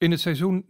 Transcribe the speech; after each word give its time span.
In 0.00 0.10
het 0.10 0.20
seizoen 0.20 0.64
1985-86 0.64 0.66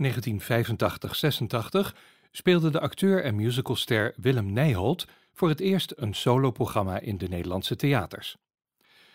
speelde 2.30 2.70
de 2.70 2.80
acteur 2.80 3.24
en 3.24 3.34
musicalster 3.34 4.14
Willem 4.16 4.52
Nijholt 4.52 5.06
voor 5.32 5.48
het 5.48 5.60
eerst 5.60 5.92
een 5.96 6.14
soloprogramma 6.14 6.98
in 6.98 7.18
de 7.18 7.28
Nederlandse 7.28 7.76
theaters. 7.76 8.36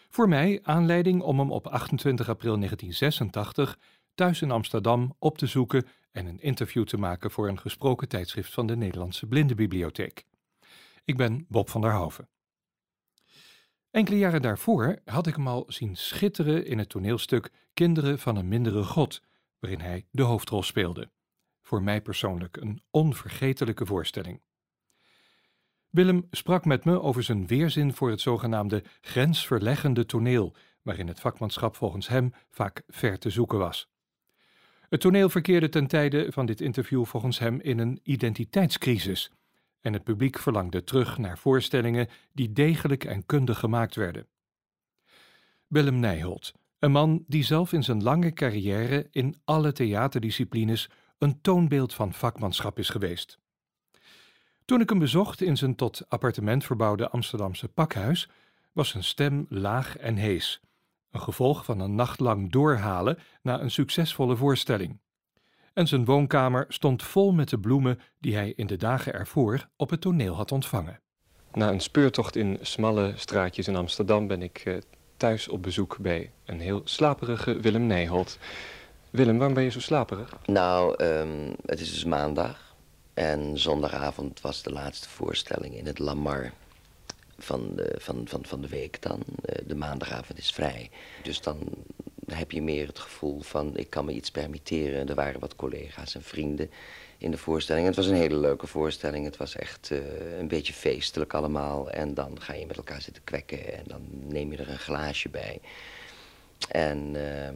Voor 0.09 0.29
mij 0.29 0.59
aanleiding 0.63 1.21
om 1.21 1.39
hem 1.39 1.51
op 1.51 1.67
28 1.67 2.29
april 2.29 2.55
1986 2.57 3.77
thuis 4.13 4.41
in 4.41 4.51
Amsterdam 4.51 5.15
op 5.19 5.37
te 5.37 5.45
zoeken 5.45 5.87
en 6.11 6.25
een 6.25 6.41
interview 6.41 6.85
te 6.85 6.97
maken 6.97 7.31
voor 7.31 7.47
een 7.47 7.59
gesproken 7.59 8.07
tijdschrift 8.07 8.53
van 8.53 8.67
de 8.67 8.75
Nederlandse 8.75 9.25
Blindenbibliotheek. 9.25 10.25
Ik 11.03 11.17
ben 11.17 11.45
Bob 11.49 11.69
van 11.69 11.81
der 11.81 11.93
Hoven. 11.93 12.29
Enkele 13.91 14.17
jaren 14.17 14.41
daarvoor 14.41 14.99
had 15.05 15.27
ik 15.27 15.35
hem 15.35 15.47
al 15.47 15.65
zien 15.67 15.95
schitteren 15.95 16.65
in 16.65 16.77
het 16.77 16.89
toneelstuk 16.89 17.51
Kinderen 17.73 18.19
van 18.19 18.35
een 18.35 18.47
mindere 18.47 18.83
god, 18.83 19.21
waarin 19.65 19.85
hij 19.85 20.05
de 20.11 20.21
hoofdrol 20.21 20.63
speelde. 20.63 21.11
Voor 21.61 21.83
mij 21.83 22.01
persoonlijk 22.01 22.57
een 22.57 22.81
onvergetelijke 22.91 23.85
voorstelling. 23.85 24.41
Willem 25.89 26.27
sprak 26.31 26.65
met 26.65 26.85
me 26.85 27.01
over 27.01 27.23
zijn 27.23 27.47
weerzin 27.47 27.93
voor 27.93 28.09
het 28.09 28.21
zogenaamde 28.21 28.83
grensverleggende 29.01 30.05
toneel, 30.05 30.55
waarin 30.81 31.07
het 31.07 31.19
vakmanschap 31.19 31.75
volgens 31.75 32.07
hem 32.07 32.33
vaak 32.49 32.83
ver 32.87 33.19
te 33.19 33.29
zoeken 33.29 33.57
was. 33.57 33.89
Het 34.89 35.01
toneel 35.01 35.29
verkeerde 35.29 35.69
ten 35.69 35.87
tijde 35.87 36.31
van 36.31 36.45
dit 36.45 36.61
interview 36.61 37.05
volgens 37.05 37.39
hem 37.39 37.59
in 37.59 37.79
een 37.79 37.99
identiteitscrisis 38.03 39.31
en 39.81 39.93
het 39.93 40.03
publiek 40.03 40.39
verlangde 40.39 40.83
terug 40.83 41.17
naar 41.17 41.37
voorstellingen 41.37 42.07
die 42.33 42.53
degelijk 42.53 43.03
en 43.03 43.25
kundig 43.25 43.59
gemaakt 43.59 43.95
werden. 43.95 44.27
Willem 45.67 45.99
Nijholt, 45.99 46.53
een 46.79 46.91
man 46.91 47.23
die 47.27 47.43
zelf 47.43 47.73
in 47.73 47.83
zijn 47.83 48.03
lange 48.03 48.33
carrière 48.33 49.07
in 49.11 49.35
alle 49.43 49.71
theaterdisciplines 49.71 50.89
een 51.17 51.41
toonbeeld 51.41 51.93
van 51.93 52.13
vakmanschap 52.13 52.79
is 52.79 52.89
geweest. 52.89 53.39
Toen 54.65 54.81
ik 54.81 54.89
hem 54.89 54.99
bezocht 54.99 55.41
in 55.41 55.57
zijn 55.57 55.75
tot 55.75 56.05
appartement 56.07 56.65
verbouwde 56.65 57.09
Amsterdamse 57.09 57.67
pakhuis, 57.67 58.29
was 58.71 58.89
zijn 58.89 59.03
stem 59.03 59.45
laag 59.49 59.97
en 59.97 60.15
hees, 60.15 60.61
een 61.11 61.21
gevolg 61.21 61.65
van 61.65 61.79
een 61.79 61.95
nachtlang 61.95 62.51
doorhalen 62.51 63.17
na 63.41 63.61
een 63.61 63.71
succesvolle 63.71 64.35
voorstelling. 64.35 64.99
En 65.73 65.87
zijn 65.87 66.05
woonkamer 66.05 66.65
stond 66.67 67.03
vol 67.03 67.33
met 67.33 67.49
de 67.49 67.59
bloemen 67.59 67.99
die 68.19 68.35
hij 68.35 68.53
in 68.55 68.67
de 68.67 68.77
dagen 68.77 69.13
ervoor 69.13 69.69
op 69.75 69.89
het 69.89 70.01
toneel 70.01 70.35
had 70.35 70.51
ontvangen. 70.51 70.99
Na 71.53 71.69
een 71.71 71.79
speurtocht 71.79 72.35
in 72.35 72.57
smalle 72.61 73.13
straatjes 73.15 73.67
in 73.67 73.75
Amsterdam 73.75 74.27
ben 74.27 74.41
ik 74.41 74.57
eh, 74.57 74.77
thuis 75.17 75.47
op 75.47 75.63
bezoek 75.63 75.97
bij 75.97 76.31
een 76.45 76.59
heel 76.59 76.81
slaperige 76.83 77.59
Willem 77.59 77.87
Nijholt. 77.87 78.37
Willem, 79.09 79.37
waarom 79.37 79.55
ben 79.55 79.63
je 79.63 79.71
zo 79.71 79.79
slaperig? 79.79 80.37
Nou, 80.45 80.95
ehm, 80.95 81.53
het 81.65 81.79
is 81.79 81.93
dus 81.93 82.03
maandag. 82.03 82.75
En 83.13 83.59
zondagavond 83.59 84.41
was 84.41 84.63
de 84.63 84.71
laatste 84.71 85.09
voorstelling 85.09 85.77
in 85.77 85.85
het 85.85 85.99
Lamar 85.99 86.51
van 87.37 87.75
de, 87.75 87.95
van, 87.97 88.27
van, 88.27 88.45
van 88.45 88.61
de 88.61 88.67
week 88.67 89.01
dan. 89.01 89.23
De 89.65 89.75
maandagavond 89.75 90.37
is 90.39 90.51
vrij. 90.51 90.89
Dus 91.23 91.41
dan 91.41 91.57
heb 92.27 92.51
je 92.51 92.61
meer 92.61 92.87
het 92.87 92.99
gevoel 92.99 93.41
van 93.41 93.77
ik 93.77 93.89
kan 93.89 94.05
me 94.05 94.11
iets 94.11 94.31
permitteren. 94.31 95.09
Er 95.09 95.15
waren 95.15 95.39
wat 95.39 95.55
collega's 95.55 96.15
en 96.15 96.23
vrienden 96.23 96.69
in 97.17 97.31
de 97.31 97.37
voorstelling. 97.37 97.85
Het 97.85 97.95
was 97.95 98.07
een 98.07 98.15
hele 98.15 98.37
leuke 98.37 98.67
voorstelling. 98.67 99.25
Het 99.25 99.37
was 99.37 99.55
echt 99.55 99.89
uh, 99.91 99.99
een 100.39 100.47
beetje 100.47 100.73
feestelijk 100.73 101.33
allemaal. 101.33 101.89
En 101.89 102.13
dan 102.13 102.41
ga 102.41 102.53
je 102.53 102.65
met 102.65 102.77
elkaar 102.77 103.01
zitten 103.01 103.23
kwekken 103.23 103.77
en 103.77 103.83
dan 103.87 104.01
neem 104.09 104.51
je 104.51 104.57
er 104.57 104.69
een 104.69 104.77
glaasje 104.77 105.29
bij. 105.29 105.59
En 106.69 107.15
uh, 107.15 107.49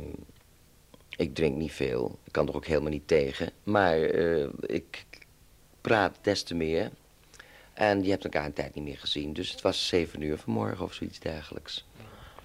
ik 1.17 1.35
drink 1.35 1.55
niet 1.55 1.71
veel. 1.71 2.19
Ik 2.23 2.31
kan 2.31 2.47
er 2.47 2.55
ook 2.55 2.65
helemaal 2.65 2.91
niet 2.91 3.07
tegen. 3.07 3.51
Maar 3.63 3.99
uh, 3.99 4.47
ik 4.61 5.05
praat 5.81 6.17
des 6.21 6.43
te 6.43 6.55
meer. 6.55 6.91
En 7.73 8.03
je 8.03 8.09
hebt 8.09 8.23
elkaar 8.23 8.45
een 8.45 8.53
tijd 8.53 8.75
niet 8.75 8.83
meer 8.83 8.97
gezien. 8.97 9.33
Dus 9.33 9.51
het 9.51 9.61
was 9.61 9.87
zeven 9.87 10.21
uur 10.21 10.37
vanmorgen 10.37 10.85
of 10.85 10.93
zoiets 10.93 11.19
dergelijks. 11.19 11.85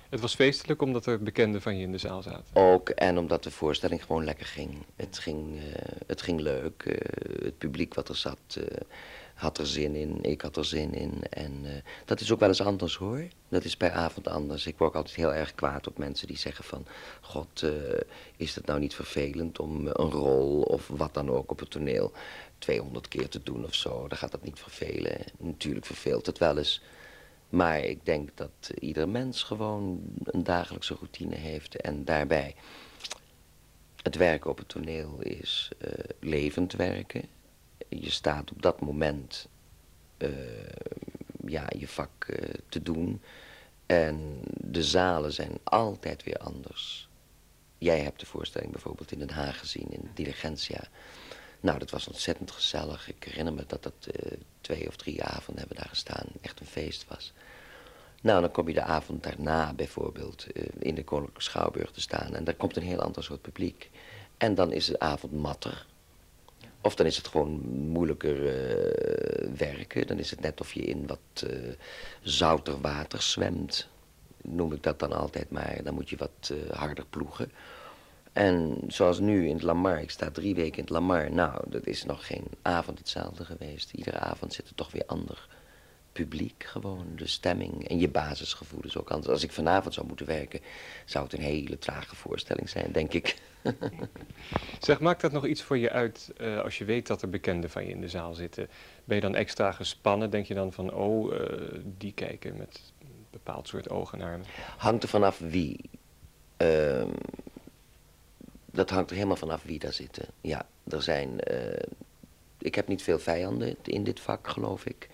Het 0.08 0.20
was 0.20 0.34
feestelijk 0.34 0.82
omdat 0.82 1.06
er 1.06 1.22
bekenden 1.22 1.62
van 1.62 1.76
je 1.76 1.82
in 1.82 1.92
de 1.92 1.98
zaal 1.98 2.22
zaten. 2.22 2.44
Ook 2.52 2.88
en 2.88 3.18
omdat 3.18 3.42
de 3.42 3.50
voorstelling 3.50 4.04
gewoon 4.04 4.24
lekker 4.24 4.46
ging. 4.46 4.74
Het 4.96 5.18
ging, 5.18 5.54
uh, 5.54 5.62
het 6.06 6.22
ging 6.22 6.40
leuk. 6.40 6.84
Uh, 6.86 6.94
het 7.42 7.58
publiek 7.58 7.94
wat 7.94 8.08
er 8.08 8.16
zat 8.16 8.38
uh, 8.58 8.64
had 9.34 9.58
er 9.58 9.66
zin 9.66 9.94
in. 9.94 10.18
Ik 10.22 10.40
had 10.40 10.56
er 10.56 10.64
zin 10.64 10.94
in. 10.94 11.22
En 11.30 11.82
dat 12.04 12.20
is 12.20 12.32
ook 12.32 12.40
wel 12.40 12.48
eens 12.48 12.62
anders 12.62 12.96
hoor. 12.96 13.24
Dat 13.48 13.64
is 13.64 13.76
per 13.76 13.90
avond 13.90 14.28
anders. 14.28 14.66
Ik 14.66 14.78
word 14.78 14.90
ook 14.90 14.96
altijd 14.96 15.16
heel 15.16 15.34
erg 15.34 15.54
kwaad 15.54 15.86
op 15.86 15.98
mensen 15.98 16.26
die 16.26 16.38
zeggen 16.38 16.64
van... 16.64 16.86
God, 17.20 17.64
is 18.36 18.54
het 18.54 18.66
nou 18.66 18.80
niet 18.80 18.94
vervelend 18.94 19.58
om 19.58 19.86
een 19.86 20.10
rol 20.10 20.62
of 20.62 20.88
wat 20.88 21.14
dan 21.14 21.30
ook 21.30 21.50
op 21.50 21.58
het 21.58 21.70
toneel... 21.70 22.12
200 22.58 23.08
keer 23.08 23.28
te 23.28 23.42
doen 23.42 23.64
of 23.64 23.74
zo. 23.74 24.08
Dan 24.08 24.18
gaat 24.18 24.30
dat 24.30 24.44
niet 24.44 24.58
vervelen. 24.58 25.18
Natuurlijk 25.38 25.86
verveelt 25.86 26.26
het 26.26 26.38
wel 26.38 26.58
eens... 26.58 26.82
Maar 27.54 27.78
ik 27.78 28.04
denk 28.04 28.30
dat 28.34 28.70
ieder 28.78 29.08
mens 29.08 29.42
gewoon 29.42 30.00
een 30.24 30.44
dagelijkse 30.44 30.94
routine 30.94 31.34
heeft. 31.34 31.76
En 31.76 32.04
daarbij, 32.04 32.54
het 34.02 34.16
werken 34.16 34.50
op 34.50 34.58
het 34.58 34.68
toneel 34.68 35.20
is 35.20 35.70
uh, 35.78 35.88
levend 36.20 36.72
werken. 36.72 37.22
Je 37.88 38.10
staat 38.10 38.50
op 38.50 38.62
dat 38.62 38.80
moment 38.80 39.48
uh, 40.18 40.28
ja, 41.46 41.66
je 41.78 41.88
vak 41.88 42.26
uh, 42.26 42.36
te 42.68 42.82
doen. 42.82 43.22
En 43.86 44.40
de 44.60 44.82
zalen 44.82 45.32
zijn 45.32 45.58
altijd 45.62 46.22
weer 46.22 46.38
anders. 46.38 47.08
Jij 47.78 48.00
hebt 48.00 48.20
de 48.20 48.26
voorstelling 48.26 48.72
bijvoorbeeld 48.72 49.12
in 49.12 49.18
Den 49.18 49.30
Haag 49.30 49.58
gezien, 49.58 49.90
in 49.90 50.10
Diligentia. 50.14 50.88
Nou, 51.64 51.78
dat 51.78 51.90
was 51.90 52.08
ontzettend 52.08 52.50
gezellig. 52.50 53.08
Ik 53.08 53.24
herinner 53.24 53.52
me 53.52 53.64
dat 53.66 53.82
dat 53.82 54.08
twee 54.60 54.88
of 54.88 54.96
drie 54.96 55.22
avonden 55.22 55.58
hebben 55.58 55.76
daar 55.76 55.88
gestaan. 55.88 56.26
Echt 56.40 56.60
een 56.60 56.66
feest 56.66 57.04
was. 57.08 57.32
Nou, 58.22 58.40
dan 58.40 58.50
kom 58.50 58.68
je 58.68 58.74
de 58.74 58.82
avond 58.82 59.22
daarna 59.22 59.72
bijvoorbeeld 59.72 60.46
uh, 60.52 60.62
in 60.78 60.94
de 60.94 61.04
Koninklijke 61.04 61.42
Schouwburg 61.42 61.90
te 61.90 62.00
staan. 62.00 62.34
En 62.34 62.44
daar 62.44 62.54
komt 62.54 62.76
een 62.76 62.82
heel 62.82 63.00
ander 63.00 63.24
soort 63.24 63.42
publiek. 63.42 63.90
En 64.36 64.54
dan 64.54 64.72
is 64.72 64.86
de 64.86 64.98
avond 64.98 65.32
matter. 65.32 65.86
Of 66.80 66.94
dan 66.94 67.06
is 67.06 67.16
het 67.16 67.28
gewoon 67.28 67.50
moeilijker 67.68 68.36
uh, 68.36 69.56
werken. 69.56 70.06
Dan 70.06 70.18
is 70.18 70.30
het 70.30 70.40
net 70.40 70.60
of 70.60 70.72
je 70.72 70.82
in 70.82 71.06
wat 71.06 71.46
zouter 72.22 72.80
water 72.80 73.22
zwemt. 73.22 73.88
Noem 74.42 74.72
ik 74.72 74.82
dat 74.82 74.98
dan 74.98 75.12
altijd 75.12 75.50
maar. 75.50 75.82
Dan 75.82 75.94
moet 75.94 76.10
je 76.10 76.16
wat 76.16 76.52
harder 76.70 77.06
ploegen. 77.10 77.52
En 78.34 78.78
zoals 78.86 79.18
nu 79.18 79.46
in 79.48 79.54
het 79.54 79.62
Lamar, 79.62 80.00
ik 80.00 80.10
sta 80.10 80.30
drie 80.30 80.54
weken 80.54 80.76
in 80.76 80.82
het 80.82 80.90
Lamar. 80.90 81.30
Nou, 81.30 81.62
dat 81.68 81.86
is 81.86 82.04
nog 82.04 82.26
geen 82.26 82.44
avond 82.62 82.98
hetzelfde 82.98 83.44
geweest. 83.44 83.92
Iedere 83.92 84.18
avond 84.18 84.52
zit 84.52 84.68
het 84.68 84.76
toch 84.76 84.90
weer 84.90 85.06
ander 85.06 85.48
publiek 86.12 86.64
gewoon, 86.64 87.06
de 87.16 87.26
stemming 87.26 87.88
en 87.88 87.98
je 87.98 88.08
basisgevoelens 88.08 88.96
ook. 88.96 89.10
Als 89.10 89.42
ik 89.42 89.52
vanavond 89.52 89.94
zou 89.94 90.06
moeten 90.06 90.26
werken, 90.26 90.60
zou 91.04 91.24
het 91.24 91.32
een 91.32 91.40
hele 91.40 91.78
trage 91.78 92.16
voorstelling 92.16 92.68
zijn, 92.68 92.92
denk 92.92 93.12
ik. 93.12 93.36
zeg, 94.80 95.00
maakt 95.00 95.20
dat 95.20 95.32
nog 95.32 95.46
iets 95.46 95.62
voor 95.62 95.78
je 95.78 95.90
uit 95.90 96.32
uh, 96.40 96.60
als 96.60 96.78
je 96.78 96.84
weet 96.84 97.06
dat 97.06 97.22
er 97.22 97.30
bekenden 97.30 97.70
van 97.70 97.84
je 97.84 97.90
in 97.90 98.00
de 98.00 98.08
zaal 98.08 98.34
zitten? 98.34 98.68
Ben 99.04 99.16
je 99.16 99.22
dan 99.22 99.34
extra 99.34 99.72
gespannen? 99.72 100.30
Denk 100.30 100.46
je 100.46 100.54
dan 100.54 100.72
van, 100.72 100.94
oh, 100.94 101.32
uh, 101.32 101.40
die 101.98 102.12
kijken 102.12 102.56
met 102.56 102.80
een 103.00 103.26
bepaald 103.30 103.68
soort 103.68 103.90
ogen 103.90 104.18
naar 104.18 104.38
me? 104.38 104.44
Hangt 104.76 105.02
er 105.02 105.08
vanaf 105.08 105.38
wie. 105.38 105.80
Uh, 106.58 107.02
dat 108.74 108.90
hangt 108.90 109.10
er 109.10 109.16
helemaal 109.16 109.36
vanaf 109.36 109.62
wie 109.62 109.78
daar 109.78 109.92
zitten. 109.92 110.26
Ja, 110.40 110.66
er 110.88 111.02
zijn... 111.02 111.40
Uh, 111.50 111.58
ik 112.58 112.74
heb 112.74 112.88
niet 112.88 113.02
veel 113.02 113.18
vijanden 113.18 113.76
in 113.82 114.04
dit 114.04 114.20
vak, 114.20 114.48
geloof 114.48 114.86
ik. 114.86 115.08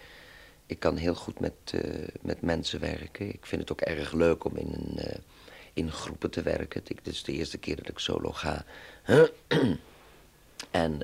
Ik 0.66 0.80
kan 0.80 0.96
heel 0.96 1.14
goed 1.14 1.40
met, 1.40 1.52
uh, 1.74 2.08
met 2.20 2.40
mensen 2.40 2.80
werken. 2.80 3.28
Ik 3.28 3.46
vind 3.46 3.60
het 3.60 3.72
ook 3.72 3.80
erg 3.80 4.12
leuk 4.12 4.44
om 4.44 4.56
in, 4.56 4.72
een, 4.72 4.98
uh, 4.98 5.18
in 5.72 5.92
groepen 5.92 6.30
te 6.30 6.42
werken. 6.42 6.84
Dit 6.84 7.06
is 7.06 7.22
de 7.22 7.32
eerste 7.32 7.58
keer 7.58 7.76
dat 7.76 7.88
ik 7.88 7.98
solo 7.98 8.32
ga. 8.32 8.64
en 10.70 11.00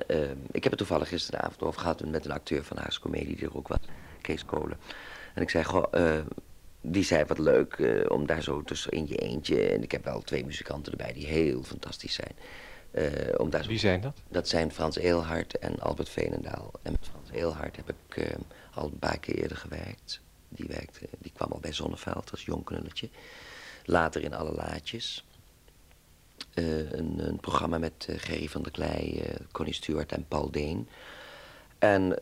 ik 0.51 0.63
heb 0.63 0.71
het 0.71 0.77
toevallig 0.77 1.07
gisteravond 1.07 1.61
over 1.61 1.81
gehad 1.81 2.05
met 2.05 2.25
een 2.25 2.31
acteur 2.31 2.63
van 2.63 2.77
Haars 2.77 2.99
Comedie, 2.99 3.35
die 3.35 3.45
er 3.45 3.57
ook 3.57 3.67
was, 3.67 3.79
Kees 4.21 4.45
Kolen. 4.45 4.77
En 5.33 5.41
ik 5.41 5.49
zei, 5.49 5.63
goh, 5.63 6.23
die 6.81 7.03
zei 7.03 7.25
wat 7.25 7.37
leuk 7.37 8.03
om 8.07 8.25
daar 8.25 8.43
zo 8.43 8.63
tussen 8.63 8.91
in 8.91 9.07
je 9.07 9.17
eentje. 9.17 9.67
En 9.67 9.83
ik 9.83 9.91
heb 9.91 10.03
wel 10.03 10.21
twee 10.21 10.45
muzikanten 10.45 10.91
erbij 10.91 11.13
die 11.13 11.25
heel 11.25 11.63
fantastisch 11.63 12.13
zijn. 12.13 12.35
om 13.37 13.49
daar 13.49 13.63
zo... 13.63 13.69
Wie 13.69 13.79
zijn 13.79 14.01
dat? 14.01 14.21
Dat 14.29 14.47
zijn 14.47 14.71
Frans 14.71 14.97
Eelhart 14.97 15.57
en 15.57 15.79
Albert 15.79 16.09
Veenendaal. 16.09 16.71
En 16.81 16.91
met 16.91 17.09
Frans 17.09 17.29
Eelhart 17.31 17.75
heb 17.75 17.89
ik 17.89 18.35
al 18.73 18.85
een 18.85 18.99
paar 18.99 19.19
keer 19.19 19.35
eerder 19.35 19.57
gewerkt. 19.57 20.21
Die, 20.49 20.67
werkte, 20.67 20.99
die 21.17 21.31
kwam 21.35 21.51
al 21.51 21.59
bij 21.59 21.73
Zonneveld 21.73 22.31
als 22.31 22.45
jong 22.45 22.63
knulletje. 22.63 23.09
Later 23.85 24.23
in 24.23 24.33
Alle 24.33 24.51
Laatjes. 24.51 25.25
Een, 26.53 27.27
een, 27.27 27.39
programma 27.39 27.77
met 27.77 28.07
Gerry 28.09 28.47
van 28.47 28.61
der 28.61 28.71
Klei, 28.71 29.23
Connie 29.51 29.73
Stewart 29.73 30.11
en 30.11 30.25
Paul 30.27 30.51
Deen. 30.51 30.87
En 31.79 32.17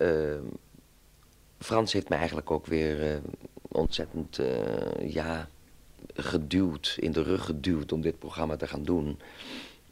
Frans 1.65 1.93
heeft 1.93 2.09
me 2.09 2.15
eigenlijk 2.15 2.51
ook 2.51 2.65
weer 2.65 3.21
ontzettend 3.67 4.39
ja, 4.99 5.47
geduwd, 6.15 6.95
in 6.99 7.11
de 7.11 7.23
rug 7.23 7.45
geduwd 7.45 7.91
om 7.91 8.01
dit 8.01 8.19
programma 8.19 8.55
te 8.55 8.67
gaan 8.67 8.83
doen. 8.83 9.19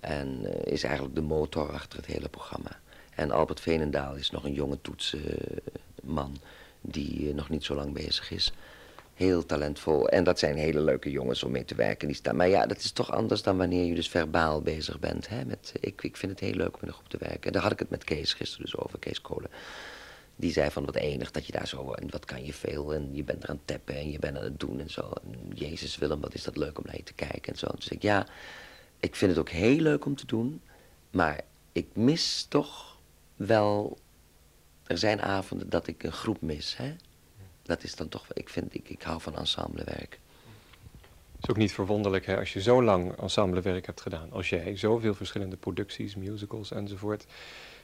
En 0.04 0.46
eh, 0.46 0.74
is 0.74 0.84
eigenlijk 0.84 1.16
de 1.16 1.22
motor 1.22 1.72
achter 1.72 1.98
het 1.98 2.08
hele 2.08 2.30
programma. 2.30 2.80
En 3.16 3.32
Albert 3.32 3.60
Veenendaal 3.60 4.16
is 4.16 4.32
nog 4.32 4.44
een 4.44 4.54
jonge 4.54 4.82
toetsenman 4.82 6.38
die 6.82 7.30
eh, 7.30 7.36
nog 7.36 7.50
niet 7.50 7.64
zo 7.64 7.76
lang 7.76 7.94
bezig 7.94 8.32
is. 8.32 8.54
Heel 9.14 9.46
talentvol. 9.46 10.10
En 10.10 10.24
dat 10.24 10.40
zijn 10.40 10.58
hele 10.58 10.80
leuke 10.80 11.12
jongens 11.12 11.44
om 11.44 11.52
mee 11.52 11.66
te 11.66 11.76
werken. 11.76 12.08
Die 12.08 12.16
staan. 12.16 12.36
Maar 12.36 12.48
ja, 12.48 12.66
dat 12.66 12.78
is 12.78 12.92
toch 12.92 13.12
anders 13.12 13.44
dan 13.44 13.58
wanneer 13.58 13.86
je 13.86 13.96
dus 13.96 14.10
verbaal 14.10 14.62
bezig 14.62 15.00
bent. 15.00 15.30
Hè? 15.30 15.46
Met, 15.46 15.74
ik, 15.80 16.04
ik 16.04 16.18
vind 16.18 16.32
het 16.32 16.42
heel 16.42 16.56
leuk 16.56 16.76
om 16.76 16.82
in 16.82 16.88
een 16.88 16.94
groep 16.94 17.10
te 17.10 17.18
werken. 17.20 17.44
En 17.44 17.52
daar 17.52 17.62
had 17.62 17.72
ik 17.72 17.80
het 17.80 17.90
met 17.90 18.04
Kees 18.04 18.34
gisteren 18.34 18.66
dus 18.66 18.78
over, 18.78 19.00
Kees 19.00 19.22
Kolen. 19.22 19.50
Die 20.36 20.52
zei 20.52 20.72
van 20.72 20.86
wat 20.86 20.96
enig 20.96 21.32
dat 21.32 21.46
je 21.46 21.52
daar 21.52 21.68
zo, 21.68 21.92
en 21.92 22.10
wat 22.10 22.26
kan 22.26 22.46
je 22.46 22.54
veel, 22.54 22.94
en 22.94 23.16
je 23.16 23.24
bent 23.24 23.44
er 23.44 23.50
aan 23.50 23.56
het 23.56 23.68
tappen 23.68 23.96
en 23.96 24.12
je 24.12 24.20
bent 24.20 24.38
aan 24.38 24.44
het 24.44 24.60
doen 24.60 24.80
en 24.80 24.90
zo. 24.90 25.12
En 25.24 25.52
Jezus 25.54 25.98
Willem, 25.98 26.22
wat 26.22 26.34
is 26.34 26.44
dat 26.44 26.58
leuk 26.58 26.78
om 26.78 26.84
naar 26.86 26.98
je 26.98 27.04
te 27.04 27.14
kijken 27.14 27.54
en 27.54 27.60
zo. 27.60 27.68
Dus 27.76 27.88
ik, 27.88 28.02
ja, 28.02 28.28
ik 29.00 29.16
vind 29.16 29.32
het 29.32 29.40
ook 29.40 29.50
heel 29.50 29.80
leuk 29.80 30.06
om 30.06 30.16
te 30.16 30.26
doen, 30.26 30.62
maar 31.12 31.42
ik 31.72 31.88
mis 31.94 32.46
toch 32.50 32.98
wel, 33.36 33.98
er 34.84 34.98
zijn 34.98 35.22
avonden 35.22 35.70
dat 35.70 35.88
ik 35.88 36.04
een 36.04 36.12
groep 36.12 36.42
mis, 36.42 36.78
hè. 36.78 36.96
Dat 37.62 37.84
is 37.84 37.96
dan 37.96 38.10
toch, 38.10 38.26
ik 38.34 38.50
vind, 38.50 38.74
ik, 38.74 38.90
ik 38.90 39.02
hou 39.02 39.22
van 39.22 39.38
ensemblewerk. 39.38 40.20
Het 41.36 41.44
is 41.44 41.50
ook 41.50 41.58
niet 41.58 41.74
verwonderlijk 41.74 42.26
hè, 42.26 42.38
als 42.38 42.54
je 42.54 42.62
zo 42.62 42.84
lang 42.84 43.20
ensemblewerk 43.20 43.86
hebt 43.86 44.02
gedaan, 44.02 44.32
als 44.32 44.50
jij 44.50 44.78
zoveel 44.78 45.14
verschillende 45.14 45.58
producties, 45.58 46.16
musicals 46.16 46.72
enzovoort. 46.72 47.26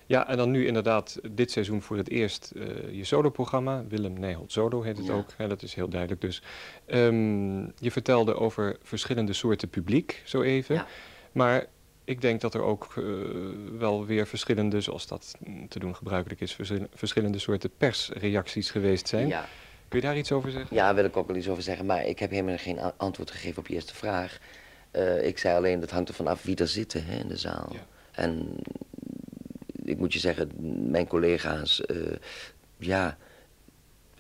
Ja, 0.10 0.28
en 0.28 0.38
dan 0.38 0.52
nu 0.52 0.66
inderdaad 0.68 1.20
dit 1.32 1.52
seizoen 1.52 1.82
voor 1.82 1.98
het 1.98 2.10
eerst 2.10 2.52
uh, 2.56 2.66
je 2.92 3.04
soloprogramma. 3.04 3.84
Willem 3.88 4.20
Nijholt 4.20 4.52
Solo 4.52 4.82
heet 4.82 4.98
het 4.98 5.06
Ja. 5.06 5.14
ook. 5.14 5.30
Hè, 5.38 5.48
dat 5.48 5.62
is 5.62 5.74
heel 5.74 5.88
duidelijk 5.90 6.22
dus. 6.22 6.42
Ehm, 6.86 7.60
je 7.62 7.92
vertelde 7.92 8.36
over 8.36 8.78
verschillende 8.84 9.34
soorten 9.34 9.70
publiek, 9.70 10.22
zo 10.26 10.42
even. 10.42 10.76
Ja. 10.76 10.88
Maar 11.32 11.66
ik 12.04 12.22
denk 12.22 12.42
dat 12.42 12.54
er 12.54 12.62
ook 12.62 12.94
eh, 12.98 13.04
wel 13.78 14.06
weer 14.06 14.28
verschillende, 14.28 14.82
zoals 14.82 15.08
dat 15.08 15.36
mm, 15.40 15.68
te 15.68 15.80
doen 15.80 15.96
gebruikelijk 15.96 16.42
is, 16.42 16.54
verschil- 16.54 16.88
verschillende 16.94 17.40
soorten 17.40 17.70
persreacties 17.78 18.72
geweest 18.72 19.08
zijn. 19.08 19.28
Ja. 19.28 19.46
Kun 19.88 20.00
je 20.00 20.06
daar 20.06 20.18
iets 20.18 20.32
over 20.32 20.52
zeggen? 20.52 20.76
Ja, 20.76 20.86
daar 20.86 20.96
wil 20.96 21.06
ik 21.06 21.18
ook 21.18 21.28
wel 21.28 21.36
iets 21.38 21.50
over 21.50 21.64
zeggen. 21.64 21.86
Maar 21.86 22.06
ik 22.06 22.20
heb 22.20 22.30
helemaal 22.30 22.58
geen 22.58 22.80
antwoord 22.98 23.32
gegeven 23.32 23.58
op 23.60 23.68
je 23.68 23.74
eerste 23.74 23.96
vraag. 23.96 24.40
Eh, 24.92 25.28
ik 25.28 25.38
zei 25.38 25.58
alleen, 25.58 25.80
dat 25.80 25.92
hangt 25.92 26.10
ervan 26.10 26.28
af 26.28 26.44
wie 26.44 26.56
er 26.56 26.68
zitten 26.68 27.06
hè, 27.06 27.20
in 27.20 27.28
de 27.28 27.38
zaal. 27.38 27.70
Ja. 27.72 27.80
En 28.12 28.56
ik 29.90 29.98
moet 29.98 30.14
je 30.14 30.20
zeggen, 30.20 30.52
mijn 30.92 31.08
collega's, 31.08 31.82
eh, 31.86 31.98
ja, 32.78 33.18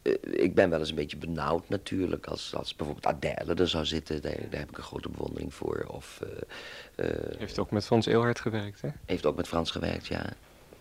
eh, 0.01 0.13
ik 0.21 0.55
ben 0.55 0.69
wel 0.69 0.79
eens 0.79 0.89
een 0.89 0.95
beetje 0.95 1.17
benauwd 1.17 1.69
natuurlijk. 1.69 2.25
Als, 2.25 2.55
als 2.55 2.75
bijvoorbeeld 2.75 3.15
Adèle 3.15 3.53
er 3.53 3.67
zou 3.67 3.85
zitten, 3.85 4.21
daar, 4.21 4.35
daar 4.49 4.59
heb 4.59 4.69
ik 4.69 4.77
een 4.77 4.83
grote 4.83 5.09
bewondering 5.09 5.53
voor. 5.53 5.85
Of 5.87 6.21
eh, 6.95 7.07
Heeft 7.37 7.59
ook 7.59 7.71
met 7.71 7.85
Frans 7.85 8.05
Eelhard 8.05 8.39
gewerkt, 8.39 8.81
hè? 8.81 8.89
heeft 9.05 9.25
ook 9.25 9.35
met 9.35 9.47
Frans 9.47 9.71
gewerkt, 9.71 10.07
ja. 10.07 10.25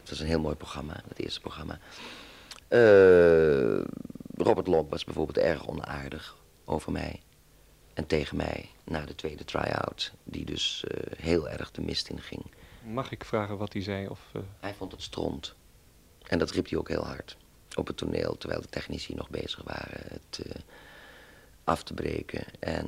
Het 0.01 0.17
was 0.17 0.21
een 0.21 0.27
heel 0.27 0.41
mooi 0.41 0.57
programma, 0.57 1.01
het 1.09 1.19
eerste 1.19 1.41
programma. 1.41 1.79
Robert 4.37 4.67
Lok 4.67 4.91
was 4.91 5.05
bijvoorbeeld 5.05 5.39
erg 5.39 5.69
onaardig 5.69 6.37
over 6.65 6.93
mij 6.93 7.21
en 7.95 8.07
tegen 8.07 8.37
mij 8.37 8.69
na 8.85 9.05
de 9.05 9.15
tweede 9.15 9.45
try-out, 9.45 10.13
die 10.25 10.45
dus 10.45 10.85
heel 11.17 11.49
erg 11.49 11.71
de 11.71 11.83
mist 11.83 12.09
in 12.09 12.21
ging. 12.21 12.45
Mag 12.93 13.11
ik 13.11 13.25
vragen 13.25 13.59
wat 13.59 13.73
hij 13.73 13.83
zei? 13.83 14.09
Of, 14.09 14.21
eh, 14.33 14.41
Hij 14.61 14.75
vond 14.75 14.93
het 14.93 15.03
stront. 15.03 15.55
En 16.29 16.39
dat 16.39 16.51
riep 16.51 16.69
hij 16.69 16.79
ook 16.79 16.89
heel 16.89 17.05
hard. 17.05 17.37
Op 17.75 17.87
het 17.87 17.97
toneel, 17.97 18.37
terwijl 18.39 18.61
de 18.61 18.69
technici 18.69 19.15
nog 19.15 19.31
bezig 19.31 19.63
waren 19.63 20.01
het 20.09 20.47
eh, 20.47 20.61
af 21.65 21.83
te 21.83 21.95
breken. 21.95 22.45
En 22.59 22.87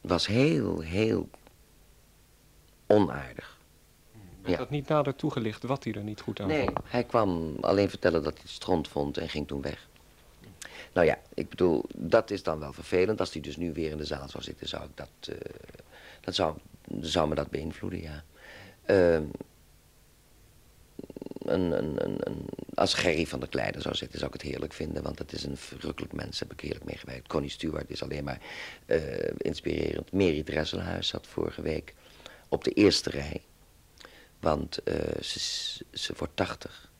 was 0.00 0.26
heel, 0.26 0.80
heel 0.80 1.28
onaardig. 2.86 3.58
werd 4.40 4.52
Ja. 4.52 4.56
dat 4.56 4.70
niet 4.70 4.88
nader 4.88 5.16
toegelicht 5.16 5.62
wat 5.62 5.84
hij 5.84 5.92
er 5.92 6.02
niet 6.02 6.20
goed 6.20 6.40
aan 6.40 6.46
Nee, 6.48 6.64
vond? 6.64 6.78
hij 6.84 7.04
kwam 7.04 7.56
alleen 7.60 7.88
vertellen 7.90 8.22
dat 8.22 8.32
hij 8.32 8.42
het 8.42 8.52
stront 8.52 8.88
vond 8.88 9.18
en 9.18 9.28
ging 9.28 9.46
toen 9.46 9.62
weg. 9.62 9.88
Nou 10.92 11.06
ja, 11.06 11.18
ik 11.34 11.48
bedoel, 11.48 11.84
dat 11.96 12.30
is 12.30 12.42
dan 12.42 12.58
wel 12.58 12.72
vervelend. 12.72 13.20
Als 13.20 13.32
hij 13.32 13.42
dus 13.42 13.56
nu 13.56 13.72
weer 13.72 13.90
in 13.90 13.96
de 13.96 14.04
zaal 14.04 14.28
zou 14.28 14.42
zitten, 14.42 14.68
zou 14.68 14.84
ik 14.84 14.96
dat, 14.96 15.08
eh, 15.28 15.36
dat 16.20 16.34
zou, 16.34 16.56
zou 17.00 17.28
me 17.28 17.34
dat 17.34 17.50
beïnvloeden, 17.50 18.00
ja. 18.00 18.24
Ehm, 18.84 19.24
een, 21.44 21.72
een, 21.72 22.26
een, 22.26 22.46
als 22.74 22.94
Gerry 22.94 23.26
van 23.26 23.40
der 23.40 23.48
Kleijden 23.48 23.82
zou 23.82 23.94
zitten, 23.94 24.18
zou 24.18 24.32
ik 24.34 24.40
het 24.40 24.50
heerlijk 24.50 24.72
vinden. 24.72 25.02
Want 25.02 25.18
het 25.18 25.32
is 25.32 25.44
een 25.44 25.56
verrukkelijk 25.56 26.12
mens, 26.12 26.38
heb 26.38 26.52
ik 26.52 26.60
heerlijk 26.60 26.84
mee 26.84 26.96
gewerkt. 26.96 27.28
Connie 27.28 27.50
Stewart 27.50 27.90
is 27.90 28.02
alleen 28.02 28.24
maar 28.24 28.40
eh, 28.86 29.00
inspirerend. 29.36 30.12
Mary 30.12 30.42
Dresselhuis 30.42 31.08
zat 31.08 31.26
vorige 31.26 31.62
week 31.62 31.94
op 32.48 32.64
de 32.64 32.70
eerste 32.70 33.10
rij. 33.10 33.42
Want 34.40 34.82
eh, 34.82 35.22
ze, 35.22 35.38
ze 35.92 36.14
wordt 36.16 36.36
80. 36.36 36.90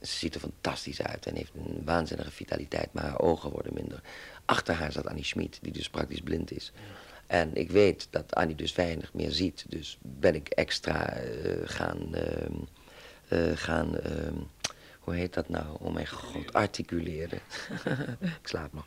Ze 0.00 0.16
ziet 0.16 0.34
er 0.34 0.40
fantastisch 0.40 1.02
uit 1.02 1.26
en 1.26 1.36
heeft 1.36 1.52
een 1.54 1.82
waanzinnige 1.84 2.30
vitaliteit, 2.30 2.92
maar 2.92 3.04
haar 3.04 3.20
ogen 3.20 3.50
worden 3.50 3.74
minder. 3.74 4.00
Achter 4.44 4.74
haar 4.74 4.92
zat 4.92 5.06
Annie 5.06 5.24
Schmid, 5.24 5.58
die 5.62 5.72
dus 5.72 5.90
praktisch 5.90 6.20
blind 6.20 6.50
is. 6.50 6.72
En 7.32 7.54
ik 7.54 7.70
weet 7.70 8.08
dat 8.10 8.34
Annie 8.34 8.56
dus 8.56 8.74
weinig 8.74 9.14
meer 9.14 9.30
ziet, 9.30 9.64
dus 9.68 9.98
ben 10.02 10.34
ik 10.34 10.48
extra 10.48 11.08
eh, 11.08 11.52
gaan, 11.64 12.14
eh, 13.28 13.50
gaan 13.54 13.98
ehm, 13.98 14.34
hoe 15.00 15.14
heet 15.14 15.34
dat 15.34 15.48
nou? 15.48 15.64
Oh 15.80 15.94
mijn 15.94 16.08
god, 16.08 16.52
articuleren. 16.52 17.38
ik 18.40 18.48
slaap 18.48 18.72
nog. 18.72 18.84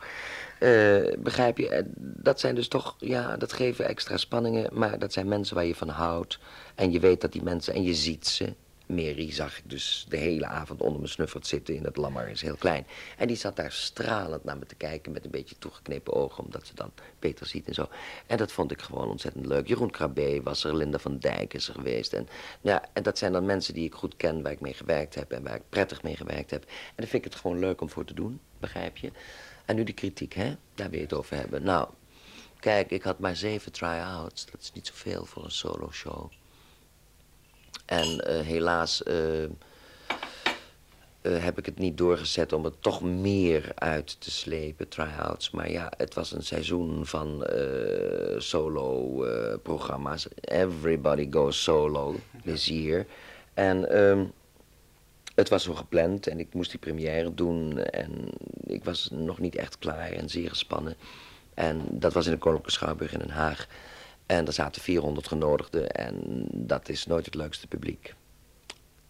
Eh, 0.59 1.13
begrijp 1.19 1.57
je? 1.57 1.85
Dat 1.97 2.39
zijn 2.39 2.55
dus 2.55 2.67
toch, 2.67 2.95
ja, 2.99 3.37
dat 3.37 3.53
geven 3.53 3.85
extra 3.85 4.17
spanningen, 4.17 4.69
maar 4.73 4.99
dat 4.99 5.13
zijn 5.13 5.27
mensen 5.27 5.55
waar 5.55 5.65
je 5.65 5.75
van 5.75 5.89
houdt. 5.89 6.39
En 6.75 6.91
je 6.91 6.99
weet 6.99 7.21
dat 7.21 7.31
die 7.31 7.43
mensen, 7.43 7.73
en 7.73 7.83
je 7.83 7.93
ziet 7.93 8.27
ze. 8.27 8.53
Mary 8.85 9.31
zag 9.31 9.57
ik 9.57 9.69
dus 9.69 10.05
de 10.09 10.17
hele 10.17 10.45
avond 10.45 10.81
onder 10.81 10.99
mijn 10.99 11.11
snuffert 11.11 11.47
zitten 11.47 11.75
in 11.75 11.83
het 11.83 11.97
lammer, 11.97 12.29
is 12.29 12.41
heel 12.41 12.55
klein. 12.55 12.87
En 13.17 13.27
die 13.27 13.35
zat 13.35 13.55
daar 13.55 13.71
stralend 13.71 14.43
naar 14.43 14.57
me 14.57 14.65
te 14.65 14.75
kijken 14.75 15.11
met 15.11 15.25
een 15.25 15.31
beetje 15.31 15.57
toegeknepen 15.57 16.13
ogen, 16.13 16.43
omdat 16.43 16.67
ze 16.67 16.75
dan 16.75 16.91
beter 17.19 17.45
ziet 17.45 17.67
en 17.67 17.73
zo. 17.73 17.87
En 18.27 18.37
dat 18.37 18.51
vond 18.51 18.71
ik 18.71 18.81
gewoon 18.81 19.09
ontzettend 19.09 19.45
leuk. 19.45 19.67
Jeroen 19.67 19.91
Krabbe 19.91 20.41
was 20.43 20.63
er, 20.63 20.75
Linda 20.75 20.97
van 20.97 21.17
Dijk 21.17 21.53
is 21.53 21.67
er 21.67 21.73
geweest. 21.73 22.13
En, 22.13 22.27
ja, 22.61 22.83
en 22.93 23.03
dat 23.03 23.17
zijn 23.17 23.31
dan 23.31 23.45
mensen 23.45 23.73
die 23.73 23.85
ik 23.85 23.93
goed 23.93 24.15
ken, 24.15 24.41
waar 24.41 24.51
ik 24.51 24.61
mee 24.61 24.73
gewerkt 24.73 25.15
heb 25.15 25.31
en 25.31 25.43
waar 25.43 25.55
ik 25.55 25.69
prettig 25.69 26.03
mee 26.03 26.15
gewerkt 26.15 26.51
heb. 26.51 26.63
En 26.63 26.95
dan 26.95 27.07
vind 27.07 27.25
ik 27.25 27.31
het 27.31 27.41
gewoon 27.41 27.59
leuk 27.59 27.81
om 27.81 27.89
voor 27.89 28.05
te 28.05 28.13
doen, 28.13 28.39
begrijp 28.59 28.97
je? 28.97 29.11
En 29.65 29.75
nu 29.75 29.83
die 29.83 29.93
kritiek, 29.93 30.33
hè? 30.33 30.55
Daar 30.75 30.89
wil 30.89 30.99
je 30.99 31.05
het 31.05 31.13
over 31.13 31.37
hebben. 31.37 31.63
Nou, 31.63 31.89
kijk, 32.59 32.91
ik 32.91 33.03
had 33.03 33.19
maar 33.19 33.35
zeven 33.35 33.71
try-outs. 33.71 34.45
Dat 34.45 34.61
is 34.61 34.71
niet 34.73 34.87
zoveel 34.87 35.25
voor 35.25 35.43
een 35.43 35.51
solo 35.51 35.91
show. 35.91 36.31
En 37.85 38.25
eh, 38.25 38.39
helaas 38.39 39.03
eh, 39.03 39.43
eh, 39.43 39.49
heb 41.21 41.57
ik 41.57 41.65
het 41.65 41.79
niet 41.79 41.97
doorgezet 41.97 42.53
om 42.53 42.63
het 42.63 42.81
toch 42.81 43.01
meer 43.01 43.71
uit 43.75 44.21
te 44.21 44.31
slepen, 44.31 44.87
try-outs. 44.87 45.51
Maar 45.51 45.71
ja, 45.71 45.91
het 45.97 46.13
was 46.13 46.31
een 46.31 46.43
seizoen 46.43 47.05
van 47.05 47.47
solo-programma's. 48.37 50.27
Everybody 50.41 51.27
goes 51.31 51.63
solo 51.63 52.15
year. 52.43 53.05
En 53.53 53.89
ehm, 53.89 54.25
het 55.35 55.49
was 55.49 55.63
zo 55.63 55.73
gepland 55.73 56.27
en 56.27 56.39
ik 56.39 56.53
moest 56.53 56.69
die 56.69 56.79
première 56.79 57.33
doen. 57.33 57.79
En 57.79 58.29
ik 58.63 58.83
was 58.83 59.09
nog 59.11 59.39
niet 59.39 59.55
echt 59.55 59.79
klaar 59.79 60.11
en 60.11 60.29
zeer 60.29 60.49
gespannen. 60.49 60.95
En 61.53 61.81
dat 61.91 62.13
was 62.13 62.25
in 62.25 62.31
de 62.31 62.37
Koninklijke 62.37 62.77
Schouwburg 62.79 63.13
in 63.13 63.19
Den 63.19 63.29
Haag. 63.29 63.67
En 64.25 64.47
er 64.47 64.53
zaten 64.53 64.81
400 64.81 65.27
genodigden 65.27 65.91
en 65.91 66.45
dat 66.51 66.89
is 66.89 67.05
nooit 67.05 67.25
het 67.25 67.35
leukste 67.35 67.67
publiek. 67.67 68.15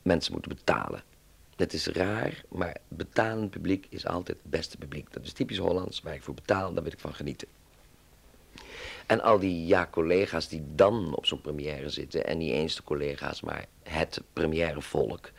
Mensen 0.02 0.34
moeten 0.34 0.56
betalen. 0.56 1.04
Het 1.56 1.74
is 1.74 1.88
raar, 1.88 2.44
maar 2.50 2.78
betalend 2.88 3.50
publiek 3.50 3.88
is 3.90 4.06
altijd 4.06 4.38
het 4.42 4.52
beste 4.52 4.78
publiek. 4.78 5.14
Dat 5.14 5.24
is 5.24 5.34
typisch 5.34 5.58
Hollands, 5.58 6.02
waar 6.02 6.14
ik 6.14 6.24
voor 6.24 6.34
betaal, 6.34 6.74
daar 6.74 6.84
wil 6.84 6.92
ik 6.92 7.00
van 7.00 7.14
genieten. 7.14 7.48
En 9.06 9.22
al 9.22 9.40
die 9.40 9.66
ja, 9.66 9.88
collega's 9.92 10.48
die 10.48 10.64
dan 10.76 11.16
op 11.16 11.26
zo'n 11.26 11.42
première 11.42 11.90
zitten, 11.90 12.26
en 12.26 12.38
niet 12.38 12.52
eens 12.52 12.76
de 12.76 12.84
collega's, 12.84 13.42
maar 13.42 13.66
het 13.84 14.22
premièrevolk, 14.34 15.32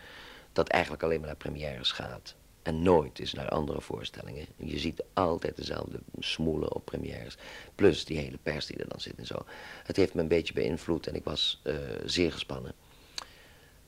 dat 0.52 0.68
eigenlijk 0.68 1.02
alleen 1.02 1.18
maar 1.18 1.28
naar 1.28 1.36
premières 1.36 1.92
gaat. 1.92 2.34
En 2.66 2.82
nooit 2.82 3.18
is 3.18 3.32
naar 3.32 3.48
andere 3.48 3.80
voorstellingen. 3.80 4.46
Je 4.56 4.78
ziet 4.78 5.04
altijd 5.14 5.56
dezelfde 5.56 5.98
smoelen 6.18 6.74
op 6.74 6.84
premières. 6.84 7.36
Plus 7.74 8.04
die 8.04 8.18
hele 8.18 8.38
pers 8.42 8.66
die 8.66 8.76
er 8.76 8.88
dan 8.88 9.00
zit 9.00 9.16
en 9.16 9.26
zo. 9.26 9.44
Het 9.84 9.96
heeft 9.96 10.14
me 10.14 10.20
een 10.20 10.28
beetje 10.28 10.54
beïnvloed 10.54 11.06
en 11.06 11.14
ik 11.14 11.24
was 11.24 11.60
eh, 11.62 11.74
zeer 12.04 12.32
gespannen. 12.32 12.72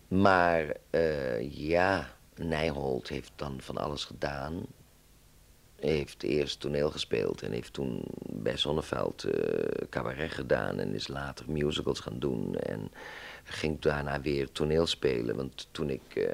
Maar 0.09 0.77
eh, 0.91 1.57
ja, 1.57 2.17
Nijholt 2.35 3.09
heeft 3.09 3.33
dan 3.37 3.61
van 3.61 3.77
alles 3.77 4.05
gedaan. 4.05 4.67
Heeft 5.77 6.23
eerst 6.23 6.61
toneel 6.61 6.91
gespeeld 6.91 7.43
en 7.43 7.53
heeft 7.53 7.73
toen 7.73 8.03
bij 8.27 8.57
Zonneveld 8.57 9.25
eh, 9.25 9.89
cabaret 9.91 10.33
gedaan. 10.33 10.79
En 10.79 10.95
is 10.95 11.09
later 11.09 11.51
musicals 11.51 12.01
gaan 12.01 12.19
doen. 12.19 12.57
En 12.57 12.93
ging 13.45 13.81
daarna 13.81 14.21
weer 14.21 14.53
toneel 14.53 14.87
spelen. 14.87 15.37
Want 15.37 15.69
toen 15.71 15.91
ik... 15.91 16.31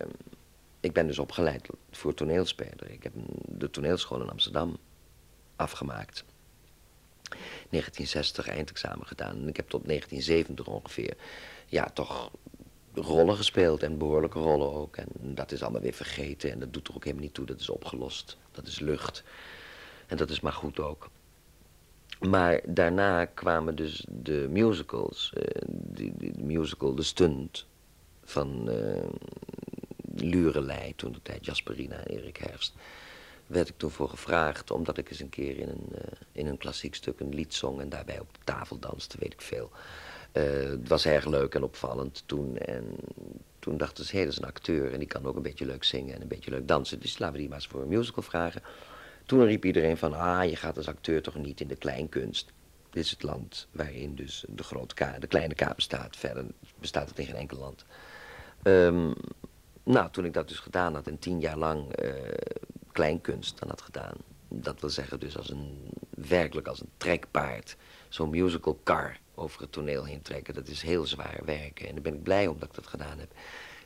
eh, 0.84 0.88
ik 0.88 0.92
ben 0.92 1.06
dus 1.06 1.18
opgeleid 1.18 1.68
voor 1.90 2.14
toneelspeler. 2.14 2.90
Ik 2.90 3.02
heb 3.02 3.12
de 3.48 3.70
toneelschool 3.70 4.22
in 4.22 4.30
Amsterdam 4.30 4.76
afgemaakt. 5.56 6.24
1960 7.70 8.48
eindexamen 8.48 9.06
gedaan. 9.06 9.36
En 9.36 9.48
ik 9.48 9.56
heb 9.56 9.68
tot 9.68 9.86
1970 9.86 10.66
ongeveer, 10.66 11.16
ja, 11.66 11.90
toch 11.94 12.30
rollen 12.94 13.36
gespeeld 13.36 13.82
en 13.82 13.98
behoorlijke 13.98 14.38
rollen 14.38 14.72
ook. 14.72 14.96
En 14.96 15.08
dat 15.20 15.52
is 15.52 15.62
allemaal 15.62 15.80
weer 15.80 15.92
vergeten 15.92 16.50
en 16.50 16.58
dat 16.58 16.72
doet 16.72 16.88
er 16.88 16.94
ook 16.94 17.04
helemaal 17.04 17.24
niet 17.24 17.34
toe. 17.34 17.46
Dat 17.46 17.60
is 17.60 17.68
opgelost. 17.68 18.36
Dat 18.50 18.66
is 18.66 18.80
lucht. 18.80 19.24
En 20.06 20.16
dat 20.16 20.30
is 20.30 20.40
maar 20.40 20.52
goed 20.52 20.80
ook. 20.80 21.10
Maar 22.20 22.60
daarna 22.66 23.24
kwamen 23.24 23.76
dus 23.76 24.04
de 24.08 24.46
musicals. 24.50 25.32
Uh, 25.36 25.42
die, 25.68 26.12
die, 26.16 26.44
musical 26.44 26.94
De 26.94 27.02
Stunt 27.02 27.66
van 28.24 28.70
uh, 28.70 29.04
Lurelei, 30.16 30.92
toen 30.96 31.12
de 31.12 31.22
tijd 31.22 31.44
Jasperina 31.46 31.96
en 31.96 32.06
Erik 32.06 32.36
Herfst. 32.36 32.74
Werd 33.46 33.68
ik 33.68 33.74
toen 33.76 33.90
voor 33.90 34.08
gevraagd, 34.08 34.70
omdat 34.70 34.98
ik 34.98 35.10
eens 35.10 35.20
een 35.20 35.28
keer 35.28 35.58
in 35.58 35.68
een, 35.68 35.88
uh, 35.92 35.98
in 36.32 36.46
een 36.46 36.58
klassiek 36.58 36.94
stuk 36.94 37.20
een 37.20 37.34
lied 37.34 37.54
zong 37.54 37.80
en 37.80 37.88
daarbij 37.88 38.20
op 38.20 38.34
de 38.34 38.40
tafel 38.44 38.78
danste, 38.78 39.16
weet 39.18 39.32
ik 39.32 39.40
veel. 39.40 39.70
het 40.32 40.88
was 40.88 41.06
erg 41.06 41.26
leuk 41.26 41.54
en 41.54 41.62
opvallend 41.62 42.22
toen. 42.26 42.58
En 42.58 42.84
toen 43.58 43.76
dachten 43.76 44.04
ze, 44.04 44.10
hé, 44.10 44.16
hey, 44.16 44.24
dat 44.26 44.32
is 44.32 44.40
een 44.42 44.48
acteur 44.48 44.92
en 44.92 44.98
die 44.98 45.08
kan 45.08 45.26
ook 45.26 45.36
een 45.36 45.42
beetje 45.42 45.66
leuk 45.66 45.84
zingen 45.84 46.14
en 46.14 46.22
een 46.22 46.28
beetje 46.28 46.50
leuk 46.50 46.68
dansen. 46.68 47.00
Dus 47.00 47.18
laten 47.18 47.34
we 47.34 47.40
die 47.40 47.48
maar 47.48 47.58
eens 47.58 47.66
voor 47.66 47.82
een 47.82 47.88
musical 47.88 48.22
vragen. 48.22 48.62
Toen 49.26 49.44
riep 49.44 49.64
iedereen 49.64 49.96
van, 49.96 50.14
ah, 50.14 50.48
je 50.48 50.56
gaat 50.56 50.76
als 50.76 50.88
acteur 50.88 51.22
toch 51.22 51.34
niet 51.34 51.60
in 51.60 51.68
de 51.68 51.76
kleinkunst. 51.76 52.52
Dit 52.90 53.04
is 53.04 53.10
het 53.10 53.22
land 53.22 53.68
waarin 53.70 54.14
dus 54.14 54.44
de, 54.48 54.62
grote 54.62 54.94
K, 54.94 55.20
de 55.20 55.26
kleine 55.26 55.54
K 55.54 55.74
bestaat. 55.74 56.16
Verder 56.16 56.44
bestaat 56.80 57.08
het 57.08 57.18
in 57.18 57.26
geen 57.26 57.34
enkel 57.34 57.58
land. 57.58 57.84
Um, 58.62 59.14
nou, 59.84 60.10
toen 60.10 60.24
ik 60.24 60.32
dat 60.32 60.48
dus 60.48 60.58
gedaan 60.58 60.94
had 60.94 61.06
en 61.06 61.18
tien 61.18 61.40
jaar 61.40 61.56
lang 61.56 62.02
uh, 62.02 62.12
kleinkunst 62.92 63.58
dan 63.58 63.68
had 63.68 63.82
gedaan. 63.82 64.16
Dat 64.48 64.80
wil 64.80 64.90
zeggen 64.90 65.20
dus 65.20 65.36
als 65.36 65.50
een, 65.50 65.78
werkelijk 66.10 66.66
als 66.66 66.80
een 66.80 66.90
trekpaard. 66.96 67.76
Zo'n 68.08 68.30
musical 68.30 68.80
car 68.84 69.18
over 69.34 69.60
het 69.60 69.72
toneel 69.72 70.04
heen 70.04 70.22
trekken. 70.22 70.54
Dat 70.54 70.68
is 70.68 70.82
heel 70.82 71.06
zwaar 71.06 71.40
werken. 71.44 71.88
En 71.88 71.92
daar 71.92 72.02
ben 72.02 72.14
ik 72.14 72.22
blij 72.22 72.46
om 72.46 72.58
dat 72.58 72.68
ik 72.68 72.74
dat 72.74 72.86
gedaan 72.86 73.18
heb. 73.18 73.32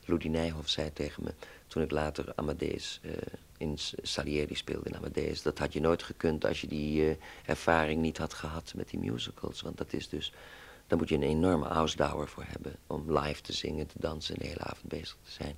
Ludi 0.04 0.28
Nijhoff 0.28 0.68
zei 0.68 0.92
tegen 0.92 1.24
me, 1.24 1.34
toen 1.66 1.82
ik 1.82 1.90
later 1.90 2.32
Amadeus 2.34 3.00
uh, 3.02 3.12
in 3.56 3.78
Salieri 4.02 4.54
speelde 4.54 4.88
in 4.88 4.96
Amadeus... 4.96 5.42
dat 5.42 5.58
had 5.58 5.72
je 5.72 5.80
nooit 5.80 6.02
gekund 6.02 6.44
als 6.46 6.60
je 6.60 6.66
die 6.66 7.08
uh, 7.08 7.14
ervaring 7.46 8.00
niet 8.00 8.18
had 8.18 8.34
gehad 8.34 8.72
met 8.76 8.88
die 8.88 8.98
musicals. 8.98 9.60
Want 9.60 9.78
dat 9.78 9.92
is 9.92 10.08
dus... 10.08 10.32
Daar 10.88 10.98
moet 10.98 11.08
je 11.08 11.14
een 11.14 11.22
enorme 11.22 11.66
ausdauer 11.66 12.28
voor 12.28 12.44
hebben... 12.46 12.76
om 12.86 13.18
live 13.18 13.42
te 13.42 13.52
zingen, 13.52 13.86
te 13.86 13.94
dansen 13.98 14.34
en 14.34 14.40
de 14.40 14.46
hele 14.46 14.60
avond 14.60 14.88
bezig 14.88 15.16
te 15.22 15.30
zijn. 15.30 15.56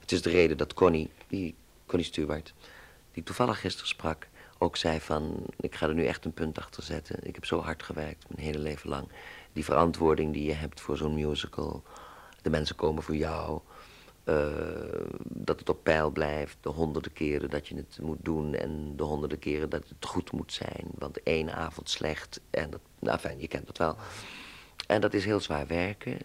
Het 0.00 0.12
is 0.12 0.22
de 0.22 0.30
reden 0.30 0.56
dat 0.56 0.74
Connie, 0.74 1.10
die, 1.26 1.54
Connie 1.86 2.06
Stewart... 2.06 2.54
die 3.12 3.22
toevallig 3.22 3.60
gisteren 3.60 3.88
sprak, 3.88 4.28
ook 4.58 4.76
zei 4.76 5.00
van... 5.00 5.44
ik 5.60 5.74
ga 5.74 5.86
er 5.86 5.94
nu 5.94 6.06
echt 6.06 6.24
een 6.24 6.32
punt 6.32 6.58
achter 6.58 6.82
zetten. 6.82 7.16
Ik 7.22 7.34
heb 7.34 7.44
zo 7.44 7.60
hard 7.60 7.82
gewerkt, 7.82 8.24
mijn 8.28 8.46
hele 8.46 8.58
leven 8.58 8.88
lang. 8.88 9.08
Die 9.52 9.64
verantwoording 9.64 10.32
die 10.32 10.44
je 10.44 10.52
hebt 10.52 10.80
voor 10.80 10.96
zo'n 10.96 11.14
musical... 11.14 11.82
de 12.42 12.50
mensen 12.50 12.76
komen 12.76 13.02
voor 13.02 13.16
jou... 13.16 13.60
Uh, 14.24 14.46
dat 15.22 15.58
het 15.58 15.68
op 15.68 15.82
peil 15.82 16.10
blijft, 16.10 16.56
de 16.60 16.68
honderden 16.68 17.12
keren 17.12 17.50
dat 17.50 17.68
je 17.68 17.76
het 17.76 17.98
moet 18.00 18.18
doen 18.20 18.54
en 18.54 18.96
de 18.96 19.02
honderden 19.02 19.38
keren 19.38 19.70
dat 19.70 19.88
het 19.88 20.06
goed 20.06 20.32
moet 20.32 20.52
zijn. 20.52 20.86
Want 20.94 21.22
één 21.22 21.54
avond 21.54 21.90
slecht 21.90 22.40
en 22.50 22.70
dat, 22.70 22.80
nou 22.98 23.18
fijn, 23.18 23.40
je 23.40 23.48
kent 23.48 23.66
dat 23.66 23.78
wel. 23.78 23.96
En 24.86 25.00
dat 25.00 25.14
is 25.14 25.24
heel 25.24 25.40
zwaar 25.40 25.66
werken. 25.66 26.18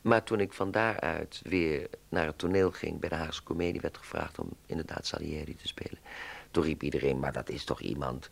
Maar 0.00 0.22
toen 0.22 0.40
ik 0.40 0.52
van 0.52 0.70
daaruit 0.70 1.40
weer 1.44 1.88
naar 2.08 2.26
het 2.26 2.38
toneel 2.38 2.70
ging, 2.70 3.00
bij 3.00 3.08
de 3.08 3.14
Haagse 3.14 3.42
Comedie 3.42 3.80
werd 3.80 3.98
gevraagd 3.98 4.38
om 4.38 4.48
inderdaad 4.66 5.06
Salieri 5.06 5.56
te 5.56 5.68
spelen. 5.68 5.98
Toen 6.50 6.64
riep 6.64 6.82
iedereen, 6.82 7.18
maar 7.18 7.32
dat 7.32 7.48
is 7.48 7.64
toch 7.64 7.80
iemand, 7.80 8.30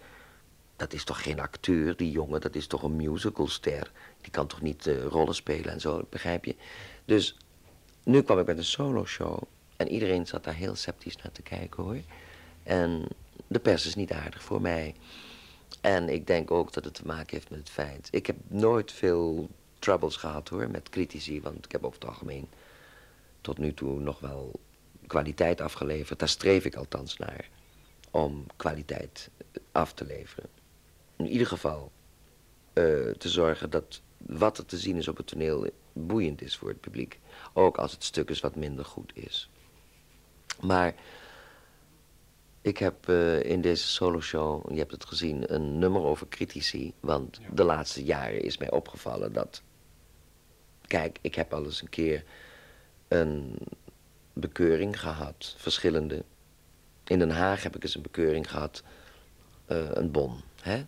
dat 0.76 0.92
is 0.92 1.04
toch 1.04 1.22
geen 1.22 1.40
acteur, 1.40 1.96
die 1.96 2.10
jongen, 2.10 2.40
dat 2.40 2.54
is 2.54 2.66
toch 2.66 2.82
een 2.82 2.96
musicalster. 2.96 3.92
Die 4.20 4.30
kan 4.30 4.46
toch 4.46 4.60
niet 4.62 4.86
uh, 4.86 5.04
rollen 5.04 5.34
spelen 5.34 5.72
en 5.72 5.80
zo, 5.80 6.06
begrijp 6.10 6.44
je? 6.44 6.56
Dus 7.04 7.36
nu 8.02 8.22
kwam 8.22 8.38
ik 8.38 8.46
met 8.46 8.58
een 8.58 8.64
solo 8.64 9.04
show 9.04 9.42
en 9.76 9.88
iedereen 9.88 10.26
zat 10.26 10.44
daar 10.44 10.54
heel 10.54 10.74
sceptisch 10.74 11.16
naar 11.16 11.32
te 11.32 11.42
kijken 11.42 11.82
hoor. 11.82 12.00
En 12.62 13.08
de 13.46 13.58
pers 13.58 13.86
is 13.86 13.94
niet 13.94 14.12
aardig 14.12 14.42
voor 14.42 14.60
mij. 14.60 14.94
En 15.80 16.08
ik 16.08 16.26
denk 16.26 16.50
ook 16.50 16.72
dat 16.72 16.84
het 16.84 16.94
te 16.94 17.06
maken 17.06 17.36
heeft 17.36 17.50
met 17.50 17.58
het 17.58 17.70
feit. 17.70 18.08
Ik 18.10 18.26
heb 18.26 18.36
nooit 18.48 18.92
veel 18.92 19.48
troubles 19.78 20.16
gehad 20.16 20.48
hoor 20.48 20.70
met 20.70 20.88
critici, 20.88 21.40
want 21.40 21.64
ik 21.64 21.72
heb 21.72 21.84
over 21.84 21.98
het 22.00 22.08
algemeen 22.08 22.48
tot 23.40 23.58
nu 23.58 23.74
toe 23.74 24.00
nog 24.00 24.20
wel 24.20 24.60
kwaliteit 25.06 25.60
afgeleverd. 25.60 26.18
Daar 26.18 26.28
streef 26.28 26.64
ik 26.64 26.74
althans 26.74 27.16
naar, 27.16 27.48
om 28.10 28.46
kwaliteit 28.56 29.30
af 29.72 29.92
te 29.92 30.04
leveren. 30.04 30.48
In 31.16 31.28
ieder 31.28 31.46
geval 31.46 31.92
uh, 32.74 33.10
te 33.10 33.28
zorgen 33.28 33.70
dat 33.70 34.00
wat 34.16 34.58
er 34.58 34.66
te 34.66 34.78
zien 34.78 34.96
is 34.96 35.08
op 35.08 35.16
het 35.16 35.26
toneel 35.26 35.70
boeiend 35.92 36.42
is 36.42 36.56
voor 36.56 36.68
het 36.68 36.80
publiek. 36.80 37.18
Ook 37.52 37.78
als 37.78 37.92
het 37.92 38.04
stuk 38.04 38.30
is 38.30 38.40
wat 38.40 38.56
minder 38.56 38.84
goed 38.84 39.12
is. 39.14 39.50
Maar 40.60 40.94
ik 42.62 42.78
heb 42.78 43.08
uh, 43.08 43.42
in 43.42 43.60
deze 43.60 43.86
soloshow, 43.86 44.70
je 44.72 44.78
hebt 44.78 44.90
het 44.90 45.04
gezien, 45.04 45.54
een 45.54 45.78
nummer 45.78 46.02
over 46.02 46.28
critici. 46.28 46.92
Want 47.00 47.40
de 47.52 47.64
laatste 47.64 48.04
jaren 48.04 48.42
is 48.42 48.58
mij 48.58 48.70
opgevallen 48.70 49.32
dat... 49.32 49.62
Kijk, 50.86 51.18
ik 51.20 51.34
heb 51.34 51.52
al 51.52 51.64
eens 51.64 51.82
een 51.82 51.88
keer 51.88 52.24
een 53.08 53.58
bekeuring 54.32 55.00
gehad, 55.00 55.54
verschillende. 55.58 56.24
In 57.04 57.18
Den 57.18 57.30
Haag 57.30 57.62
heb 57.62 57.76
ik 57.76 57.82
eens 57.82 57.94
een 57.94 58.02
bekeuring 58.02 58.50
gehad, 58.50 58.82
uh, 59.68 59.90
een 59.90 60.10
bon. 60.10 60.40
Hè? 60.60 60.84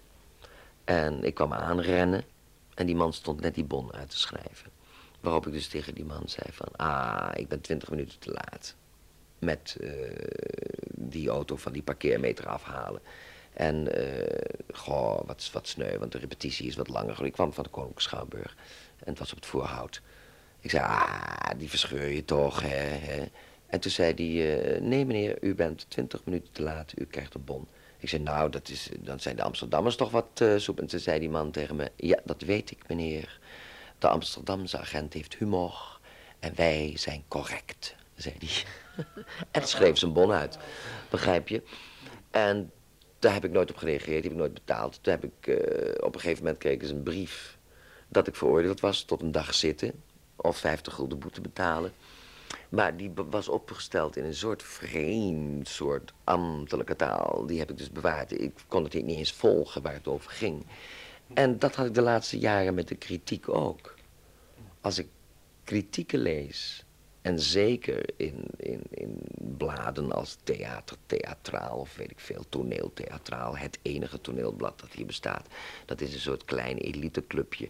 En 0.85 1.25
ik 1.25 1.35
kwam 1.35 1.53
aanrennen 1.53 2.25
en 2.75 2.87
die 2.87 2.97
man 2.97 3.13
stond 3.13 3.41
net 3.41 3.55
die 3.55 3.65
bon 3.65 3.93
uit 3.93 4.11
te 4.11 4.19
schrijven. 4.19 4.71
Waarop 5.21 5.47
ik 5.47 5.53
dus 5.53 5.69
tegen 5.69 5.95
die 5.95 6.05
man 6.05 6.29
zei 6.29 6.53
van... 6.53 6.69
Ah, 6.77 7.31
ik 7.35 7.49
ben 7.49 7.61
twintig 7.61 7.91
minuten 7.91 8.19
te 8.19 8.31
laat. 8.31 8.75
Met 9.45 9.77
uh, 9.81 9.91
die 10.91 11.29
auto 11.29 11.57
van 11.57 11.73
die 11.73 11.83
parkeermeter 11.83 12.47
afhalen. 12.47 13.01
En, 13.53 13.99
uh, 13.99 14.25
goh, 14.73 15.27
wat, 15.27 15.51
wat 15.53 15.69
sneu, 15.69 15.99
want 15.99 16.13
de 16.13 16.19
repetitie 16.19 16.67
is 16.67 16.77
wat 16.77 16.89
langer. 16.89 17.25
Ik 17.25 17.33
kwam 17.33 17.53
van 17.53 17.65
de 17.65 17.71
Koninklijke 17.71 18.11
Schouwburg. 18.11 18.57
En 18.99 19.11
het 19.11 19.19
was 19.19 19.31
op 19.31 19.37
het 19.37 19.47
voorhout. 19.47 20.01
Ik 20.61 20.71
zei, 20.71 20.85
ah, 20.85 21.59
die 21.59 21.69
verscheur 21.69 22.09
je 22.09 22.25
toch, 22.25 22.63
hè. 22.63 22.69
hè. 22.77 23.25
En 23.67 23.81
toen 23.81 23.91
zei 23.91 24.13
hij, 24.15 24.75
uh, 24.75 24.81
nee 24.81 25.07
meneer, 25.07 25.37
u 25.41 25.55
bent 25.55 25.87
twintig 25.89 26.25
minuten 26.25 26.53
te 26.53 26.63
laat. 26.63 26.93
U 26.97 27.05
krijgt 27.05 27.35
een 27.35 27.45
bon. 27.45 27.67
Ik 27.99 28.09
zei, 28.09 28.23
nou, 28.23 28.51
dat 28.51 28.69
is, 28.69 28.89
dan 28.99 29.21
zijn 29.21 29.37
de 29.37 29.43
Amsterdammers 29.43 29.97
toch 29.97 30.11
wat 30.11 30.41
uh, 30.43 30.59
soep. 30.59 30.81
En 30.81 30.87
toen 30.87 31.01
zei 31.01 31.19
die 31.19 31.31
man 31.31 31.51
tegen 31.51 31.77
me, 31.77 31.91
ja, 31.97 32.19
dat 32.25 32.43
weet 32.43 32.71
ik 32.71 32.89
meneer. 32.89 33.41
De 33.99 34.09
Amsterdamse 34.09 34.79
agent 34.79 35.13
heeft 35.13 35.35
humor 35.35 36.01
en 36.39 36.53
wij 36.55 36.93
zijn 36.97 37.25
correct, 37.29 37.95
zei 38.15 38.35
hij. 38.39 38.65
En 39.51 39.69
schreef 39.69 39.99
zijn 39.99 40.13
bon 40.13 40.33
uit, 40.33 40.59
begrijp 41.11 41.49
je? 41.49 41.63
En 42.31 42.71
daar 43.19 43.33
heb 43.33 43.45
ik 43.45 43.51
nooit 43.51 43.71
op 43.71 43.77
gereageerd, 43.77 44.23
die 44.23 44.23
heb 44.23 44.33
ik 44.33 44.37
nooit 44.37 44.55
betaald. 44.55 44.99
Toen 45.03 45.13
heb 45.13 45.25
ik, 45.25 45.47
uh, 45.47 45.57
op 46.01 46.15
een 46.15 46.21
gegeven 46.21 46.45
moment 46.45 46.63
kreeg 46.63 46.75
ik 46.75 46.89
een 46.89 47.03
brief 47.03 47.59
dat 48.09 48.27
ik 48.27 48.37
veroordeeld 48.37 48.81
was 48.81 49.03
tot 49.03 49.23
een 49.23 49.33
dag 49.33 49.55
zitten 49.55 50.03
of 50.37 50.57
50 50.57 50.95
gulden 50.95 51.19
boete 51.19 51.41
betalen. 51.41 51.93
Maar 52.69 52.97
die 52.97 53.13
was 53.31 53.49
opgesteld 53.49 54.17
in 54.17 54.25
een 54.25 54.35
soort 54.35 54.63
vreemd, 54.63 55.69
soort 55.69 56.13
ambtelijke 56.25 56.97
taal. 56.97 57.47
Die 57.47 57.59
heb 57.59 57.71
ik 57.71 57.79
dus 57.79 57.91
bewaard. 57.91 58.41
Ik 58.41 58.53
kon 58.69 58.85
het 58.85 58.95
niet 58.95 59.17
eens 59.17 59.33
volgen 59.33 59.83
waar 59.83 59.93
het 59.93 60.09
over 60.09 60.31
ging. 60.31 60.67
En 61.35 61.59
dat 61.59 61.75
had 61.75 61.87
ik 61.87 61.95
de 61.95 62.03
laatste 62.03 62.39
jaren 62.39 62.75
met 62.75 62.89
de 62.89 62.95
kritiek 62.95 63.49
ook. 63.49 63.95
Als 64.81 64.99
ik 64.99 65.09
kritieken 65.65 66.19
lees, 66.19 66.84
en 67.25 67.41
zeker 67.41 68.05
in, 68.17 68.45
in, 68.57 68.83
in 68.91 69.19
bladen 69.57 70.13
als 70.13 70.37
theater, 70.43 70.97
theatraal 71.07 71.79
of 71.79 71.97
weet 71.97 72.11
ik 72.11 72.21
veel, 72.21 72.45
toneeltheatraal, 72.49 73.57
het 73.57 73.79
enige 73.83 74.21
toneelblad 74.21 74.81
dat 74.81 74.93
hier 74.93 75.07
bestaat. 75.07 75.47
Dat 75.85 76.01
is 76.01 76.15
een 76.15 76.21
soort 76.21 76.45
klein 76.45 76.79
eliteclubje 76.79 77.69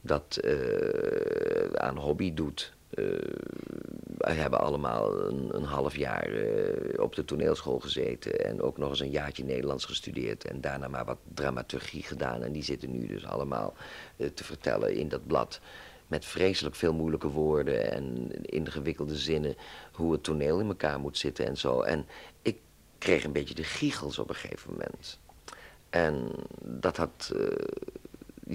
dat 0.00 0.38
uh, 0.44 1.72
aan 1.72 1.96
hobby 1.96 2.34
doet. 2.34 2.72
Uh, 2.94 3.18
wij 4.16 4.34
hebben 4.34 4.60
allemaal 4.60 5.26
een, 5.26 5.56
een 5.56 5.64
half 5.64 5.96
jaar 5.96 6.30
uh, 6.30 7.02
op 7.02 7.14
de 7.14 7.24
toneelschool 7.24 7.80
gezeten 7.80 8.44
en 8.44 8.62
ook 8.62 8.78
nog 8.78 8.90
eens 8.90 9.00
een 9.00 9.10
jaartje 9.10 9.44
Nederlands 9.44 9.84
gestudeerd 9.84 10.44
en 10.44 10.60
daarna 10.60 10.88
maar 10.88 11.04
wat 11.04 11.18
dramaturgie 11.34 12.02
gedaan. 12.02 12.42
En 12.42 12.52
die 12.52 12.62
zitten 12.62 12.90
nu 12.90 13.06
dus 13.06 13.26
allemaal 13.26 13.74
te 14.34 14.44
vertellen 14.44 14.94
in 14.94 15.08
dat 15.08 15.26
blad 15.26 15.60
met 16.06 16.24
vreselijk 16.24 16.74
veel 16.74 16.94
moeilijke 16.94 17.28
woorden 17.28 17.92
en 17.92 18.30
ingewikkelde 18.42 19.16
zinnen 19.16 19.56
hoe 19.92 20.12
het 20.12 20.22
toneel 20.22 20.60
in 20.60 20.66
elkaar 20.66 21.00
moet 21.00 21.18
zitten 21.18 21.46
en 21.46 21.56
zo. 21.56 21.80
En 21.80 22.06
ik 22.42 22.58
kreeg 22.98 23.24
een 23.24 23.32
beetje 23.32 23.54
de 23.54 23.64
giechels 23.64 24.18
op 24.18 24.28
een 24.28 24.34
gegeven 24.34 24.70
moment. 24.70 25.18
En 25.90 26.30
dat 26.60 26.96
had 26.96 27.34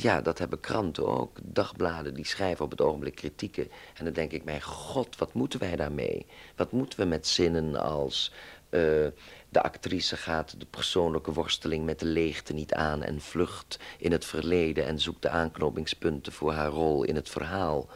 ja, 0.01 0.21
dat 0.21 0.37
hebben 0.37 0.59
kranten 0.59 1.07
ook. 1.07 1.37
Dagbladen 1.43 2.13
die 2.13 2.25
schrijven 2.25 2.65
op 2.65 2.71
het 2.71 2.81
ogenblik 2.81 3.15
kritieken. 3.15 3.71
En 3.93 4.03
dan 4.03 4.13
denk 4.13 4.31
ik, 4.31 4.43
mijn 4.43 4.61
god, 4.61 5.17
wat 5.17 5.33
moeten 5.33 5.59
wij 5.59 5.75
daarmee? 5.75 6.25
Wat 6.55 6.71
moeten 6.71 6.99
we 6.99 7.05
met 7.05 7.27
zinnen 7.27 7.75
als... 7.75 8.33
Uh, 8.69 9.07
de 9.49 9.61
actrice 9.61 10.17
gaat 10.17 10.59
de 10.59 10.65
persoonlijke 10.65 11.33
worsteling 11.33 11.85
met 11.85 11.99
de 11.99 12.05
leegte 12.05 12.53
niet 12.53 12.73
aan... 12.73 13.03
en 13.03 13.21
vlucht 13.21 13.79
in 13.97 14.11
het 14.11 14.25
verleden 14.25 14.85
en 14.85 14.99
zoekt 14.99 15.21
de 15.21 15.29
aanknopingspunten 15.29 16.31
voor 16.31 16.53
haar 16.53 16.69
rol 16.69 17.03
in 17.03 17.15
het 17.15 17.29
verhaal. 17.29 17.87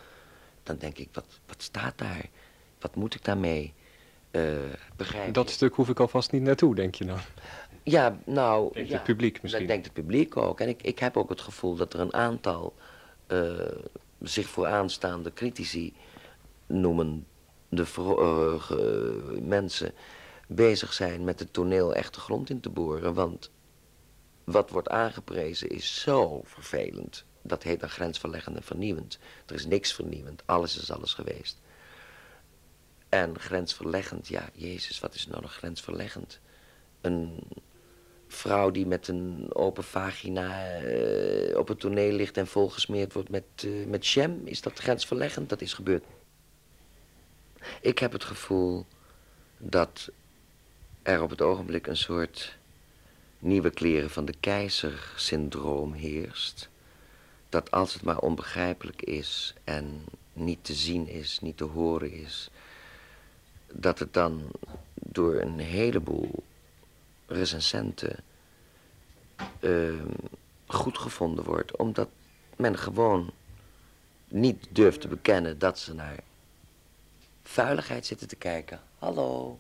dan 0.64 0.78
denk 0.78 0.98
ik, 0.98 1.10
wat, 1.14 1.26
wat 1.46 1.62
staat 1.62 1.98
daar? 1.98 2.26
Wat 2.80 2.96
moet 2.96 3.16
ik 3.16 3.26
daarmee? 3.26 3.74
Uh, 4.32 4.52
begrijp 4.96 5.34
Dat 5.34 5.50
stuk 5.50 5.76
hoef 5.76 5.90
ik 5.90 6.00
alvast 6.00 6.32
niet 6.32 6.42
naartoe, 6.42 6.76
denk 6.76 6.96
je 6.96 7.06
dan? 7.06 7.20
Ja, 7.84 8.18
nou... 8.26 8.74
Denkt 8.74 8.90
ja, 8.90 8.96
het 8.96 9.04
publiek 9.04 9.42
misschien? 9.42 9.62
Dat 9.62 9.72
denkt 9.72 9.86
het 9.86 9.96
publiek 9.96 10.38
ook. 10.38 10.60
En 10.60 10.68
ik, 10.68 10.82
ik 10.82 11.00
heb 11.00 11.18
ook 11.18 11.30
het 11.30 11.42
gevoel 11.42 11.76
dat 11.76 11.94
er 11.94 12.00
een 12.00 12.14
aantal 12.14 12.74
uh, 13.28 13.52
zich 14.22 14.48
vooraanstaande 14.48 15.34
critici 15.34 15.94
noemen 16.66 17.28
de 17.70 17.86
uh, 17.98 19.42
mensen 19.42 19.94
bezig 20.48 20.94
zijn 20.94 21.24
met 21.24 21.40
het 21.40 21.54
toneel 21.54 21.94
echt 21.94 22.14
de 22.14 22.20
grond 22.20 22.50
in 22.50 22.60
te 22.60 22.70
boren. 22.70 23.14
Want 23.14 23.52
wat 24.44 24.70
wordt 24.70 24.90
aangeprezen 24.90 25.70
is 25.70 26.02
zo 26.02 26.42
vervelend. 26.44 27.26
Dat 27.42 27.64
heet 27.64 27.80
dan 27.80 27.90
grensverleggend 27.90 28.56
en 28.56 28.64
vernieuwend. 28.64 29.20
Er 29.46 29.56
is 29.56 29.66
niks 29.66 29.94
vernieuwend. 29.94 30.44
Alles 30.46 30.78
is 30.78 30.92
alles 30.92 31.14
geweest. 31.14 31.62
En 33.10 33.40
grensverleggend, 33.40 34.28
ja, 34.28 34.50
Jezus, 34.54 35.00
wat 35.00 35.16
is 35.16 35.28
nou 35.28 35.42
nog 35.42 35.54
grensverleggend? 35.54 36.40
Een 37.02 37.40
vrouw 38.34 38.72
die 38.72 38.86
met 38.86 39.08
een 39.08 39.48
open 39.54 39.84
vagina 39.84 40.82
uh, 40.82 41.58
op 41.58 41.68
het 41.68 41.80
toneel 41.80 42.12
ligt 42.12 42.38
en 42.38 42.48
volgesmeerd 42.48 43.14
wordt 43.14 43.30
met, 43.30 43.44
uh, 43.66 43.88
met 43.88 44.18
is 44.44 44.62
dat 44.62 44.80
grensverleggend? 44.80 45.50
Dat 45.50 45.62
is 45.62 45.74
gebeurd. 45.74 46.04
Ik 47.82 48.00
heb 48.00 48.12
het 48.12 48.24
gevoel 48.24 48.86
dat 49.58 50.12
er 51.02 51.22
op 51.22 51.30
het 51.30 51.42
ogenblik 51.42 51.88
een 51.88 51.98
soort 51.98 52.58
nieuwe 53.40 53.70
kleren 53.70 54.10
van 54.10 54.26
de 54.26 54.36
keizer 54.40 55.14
syndroom 55.16 55.94
heerst. 55.94 56.70
Dat 57.50 57.72
als 57.72 57.94
het 57.94 58.04
maar 58.04 58.20
onbegrijpelijk 58.20 59.02
is 59.02 59.54
en 59.64 60.06
niet 60.34 60.64
te 60.64 60.74
zien 60.74 61.08
is, 61.08 61.40
niet 61.42 61.58
te 61.58 61.64
horen 61.64 62.12
is, 62.12 62.50
dat 63.72 64.00
het 64.00 64.14
dan 64.14 64.42
door 64.94 65.36
een 65.36 65.60
heleboel 65.60 66.44
recensenten 67.28 68.16
uh, 69.60 70.02
goed 70.66 70.98
gevonden 70.98 71.46
wordt. 71.46 71.78
Omdat 71.78 72.10
men 72.56 72.78
gewoon 72.78 73.32
niet 74.28 74.68
durft 74.70 75.02
te 75.02 75.08
bekennen 75.08 75.60
dat 75.60 75.80
ze 75.80 75.94
naar 75.94 76.20
vuiligheid 77.44 78.06
zitten 78.06 78.28
te 78.28 78.36
kijken. 78.36 78.80
Hallo. 79.00 79.60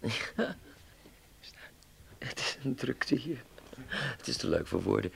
Het 2.18 2.38
is 2.38 2.58
een 2.64 2.74
drukte 2.74 3.14
hier. 3.14 3.42
Het 3.90 4.28
is 4.28 4.36
te 4.36 4.48
leuk 4.48 4.66
voor 4.66 4.82
woorden. 4.82 5.12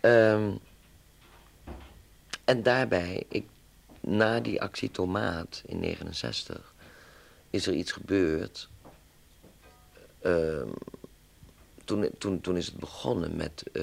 Um, 0.00 0.58
en 2.44 2.62
daarbij, 2.62 3.24
ik, 3.28 3.46
na 4.00 4.40
die 4.40 4.62
actie 4.62 4.90
Tomaat 4.90 5.62
in 5.66 5.80
69, 5.80 6.74
is 7.50 7.66
er 7.66 7.74
iets 7.74 7.92
gebeurd. 7.92 8.68
Um, 10.26 10.72
toen, 11.84 12.10
toen, 12.18 12.40
toen 12.40 12.56
is 12.56 12.66
het 12.66 12.76
begonnen 12.76 13.36
met 13.36 13.64
uh, 13.72 13.82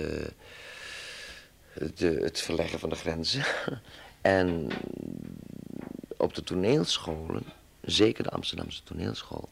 de, 1.96 2.20
het 2.22 2.42
verleggen 2.42 2.80
van 2.80 2.90
de 2.90 2.96
grenzen. 2.96 3.44
en 4.22 4.68
op 6.18 6.34
de 6.36 6.44
toneelscholen, 6.44 7.44
zeker 7.82 8.24
de 8.24 8.30
Amsterdamse 8.30 8.84
toneelschool, 8.84 9.50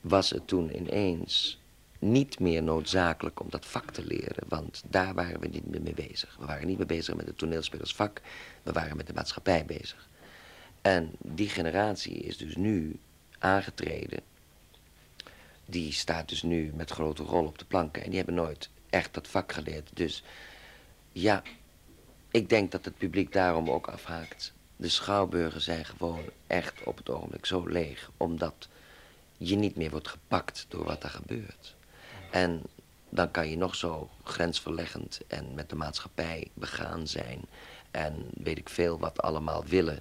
was 0.00 0.30
het 0.30 0.46
toen 0.46 0.76
ineens 0.76 1.60
niet 1.98 2.38
meer 2.38 2.62
noodzakelijk 2.62 3.40
om 3.40 3.50
dat 3.50 3.66
vak 3.66 3.90
te 3.90 4.04
leren. 4.04 4.44
Want 4.48 4.82
daar 4.88 5.14
waren 5.14 5.40
we 5.40 5.46
niet 5.46 5.66
meer 5.66 5.82
mee 5.82 5.94
bezig. 5.94 6.36
We 6.38 6.46
waren 6.46 6.66
niet 6.66 6.78
meer 6.78 6.86
bezig 6.86 7.14
met 7.14 7.26
het 7.26 7.38
toneelspelersvak. 7.38 8.20
We 8.62 8.72
waren 8.72 8.96
met 8.96 9.06
de 9.06 9.12
maatschappij 9.12 9.64
bezig. 9.64 10.08
En 10.80 11.10
die 11.18 11.48
generatie 11.48 12.14
is 12.14 12.36
dus 12.36 12.56
nu 12.56 12.98
aangetreden. 13.38 14.20
Die 15.66 15.92
staat 15.92 16.28
dus 16.28 16.42
nu 16.42 16.72
met 16.74 16.90
grote 16.90 17.22
rol 17.22 17.46
op 17.46 17.58
de 17.58 17.64
planken. 17.64 18.02
En 18.02 18.08
die 18.08 18.16
hebben 18.16 18.34
nooit 18.34 18.70
echt 18.90 19.14
dat 19.14 19.28
vak 19.28 19.52
geleerd. 19.52 19.90
Dus 19.94 20.22
ja, 21.12 21.42
ik 22.30 22.48
denk 22.48 22.72
dat 22.72 22.84
het 22.84 22.98
publiek 22.98 23.32
daarom 23.32 23.70
ook 23.70 23.86
afhaakt. 23.86 24.52
De 24.76 24.88
schouwburgen 24.88 25.60
zijn 25.60 25.84
gewoon 25.84 26.24
echt 26.46 26.82
op 26.82 26.96
het 26.96 27.10
ogenblik 27.10 27.46
zo 27.46 27.66
leeg. 27.66 28.10
Omdat 28.16 28.68
je 29.36 29.56
niet 29.56 29.76
meer 29.76 29.90
wordt 29.90 30.08
gepakt 30.08 30.66
door 30.68 30.84
wat 30.84 31.02
er 31.02 31.10
gebeurt. 31.10 31.74
En 32.30 32.62
dan 33.08 33.30
kan 33.30 33.48
je 33.48 33.56
nog 33.56 33.74
zo 33.74 34.10
grensverleggend 34.24 35.20
en 35.26 35.54
met 35.54 35.68
de 35.68 35.76
maatschappij 35.76 36.50
begaan 36.54 37.06
zijn. 37.06 37.40
En 37.90 38.28
weet 38.34 38.58
ik 38.58 38.68
veel 38.68 38.98
wat 38.98 39.22
allemaal 39.22 39.64
willen. 39.64 40.00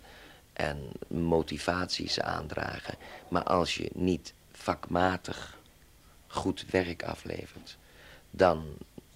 En 0.53 0.89
motivaties 1.07 2.19
aandragen. 2.19 2.95
Maar 3.29 3.43
als 3.43 3.75
je 3.75 3.89
niet 3.93 4.33
vakmatig 4.61 5.57
goed 6.27 6.65
werk 6.69 7.03
aflevert. 7.03 7.77
Dan, 8.29 8.65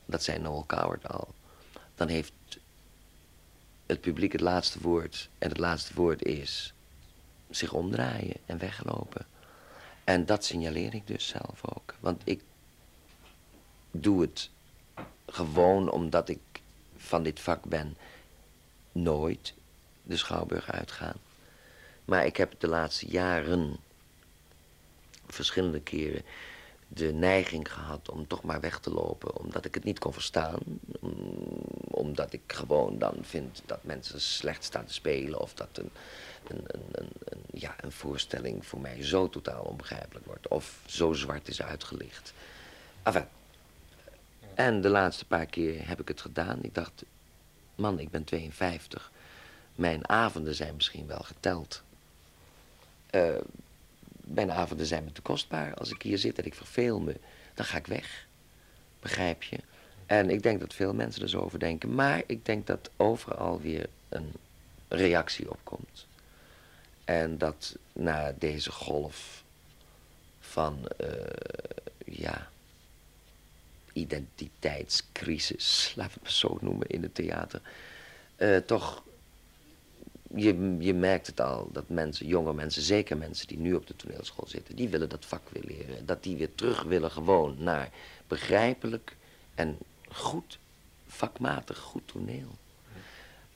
dat 0.05 0.23
zei 0.23 0.39
Noel 0.39 0.65
Coward 0.65 1.07
al. 1.07 1.33
Dan 1.95 2.07
heeft 2.07 2.33
het 3.85 4.01
publiek 4.01 4.31
het 4.31 4.41
laatste 4.41 4.79
woord. 4.81 5.29
En 5.37 5.49
het 5.49 5.57
laatste 5.57 5.93
woord 5.93 6.23
is 6.23 6.73
zich 7.49 7.73
omdraaien 7.73 8.37
en 8.45 8.57
weglopen. 8.57 9.25
En 10.03 10.25
dat 10.25 10.45
signaleer 10.45 10.93
ik 10.93 11.07
dus 11.07 11.27
zelf 11.27 11.61
ook. 11.75 11.95
Want 11.99 12.21
ik 12.23 12.41
doe 13.91 14.21
het 14.21 14.49
gewoon 15.27 15.91
omdat 15.91 16.29
ik 16.29 16.39
van 16.97 17.23
dit 17.23 17.39
vak 17.39 17.63
ben. 17.63 17.97
Nooit 18.91 19.53
de 20.03 20.17
Schouwburg 20.17 20.71
uitgaan. 20.71 21.15
Maar 22.05 22.25
ik 22.25 22.37
heb 22.37 22.59
de 22.59 22.67
laatste 22.67 23.07
jaren 23.07 23.77
verschillende 25.27 25.81
keren 25.81 26.23
de 26.87 27.13
neiging 27.13 27.71
gehad 27.71 28.09
om 28.09 28.27
toch 28.27 28.43
maar 28.43 28.59
weg 28.59 28.79
te 28.79 28.89
lopen. 28.89 29.37
Omdat 29.37 29.65
ik 29.65 29.73
het 29.73 29.83
niet 29.83 29.99
kon 29.99 30.13
verstaan. 30.13 30.59
Omdat 31.81 32.33
ik 32.33 32.41
gewoon 32.47 32.97
dan 32.97 33.17
vind 33.21 33.61
dat 33.65 33.83
mensen 33.83 34.21
slecht 34.21 34.63
staan 34.63 34.85
te 34.85 34.93
spelen. 34.93 35.39
Of 35.39 35.53
dat 35.53 35.67
een, 35.73 35.91
een, 36.47 36.65
een, 36.91 37.09
ja, 37.51 37.75
een 37.81 37.91
voorstelling 37.91 38.65
voor 38.65 38.79
mij 38.79 39.03
zo 39.03 39.29
totaal 39.29 39.63
onbegrijpelijk 39.63 40.25
wordt. 40.25 40.47
Of 40.47 40.79
zo 40.85 41.13
zwart 41.13 41.47
is 41.47 41.61
uitgelicht. 41.61 42.33
En 44.53 44.81
de 44.81 44.89
laatste 44.89 45.25
paar 45.25 45.45
keer 45.45 45.87
heb 45.87 45.99
ik 45.99 46.07
het 46.07 46.21
gedaan. 46.21 46.63
Ik 46.63 46.75
dacht, 46.75 47.03
man, 47.75 47.99
ik 47.99 48.09
ben 48.09 48.23
52. 48.23 49.11
Mijn 49.75 50.09
avonden 50.09 50.55
zijn 50.55 50.75
misschien 50.75 51.07
wel 51.07 51.19
geteld. 51.19 51.83
Uh, 53.11 53.35
mijn 54.27 54.51
avonden 54.51 54.85
zijn 54.85 55.03
me 55.03 55.11
te 55.11 55.21
kostbaar. 55.21 55.73
Als 55.73 55.89
ik 55.89 56.01
hier 56.01 56.17
zit 56.17 56.39
en 56.39 56.45
ik 56.45 56.55
verveel 56.55 56.99
me, 56.99 57.15
dan 57.53 57.65
ga 57.65 57.77
ik 57.77 57.87
weg. 57.87 58.27
Begrijp 58.99 59.43
je? 59.43 59.57
En 60.05 60.29
ik 60.29 60.43
denk 60.43 60.59
dat 60.59 60.73
veel 60.73 60.93
mensen 60.93 61.21
er 61.21 61.29
zo 61.29 61.39
over 61.39 61.59
denken. 61.59 61.95
Maar 61.95 62.23
ik 62.25 62.45
denk 62.45 62.67
dat 62.67 62.89
overal 62.97 63.61
weer 63.61 63.89
een 64.09 64.31
reactie 64.87 65.49
op 65.49 65.59
komt. 65.63 66.07
En 67.05 67.37
dat 67.37 67.77
na 67.93 68.35
deze 68.39 68.71
golf 68.71 69.43
van, 70.39 70.79
uh, 71.01 71.07
ja, 72.05 72.49
identiteitscrisis, 73.93 75.91
we 75.95 76.01
het 76.01 76.31
zo 76.31 76.57
noemen, 76.61 76.87
in 76.87 77.03
het 77.03 77.15
theater, 77.15 77.61
uh, 78.37 78.57
toch 78.57 79.03
je, 80.35 80.77
je 80.79 80.93
merkt 80.93 81.27
het 81.27 81.41
al, 81.41 81.69
dat 81.71 81.89
mensen, 81.89 82.27
jonge 82.27 82.53
mensen, 82.53 82.81
zeker 82.81 83.17
mensen 83.17 83.47
die 83.47 83.57
nu 83.57 83.73
op 83.73 83.87
de 83.87 83.95
toneelschool 83.95 84.47
zitten, 84.47 84.75
die 84.75 84.89
willen 84.89 85.09
dat 85.09 85.25
vak 85.25 85.49
weer 85.49 85.63
leren. 85.65 86.05
Dat 86.05 86.23
die 86.23 86.35
weer 86.35 86.55
terug 86.55 86.83
willen 86.83 87.11
gewoon 87.11 87.55
naar 87.59 87.89
begrijpelijk 88.27 89.15
en 89.55 89.77
goed, 90.07 90.59
vakmatig 91.07 91.77
goed 91.77 92.07
toneel. 92.07 92.55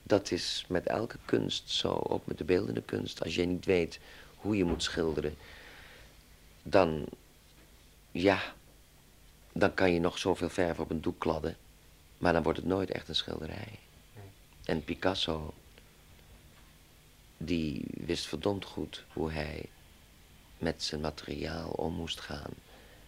Dat 0.03 0.31
is 0.31 0.65
met 0.67 0.85
elke 0.85 1.17
kunst 1.25 1.69
zo, 1.69 1.89
ook 2.07 2.25
met 2.25 2.37
de 2.37 2.43
beeldende 2.43 2.81
kunst. 2.81 3.23
Als 3.23 3.35
je 3.35 3.45
niet 3.45 3.65
weet 3.65 3.99
hoe 4.35 4.57
je 4.57 4.63
moet 4.63 4.83
schilderen, 4.83 5.35
dan, 6.63 7.05
ja, 8.11 8.41
dan 9.53 9.73
kan 9.73 9.93
je 9.93 9.99
nog 9.99 10.17
zoveel 10.17 10.49
verf 10.49 10.79
op 10.79 10.89
een 10.89 11.01
doek 11.01 11.19
kladden, 11.19 11.57
maar 12.17 12.33
dan 12.33 12.43
wordt 12.43 12.59
het 12.59 12.67
nooit 12.67 12.91
echt 12.91 13.07
een 13.07 13.15
schilderij. 13.15 13.79
En 14.63 14.83
Picasso 14.83 15.53
die 17.41 17.85
wist 17.93 18.27
verdomd 18.27 18.65
goed 18.65 19.05
hoe 19.13 19.31
hij 19.31 19.69
met 20.57 20.83
zijn 20.83 21.01
materiaal 21.01 21.69
om 21.69 21.93
moest 21.93 22.19
gaan. 22.19 22.51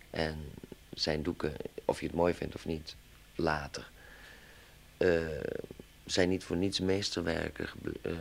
En 0.09 0.37
zijn 0.93 1.23
doeken, 1.23 1.53
of 1.85 1.99
je 1.99 2.05
het 2.05 2.15
mooi 2.15 2.33
vindt 2.33 2.55
of 2.55 2.65
niet, 2.65 2.95
later, 3.35 3.91
uh, 4.97 5.27
zijn 6.05 6.29
niet 6.29 6.43
voor 6.43 6.57
niets 6.57 6.79
meesterwerken 6.79 7.69
uh, 8.01 8.13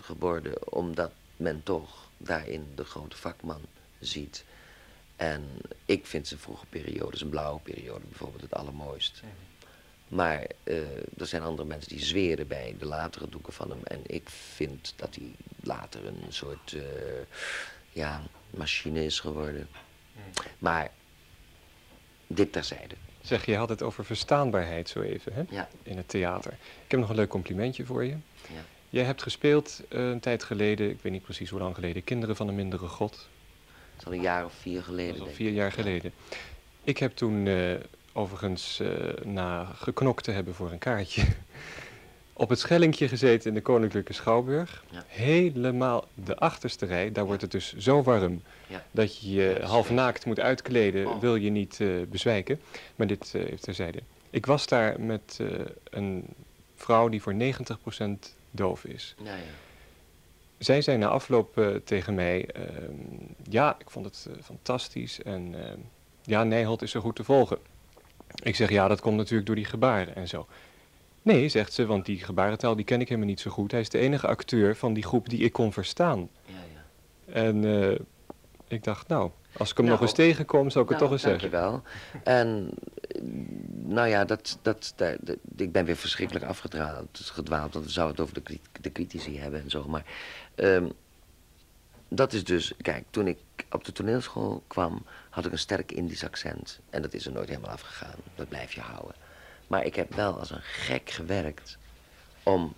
geworden, 0.00 0.72
omdat 0.72 1.12
men 1.36 1.62
toch 1.62 2.08
daarin 2.16 2.66
de 2.74 2.84
grote 2.84 3.16
vakman 3.16 3.60
ziet. 3.98 4.44
En 5.16 5.44
ik 5.84 6.06
vind 6.06 6.26
zijn 6.28 6.40
vroege 6.40 6.66
periode, 6.66 7.16
zijn 7.16 7.30
blauwe 7.30 7.60
periode 7.60 8.06
bijvoorbeeld, 8.06 8.42
het 8.42 8.54
allermooist. 8.54 9.22
Maar 10.08 10.46
eh, 10.64 10.76
er 11.18 11.26
zijn 11.26 11.42
andere 11.42 11.68
mensen 11.68 11.88
die 11.88 12.04
zweren 12.04 12.46
bij 12.46 12.74
de 12.78 12.86
latere 12.86 13.28
doeken 13.28 13.52
van 13.52 13.70
hem. 13.70 13.80
En 13.84 14.00
ik 14.06 14.28
vind 14.28 14.92
dat 14.96 15.14
hij 15.14 15.30
later 15.62 16.06
een 16.06 16.24
soort 16.28 16.72
uh, 16.72 16.82
ja, 17.92 18.22
machine 18.50 19.04
is 19.04 19.20
geworden. 19.20 19.68
Maar 20.58 20.90
dit 22.26 22.52
terzijde. 22.52 22.94
Zeg, 23.20 23.46
je 23.46 23.56
had 23.56 23.68
het 23.68 23.82
over 23.82 24.04
verstaanbaarheid 24.04 24.88
zo 24.88 25.00
even 25.00 25.32
hè? 25.32 25.42
Ja. 25.48 25.68
in 25.82 25.96
het 25.96 26.08
theater. 26.08 26.52
Ik 26.84 26.90
heb 26.90 27.00
nog 27.00 27.08
een 27.08 27.16
leuk 27.16 27.28
complimentje 27.28 27.84
voor 27.84 28.04
je. 28.04 28.16
Ja. 28.48 28.64
Jij 28.90 29.04
hebt 29.04 29.22
gespeeld 29.22 29.82
uh, 29.88 30.08
een 30.08 30.20
tijd 30.20 30.44
geleden, 30.44 30.90
ik 30.90 31.00
weet 31.02 31.12
niet 31.12 31.22
precies 31.22 31.50
hoe 31.50 31.60
lang 31.60 31.74
geleden, 31.74 32.04
Kinderen 32.04 32.36
van 32.36 32.48
een 32.48 32.54
Mindere 32.54 32.88
God. 32.88 33.12
Dat 33.12 34.00
is 34.00 34.06
al 34.06 34.12
een 34.12 34.20
jaar 34.20 34.44
of 34.44 34.52
vier 34.52 34.82
geleden. 34.82 35.12
Dat 35.12 35.22
is 35.22 35.28
al 35.28 35.36
vier 35.36 35.50
jaar 35.52 35.72
geleden. 35.72 36.12
Ik 36.84 36.98
heb 36.98 37.16
toen 37.16 37.46
overigens 38.16 38.80
uh, 38.82 38.88
na 39.24 39.64
geknokt 39.64 40.24
te 40.24 40.30
hebben 40.30 40.54
voor 40.54 40.70
een 40.72 40.78
kaartje 40.78 41.22
op 42.32 42.48
het 42.48 42.58
Schellingje 42.58 43.08
gezeten 43.08 43.48
in 43.48 43.54
de 43.54 43.60
Koninklijke 43.60 44.12
Schouwburg. 44.12 44.84
Ja. 44.90 45.04
Helemaal 45.06 46.04
de 46.14 46.36
achterste 46.36 46.86
rij, 46.86 47.12
daar 47.12 47.24
wordt 47.24 47.42
het 47.42 47.50
dus 47.50 47.76
zo 47.76 48.02
warm 48.02 48.42
Ja. 48.66 48.84
dat 48.90 49.18
je 49.20 49.32
je 49.32 49.60
half 49.62 49.90
naakt 49.90 50.24
moet 50.26 50.40
uitkleden, 50.40 51.06
Oh. 51.06 51.20
wil 51.20 51.36
je 51.36 51.50
niet 51.50 51.80
eh, 51.80 51.88
bezwijken. 52.08 52.60
Maar 52.96 53.06
dit 53.06 53.32
eh, 53.34 53.42
heeft 53.44 53.62
terzijde. 53.62 53.98
Ik 54.30 54.46
was 54.46 54.66
daar 54.66 55.00
met 55.00 55.38
eh, 55.40 55.46
een 55.90 56.24
vrouw 56.76 57.08
die 57.08 57.22
voor 57.22 57.34
90% 57.34 58.34
doof 58.50 58.84
is. 58.84 59.14
Ja, 59.22 59.34
ja. 59.34 59.42
Zij 60.58 60.82
zei 60.82 60.96
na 60.98 61.08
afloop 61.08 61.58
eh, 61.58 61.68
tegen 61.84 62.14
mij, 62.14 62.46
ehm, 62.46 62.92
ja, 63.48 63.76
ik 63.78 63.90
vond 63.90 64.04
het 64.04 64.26
eh, 64.30 64.42
fantastisch 64.42 65.22
en 65.22 65.54
ehm, 65.64 65.78
ja, 66.22 66.44
Nijholt 66.44 66.82
is 66.82 66.90
zo 66.90 67.00
goed 67.00 67.16
te 67.16 67.24
volgen. 67.24 67.58
Ik 68.42 68.56
zeg, 68.56 68.70
ja, 68.70 68.88
dat 68.88 69.00
komt 69.00 69.16
natuurlijk 69.16 69.46
door 69.46 69.56
die 69.56 69.64
gebaren 69.64 70.14
en 70.16 70.28
zo. 70.28 70.46
Nee, 71.22 71.48
zegt 71.48 71.72
ze, 71.72 71.86
want 71.86 72.04
die 72.06 72.18
gebarentaal 72.24 72.76
die 72.76 72.84
ken 72.84 73.00
ik 73.00 73.08
helemaal 73.08 73.28
niet 73.28 73.40
zo 73.40 73.50
goed. 73.50 73.70
Hij 73.70 73.80
is 73.80 73.88
de 73.88 73.98
enige 73.98 74.26
acteur 74.26 74.76
van 74.76 74.94
die 74.94 75.02
groep 75.02 75.28
die 75.28 75.40
ik 75.40 75.52
kon 75.52 75.72
verstaan. 75.72 76.28
ja, 76.44 76.54
ja. 76.74 77.32
En 77.32 77.64
eh, 77.64 77.98
ik 78.68 78.84
dacht, 78.84 79.08
nou, 79.08 79.30
als 79.56 79.70
ik 79.70 79.76
hem 79.76 79.86
Nou, 79.86 79.98
nog 79.98 80.08
eens 80.08 80.16
tegenkom, 80.16 80.70
zou 80.70 80.84
ik 80.84 80.90
het 80.90 81.00
Nou, 81.00 81.10
toch 81.10 81.12
eens 81.12 81.30
zeggen. 81.40 81.50
dankjewel. 81.50 81.82
En 82.24 82.70
eh, 83.00 83.20
nou 83.84 84.08
ja, 84.08 84.24
dat, 84.24 84.58
dat, 84.62 84.94
ik 85.56 85.72
ben 85.72 85.84
weer 85.84 85.96
verschrikkelijk 85.96 86.44
afgedwaald, 86.44 87.20
gedwaald, 87.32 87.72
want 87.72 87.84
we 87.84 87.90
zouden 87.90 88.16
het 88.16 88.24
over 88.24 88.42
de, 88.44 88.58
de 88.80 88.92
critici 88.92 89.38
hebben 89.38 89.62
en 89.62 89.70
zo. 89.70 89.84
Maar 89.88 90.04
ehm, 90.54 90.86
dat 92.08 92.32
is 92.32 92.44
dus, 92.44 92.72
kijk, 92.82 93.04
toen 93.10 93.26
ik 93.26 93.38
op 93.70 93.84
de 93.84 93.92
toneelschool 93.92 94.62
kwam, 94.66 95.06
had 95.30 95.46
ik 95.46 95.52
een 95.52 95.58
sterk 95.58 95.92
Indisch 95.92 96.24
accent. 96.24 96.80
En 96.90 97.02
dat 97.02 97.14
is 97.14 97.26
er 97.26 97.32
nooit 97.32 97.48
helemaal 97.48 97.70
afgegaan, 97.70 98.18
dat 98.34 98.48
blijf 98.48 98.72
je 98.72 98.80
houden. 98.80 99.14
Maar 99.66 99.84
ik 99.84 99.94
heb 99.94 100.14
wel 100.14 100.38
als 100.38 100.50
een 100.50 100.62
gek 100.62 101.10
gewerkt 101.10 101.78
om 102.42 102.74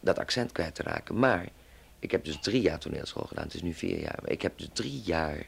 dat 0.00 0.18
accent 0.18 0.52
kwijt 0.52 0.74
te 0.74 0.82
raken. 0.82 1.18
Maar 1.18 1.48
ik 1.98 2.10
heb 2.10 2.24
dus 2.24 2.38
drie 2.40 2.62
jaar 2.62 2.78
toneelschool 2.78 3.26
gedaan, 3.26 3.44
het 3.44 3.54
is 3.54 3.62
nu 3.62 3.74
vier 3.74 4.00
jaar. 4.00 4.18
Maar 4.22 4.30
ik 4.30 4.42
heb 4.42 4.58
dus 4.58 4.68
drie 4.72 5.00
jaar 5.00 5.46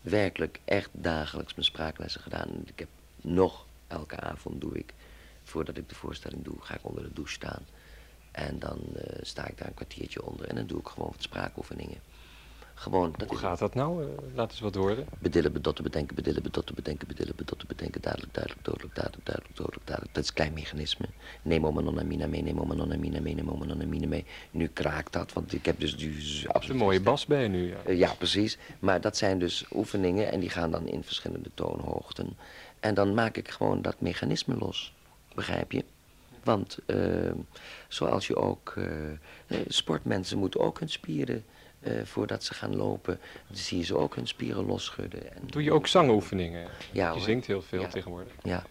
werkelijk 0.00 0.60
echt 0.64 0.90
dagelijks 0.92 1.54
mijn 1.54 1.66
spraaklessen 1.66 2.20
gedaan. 2.20 2.48
Ik 2.64 2.78
heb 2.78 2.88
nog 3.16 3.66
elke 3.86 4.20
avond 4.20 4.60
doe 4.60 4.78
ik, 4.78 4.94
voordat 5.42 5.76
ik 5.76 5.88
de 5.88 5.94
voorstelling 5.94 6.44
doe, 6.44 6.54
ga 6.60 6.74
ik 6.74 6.84
onder 6.84 7.02
de 7.02 7.12
douche 7.12 7.32
staan. 7.32 7.66
En 8.30 8.58
dan 8.58 8.80
eh, 8.96 9.18
sta 9.22 9.46
ik 9.46 9.58
daar 9.58 9.68
een 9.68 9.74
kwartiertje 9.74 10.24
onder 10.24 10.46
en 10.46 10.54
dan 10.54 10.66
doe 10.66 10.80
ik 10.80 10.86
gewoon 10.86 11.10
wat 11.10 11.22
spraakoefeningen. 11.22 12.00
Gewoon, 12.78 13.14
dat 13.16 13.28
Hoe 13.28 13.38
gaat 13.38 13.58
dat 13.58 13.74
nou? 13.74 14.02
Eh, 14.02 14.08
laat 14.34 14.50
eens 14.50 14.60
wat 14.60 14.74
horen. 14.74 15.06
bedillen, 15.18 15.52
bedotten, 15.52 15.84
bedenken, 15.84 16.16
bedillen, 16.16 16.42
bedotten, 16.42 16.74
bedenken, 16.74 17.08
bedillen, 17.08 17.36
bedotten, 17.36 17.68
bedenken, 17.68 18.00
dadelijk, 18.00 18.34
duidelijk, 18.34 18.64
dodelijk, 18.64 18.94
dadelijk, 18.94 19.24
duidelijk, 19.24 19.56
dodelijk, 19.56 19.86
dadelijk. 19.86 20.14
Dat 20.14 20.22
is 20.22 20.28
een 20.28 20.34
klein 20.34 20.52
mechanisme. 20.52 21.06
Neem 21.42 21.62
nonna 21.62 22.02
mina 22.02 22.26
mee, 22.26 22.42
neem 22.42 22.54
nonna 22.54 22.96
mina 22.96 23.20
mee, 23.20 23.34
neem 23.34 23.44
nonna 23.44 23.84
mina 23.84 24.06
mee. 24.06 24.24
Nu 24.50 24.66
kraakt 24.66 25.12
dat, 25.12 25.32
want 25.32 25.52
ik 25.52 25.64
heb 25.64 25.80
dus 25.80 25.96
die 25.96 26.10
Dat 26.10 26.18
is 26.18 26.48
absoluut 26.48 26.70
een 26.80 26.84
mooie 26.84 27.00
bas 27.00 27.26
bij 27.26 27.48
nu. 27.48 27.68
Ja. 27.68 27.76
eh, 27.84 27.98
Ja, 27.98 28.14
precies. 28.14 28.58
Maar 28.78 29.00
dat 29.00 29.16
zijn 29.16 29.38
dus 29.38 29.64
oefeningen 29.74 30.32
en 30.32 30.40
die 30.40 30.50
gaan 30.50 30.70
dan 30.70 30.86
in 30.86 31.02
verschillende 31.04 31.50
toonhoogten. 31.54 32.36
En 32.80 32.94
dan 32.94 33.14
maak 33.14 33.36
ik 33.36 33.48
gewoon 33.50 33.82
dat 33.82 34.00
mechanisme 34.00 34.56
los. 34.56 34.94
Begrijp 35.34 35.72
je? 35.72 35.84
Want 36.44 36.78
eh, 36.86 36.96
zoals 37.88 38.26
je 38.26 38.36
ook... 38.36 38.74
sportmensen 39.68 40.38
moeten 40.38 40.60
ook 40.60 40.78
hun 40.78 40.88
spieren... 40.88 41.44
eh, 41.86 42.04
voordat 42.04 42.44
ze 42.44 42.54
gaan 42.54 42.76
lopen, 42.76 43.18
dan 43.46 43.56
zie 43.56 43.78
je 43.78 43.84
ze 43.84 43.96
ook 43.96 44.14
hun 44.14 44.26
spieren 44.26 44.64
losschudden. 44.66 45.34
En, 45.34 45.42
Doe 45.46 45.62
je 45.62 45.72
ook 45.72 45.86
zangoefeningen? 45.86 46.68
Ja, 46.92 47.06
je 47.06 47.12
hoor. 47.12 47.20
zingt 47.20 47.46
heel 47.46 47.62
veel 47.62 47.80
Ja. 47.80 47.88
tegenwoordig. 47.88 48.32
Ja, 48.42 48.64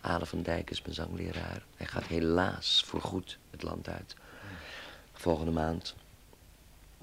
Ale 0.00 0.26
van 0.26 0.42
Dijk 0.42 0.70
is 0.70 0.82
mijn 0.82 0.94
zangleraar. 0.94 1.64
Hij 1.76 1.86
gaat 1.86 2.04
helaas 2.06 2.82
voorgoed 2.86 3.38
het 3.50 3.62
land 3.62 3.88
uit. 3.88 4.16
Volgende 5.12 5.50
maand. 5.52 5.94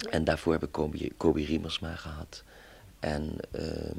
En 0.10 0.24
daarvoor 0.24 0.54
heb 0.54 0.64
ik 0.64 0.72
Kobi, 0.72 1.12
Kobi 1.18 1.46
Riemersma 1.46 1.96
gehad. 1.96 2.44
En 3.00 3.36
ehm, 3.52 3.98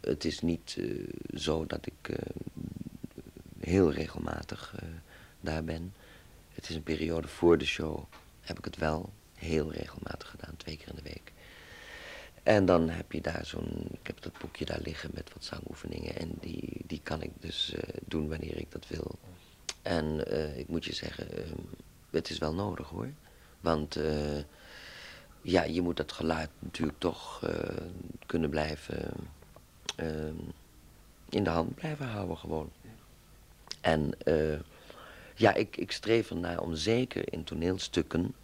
het 0.00 0.24
is 0.24 0.40
niet 0.40 0.76
eh, 0.78 1.38
zo 1.38 1.66
dat 1.66 1.86
ik 1.86 2.08
eh, 2.08 2.16
heel 3.60 3.92
regelmatig 3.92 4.74
eh, 4.76 4.88
daar 5.40 5.64
ben. 5.64 5.94
Het 6.54 6.68
is 6.68 6.74
een 6.74 6.82
periode 6.82 7.28
voor 7.28 7.58
de 7.58 7.64
show. 7.66 8.04
Heb 8.40 8.58
ik 8.58 8.64
het 8.64 8.76
wel 8.76 9.10
heel 9.42 9.72
regelmatig 9.72 10.28
gedaan, 10.28 10.56
twee 10.56 10.76
keer 10.76 10.88
in 10.88 10.94
de 10.94 11.02
week. 11.02 11.32
En 12.42 12.66
dan 12.66 12.88
heb 12.88 13.12
je 13.12 13.20
daar 13.20 13.46
zo'n, 13.46 13.86
ik 13.90 14.06
heb 14.06 14.22
dat 14.22 14.38
boekje 14.38 14.64
daar 14.64 14.80
liggen 14.82 15.10
met 15.14 15.32
wat 15.32 15.44
zangoefeningen. 15.44 16.16
En 16.16 16.30
die, 16.40 16.84
die 16.86 17.00
kan 17.02 17.22
ik 17.22 17.30
dus 17.40 17.74
eh, 17.74 17.82
doen 18.04 18.28
wanneer 18.28 18.58
ik 18.58 18.72
dat 18.72 18.88
wil. 18.88 19.18
En 19.82 20.26
eh, 20.26 20.58
ik 20.58 20.68
moet 20.68 20.84
je 20.84 20.94
zeggen, 20.94 21.36
ehm, 21.36 21.58
het 22.10 22.30
is 22.30 22.38
wel 22.38 22.54
nodig 22.54 22.88
hoor. 22.88 23.08
Want 23.60 23.96
eh, 23.96 24.38
ja, 25.42 25.62
je 25.62 25.82
moet 25.82 25.96
dat 25.96 26.12
geluid 26.12 26.50
natuurlijk 26.58 26.98
toch 26.98 27.50
kunnen 28.26 28.50
blijven 28.50 29.12
ehm, 29.96 30.34
in 31.28 31.44
de 31.44 31.50
hand 31.50 31.74
blijven 31.74 32.06
houden 32.06 32.38
gewoon. 32.38 32.70
En 33.80 34.14
ja, 35.34 35.54
ik, 35.54 35.76
ik 35.76 35.92
streef 35.92 36.30
ernaar 36.30 36.60
om 36.60 36.74
zeker 36.74 37.32
in 37.32 37.44
toneelstukken 37.44 38.34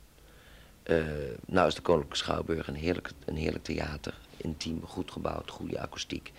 eh, 0.89 1.05
nou 1.47 1.67
is 1.67 1.75
de 1.75 1.81
Koninklijke 1.81 2.17
Schouwburg 2.17 2.69
een 2.69 2.75
heerlijk, 2.75 3.11
een 3.25 3.37
heerlijk 3.37 3.65
theater. 3.65 4.15
Intiem, 4.37 4.83
goed 4.87 5.11
gebouwd, 5.11 5.51
goede 5.51 5.81
akoestiek. 5.81 6.33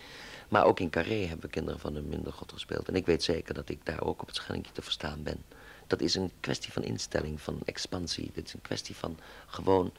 Maar 0.47 0.65
ook 0.65 0.79
in 0.79 0.89
Carré 0.89 1.25
hebben 1.25 1.49
Kinderen 1.49 1.79
van 1.79 1.93
de 1.93 2.01
Minder 2.01 2.33
God 2.33 2.51
gespeeld. 2.51 2.87
En 2.87 2.95
ik 2.95 3.05
weet 3.05 3.23
zeker 3.23 3.53
dat 3.53 3.69
ik 3.69 3.85
daar 3.85 4.01
ook 4.01 4.21
op 4.21 4.27
het 4.27 4.35
Schellingje 4.35 4.71
te 4.71 4.81
verstaan 4.81 5.23
ben. 5.23 5.43
Dat 5.87 6.01
is 6.01 6.15
een 6.15 6.31
kwestie 6.39 6.71
van 6.71 6.83
instelling, 6.83 7.41
van 7.41 7.59
expansie. 7.65 8.31
Dit 8.33 8.47
is 8.47 8.53
een 8.53 8.61
kwestie 8.61 8.95
van 8.95 9.19
gewoon 9.47 9.93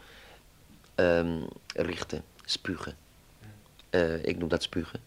ehm, 0.95 1.43
richten, 1.75 2.25
spugen. 2.45 2.97
Eh, 3.91 4.25
ik 4.25 4.39
noem 4.39 4.49
dat 4.49 4.63
spugen. 4.63 5.01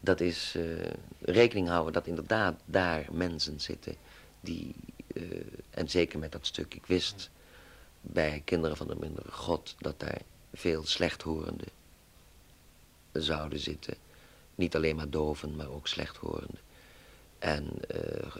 Dat 0.00 0.20
is 0.20 0.54
eh, 0.56 0.90
rekening 1.20 1.68
houden 1.68 1.92
dat 1.92 2.06
inderdaad 2.06 2.60
daar 2.64 3.06
mensen 3.10 3.60
zitten 3.60 3.96
die, 4.40 4.74
en 5.70 5.88
zeker 5.88 6.18
met 6.18 6.32
dat 6.32 6.46
stuk, 6.46 6.74
ik 6.74 6.86
wist 6.86 7.30
bij 8.00 8.42
kinderen 8.44 8.76
van 8.76 8.86
de 8.86 8.96
mindere 9.00 9.32
God 9.32 9.74
dat 9.78 10.00
daar 10.00 10.20
veel 10.52 10.86
slechthorenden 10.86 11.68
zouden 13.12 13.58
zitten. 13.58 13.94
Niet 14.54 14.76
alleen 14.76 14.96
maar 14.96 15.10
doven, 15.10 15.56
maar 15.56 15.70
ook 15.70 15.88
slechthorenden. 15.88 16.60
En 17.38 17.70
eh, 17.88 18.24
eh, 18.24 18.32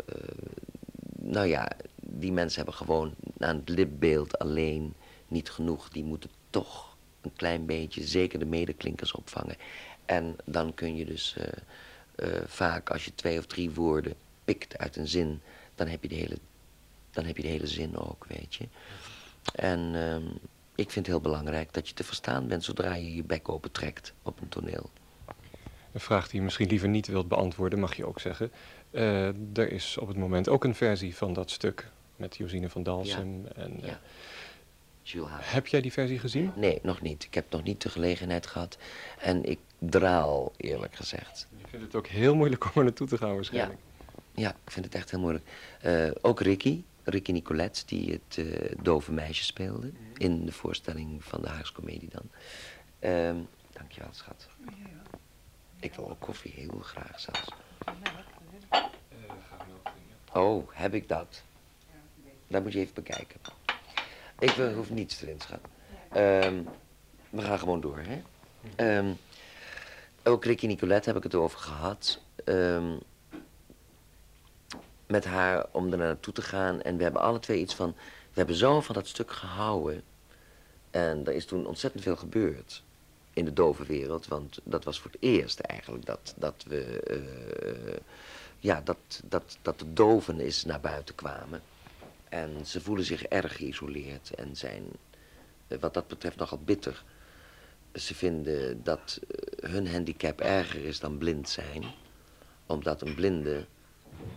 nou 1.18 1.46
ja, 1.46 1.68
die 1.96 2.32
mensen 2.32 2.56
hebben 2.56 2.74
gewoon 2.74 3.14
aan 3.38 3.56
het 3.56 3.68
lipbeeld 3.68 4.38
alleen 4.38 4.94
niet 5.28 5.50
genoeg. 5.50 5.88
Die 5.88 6.04
moeten 6.04 6.30
toch 6.50 6.96
een 7.20 7.32
klein 7.32 7.66
beetje, 7.66 8.06
zeker 8.06 8.38
de 8.38 8.44
medeklinkers 8.44 9.12
opvangen. 9.12 9.56
En 10.04 10.36
dan 10.44 10.74
kun 10.74 10.96
je 10.96 11.04
dus 11.04 11.36
eh, 12.14 12.28
vaak, 12.46 12.90
als 12.90 13.04
je 13.04 13.14
twee 13.14 13.38
of 13.38 13.46
drie 13.46 13.70
woorden 13.70 14.14
pikt 14.44 14.78
uit 14.78 14.96
een 14.96 15.08
zin, 15.08 15.40
dan 15.74 15.86
heb 15.86 16.02
je 16.02 16.08
de 16.08 16.14
hele, 16.14 16.38
dan 17.10 17.24
heb 17.24 17.36
je 17.36 17.42
de 17.42 17.48
hele 17.48 17.66
zin 17.66 17.96
ook, 17.96 18.26
weet 18.28 18.54
je. 18.54 18.68
En 19.54 19.90
ehm, 19.94 20.26
ik 20.74 20.90
vind 20.90 20.94
het 20.94 21.06
heel 21.06 21.20
belangrijk 21.20 21.72
dat 21.72 21.88
je 21.88 21.94
te 21.94 22.04
verstaan 22.04 22.46
bent 22.48 22.64
zodra 22.64 22.94
je 22.94 23.14
je 23.14 23.22
bek 23.24 23.48
open 23.48 23.72
trekt 23.72 24.12
op 24.22 24.40
een 24.40 24.48
toneel. 24.48 24.90
Een 25.92 26.00
vraag 26.00 26.28
die 26.28 26.38
je 26.38 26.44
misschien 26.44 26.68
liever 26.68 26.88
niet 26.88 27.06
wilt 27.06 27.28
beantwoorden, 27.28 27.78
mag 27.78 27.94
je 27.96 28.06
ook 28.06 28.20
zeggen. 28.20 28.50
Eh, 28.90 29.26
er 29.58 29.72
is 29.72 29.98
op 29.98 30.08
het 30.08 30.16
moment 30.16 30.48
ook 30.48 30.64
een 30.64 30.74
versie 30.74 31.16
van 31.16 31.32
dat 31.32 31.50
stuk 31.50 31.90
met 32.16 32.36
Josine 32.36 32.68
van 32.68 32.82
Dalsem. 32.82 33.46
En, 33.56 33.80
eh, 33.82 33.88
Ja. 33.88 34.00
Jules 35.02 35.28
Haas. 35.30 35.50
Heb 35.52 35.66
jij 35.66 35.80
die 35.80 35.92
versie 35.92 36.18
gezien? 36.18 36.52
Nee, 36.56 36.78
nog 36.82 37.00
niet. 37.00 37.24
Ik 37.24 37.34
heb 37.34 37.50
nog 37.50 37.62
niet 37.62 37.82
de 37.82 37.88
gelegenheid 37.88 38.46
gehad. 38.46 38.78
En 39.18 39.44
ik 39.44 39.58
draal, 39.78 40.52
eerlijk 40.56 40.94
gezegd. 40.96 41.46
Je 41.56 41.66
vindt 41.68 41.84
het 41.84 41.94
ook 41.94 42.06
heel 42.06 42.34
moeilijk 42.34 42.64
om 42.64 42.70
er 42.74 42.82
naartoe 42.84 43.06
te 43.06 43.16
gaan 43.18 43.34
waarschijnlijk. 43.34 43.78
Ja, 44.34 44.50
ik 44.64 44.70
vind 44.70 44.84
het 44.84 44.94
echt 44.94 45.10
heel 45.10 45.20
moeilijk. 45.20 45.44
Eh, 45.80 46.10
ook 46.20 46.40
Ricky, 46.40 46.82
Ricky 47.10 47.32
Nicolette, 47.32 47.82
die 47.86 48.12
het 48.12 48.46
eh, 48.46 48.72
dove 48.82 49.12
meisje 49.12 49.44
speelde. 49.44 49.92
In 50.16 50.44
de 50.44 50.52
voorstelling 50.52 51.24
van 51.24 51.40
de 51.42 51.48
Haags 51.48 51.72
Comedie 51.72 52.10
dan. 52.10 52.30
Ehm 52.98 53.36
dankjewel, 53.80 54.10
schat. 54.12 54.48
Ik 55.80 55.94
wil 55.94 56.10
ook 56.10 56.20
koffie, 56.20 56.52
heel 56.54 56.80
graag 56.80 57.20
zelfs. 57.20 57.48
Eh, 57.84 57.94
ga 59.48 59.64
ik 59.64 60.36
Oh, 60.36 60.68
heb 60.72 60.94
ik 60.94 61.08
dat? 61.08 61.42
Dat 62.46 62.62
moet 62.62 62.72
je 62.72 62.78
even 62.78 62.94
bekijken. 62.94 63.40
Ik 64.38 64.50
wil, 64.50 64.72
hoef 64.72 64.90
niets 64.90 65.22
erin 65.22 65.36
te 65.36 65.46
gaan. 65.46 65.60
Ehm, 66.12 66.62
we 67.30 67.42
gaan 67.42 67.58
gewoon 67.58 67.80
door, 67.80 67.98
hè? 67.98 68.22
Ehm, 68.76 69.12
ook 70.24 70.44
Ricky 70.44 70.66
Nicolette 70.66 71.08
heb 71.08 71.18
ik 71.18 71.22
het 71.22 71.34
over 71.34 71.58
gehad. 71.58 72.20
Ehm, 72.44 72.96
met 75.10 75.24
haar 75.24 75.66
om 75.70 75.92
er 75.92 75.98
naartoe 75.98 76.34
te 76.34 76.42
gaan. 76.42 76.82
En 76.82 76.96
we 76.96 77.02
hebben 77.02 77.22
alle 77.22 77.38
twee 77.38 77.60
iets 77.60 77.74
van... 77.74 77.94
We 78.30 78.36
hebben 78.36 78.56
zo 78.56 78.80
van 78.80 78.94
dat 78.94 79.06
stuk 79.06 79.30
gehouden. 79.30 80.02
En 80.90 81.26
er 81.26 81.32
is 81.32 81.46
toen 81.46 81.66
ontzettend 81.66 82.02
veel 82.02 82.16
gebeurd 82.16 82.82
in 83.32 83.44
de 83.44 83.52
dove 83.52 83.84
wereld. 83.84 84.26
Want 84.26 84.58
dat 84.64 84.84
was 84.84 85.00
voor 85.00 85.10
het 85.10 85.22
eerst 85.22 85.60
eigenlijk 85.60 86.06
dat, 86.06 86.34
dat 86.36 86.64
we... 86.68 87.00
eh, 87.00 88.00
ja, 88.58 88.80
dat, 88.84 89.22
dat, 89.24 89.58
dat 89.62 89.78
de 89.78 89.92
doven 89.92 90.40
is 90.40 90.64
naar 90.64 90.80
buiten 90.80 91.14
kwamen. 91.14 91.62
En 92.28 92.66
ze 92.66 92.80
voelen 92.80 93.04
zich 93.04 93.24
erg 93.24 93.56
geïsoleerd 93.56 94.34
en 94.34 94.56
zijn 94.56 94.84
eh, 95.68 95.78
wat 95.78 95.94
dat 95.94 96.08
betreft 96.08 96.36
nogal 96.36 96.60
bitter. 96.64 97.04
Ze 97.94 98.14
vinden 98.14 98.82
dat 98.82 99.20
eh, 99.28 99.70
hun 99.70 99.88
handicap 99.88 100.40
erger 100.40 100.84
is 100.84 101.00
dan 101.00 101.18
blind 101.18 101.48
zijn. 101.48 101.84
Omdat 102.66 103.02
een 103.02 103.14
blinde 103.14 103.66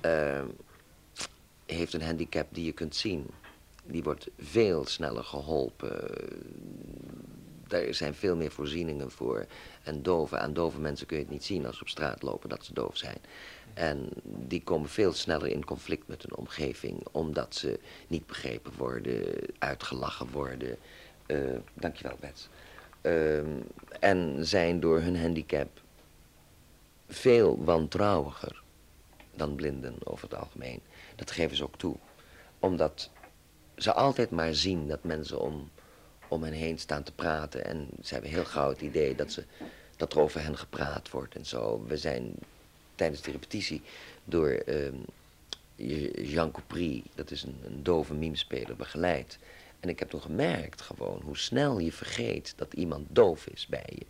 eh, 0.02 0.42
heeft 1.66 1.94
een 1.94 2.02
handicap 2.02 2.48
die 2.50 2.66
je 2.66 2.72
kunt 2.72 2.96
zien. 2.96 3.28
Die 3.84 4.04
wordt 4.04 4.28
veel 4.40 4.86
sneller 4.86 5.24
geholpen. 5.24 6.10
Daar 7.68 7.94
zijn 7.94 8.14
veel 8.14 8.36
meer 8.36 8.52
voorzieningen 8.52 9.12
voor. 9.12 9.46
En 9.84 10.02
doven, 10.02 10.40
aan 10.40 10.54
dove 10.54 10.80
mensen 10.80 11.08
kun 11.08 11.18
je 11.18 11.24
het 11.24 11.32
niet 11.32 11.44
zien 11.44 11.66
als 11.66 11.76
ze 11.76 11.82
op 11.82 11.90
straat 11.90 12.22
lopen 12.22 12.50
dat 12.50 12.66
ze 12.66 12.74
doof 12.74 12.98
zijn. 12.98 13.18
En 13.74 14.10
die 14.24 14.64
komen 14.64 14.90
veel 14.90 15.14
sneller 15.14 15.48
in 15.48 15.66
conflict 15.66 16.08
met 16.08 16.22
hun 16.22 16.36
omgeving, 16.36 17.06
omdat 17.12 17.56
ze 17.56 17.80
niet 18.08 18.26
begrepen 18.26 18.72
worden, 18.78 19.26
uitgelachen 19.60 20.32
worden. 20.32 20.78
Uh, 21.28 21.58
dankjewel, 21.74 22.18
Bets. 22.20 22.50
Uh, 23.02 23.38
en 24.00 24.46
zijn 24.46 24.80
door 24.80 25.02
hun 25.02 25.20
handicap 25.20 25.82
veel 27.08 27.64
wantrouwiger 27.64 28.63
dan 29.36 29.56
blinden 29.56 29.96
over 30.04 30.30
het 30.30 30.40
algemeen. 30.40 30.82
Dat 31.16 31.32
geven 31.32 31.58
ze 31.58 31.64
ook 31.64 31.78
toe. 31.78 31.96
Omdat 32.60 33.10
ze 33.78 33.94
altijd 33.94 34.30
maar 34.30 34.56
zien 34.56 34.88
dat 34.88 35.04
mensen 35.04 35.42
om, 35.42 35.72
om 36.28 36.44
hen 36.44 36.54
heen 36.54 36.80
staan 36.80 37.04
te 37.04 37.12
praten. 37.14 37.66
En 37.66 37.88
ze 38.02 38.14
hebben 38.14 38.32
heel 38.32 38.46
gauw 38.46 38.70
het 38.70 38.82
idee 38.82 39.16
dat, 39.16 39.32
ze, 39.32 39.44
dat 39.96 40.14
er 40.14 40.20
over 40.20 40.42
hen 40.42 40.58
gepraat 40.58 41.10
wordt 41.10 41.36
en 41.36 41.46
zo. 41.46 41.84
We 41.88 41.98
zijn 41.98 42.34
tijdens 42.96 43.22
de 43.22 43.32
repetitie 43.32 43.82
door 44.24 44.64
uh, 44.66 44.92
Jean 46.30 46.52
Coupry, 46.52 47.04
dat 47.16 47.32
is 47.32 47.44
een, 47.44 47.60
een 47.66 47.84
dove 47.84 48.14
mimespeler, 48.14 48.76
begeleid. 48.76 49.38
En 49.80 49.90
ik 49.90 50.00
heb 50.00 50.10
toen 50.10 50.22
gemerkt 50.22 50.82
gewoon 50.82 51.22
hoe 51.24 51.38
snel 51.38 51.80
je 51.80 51.92
vergeet 51.92 52.54
dat 52.56 52.74
iemand 52.74 53.08
doof 53.10 53.48
is 53.48 53.68
bij 53.68 53.90
je. 53.96 54.06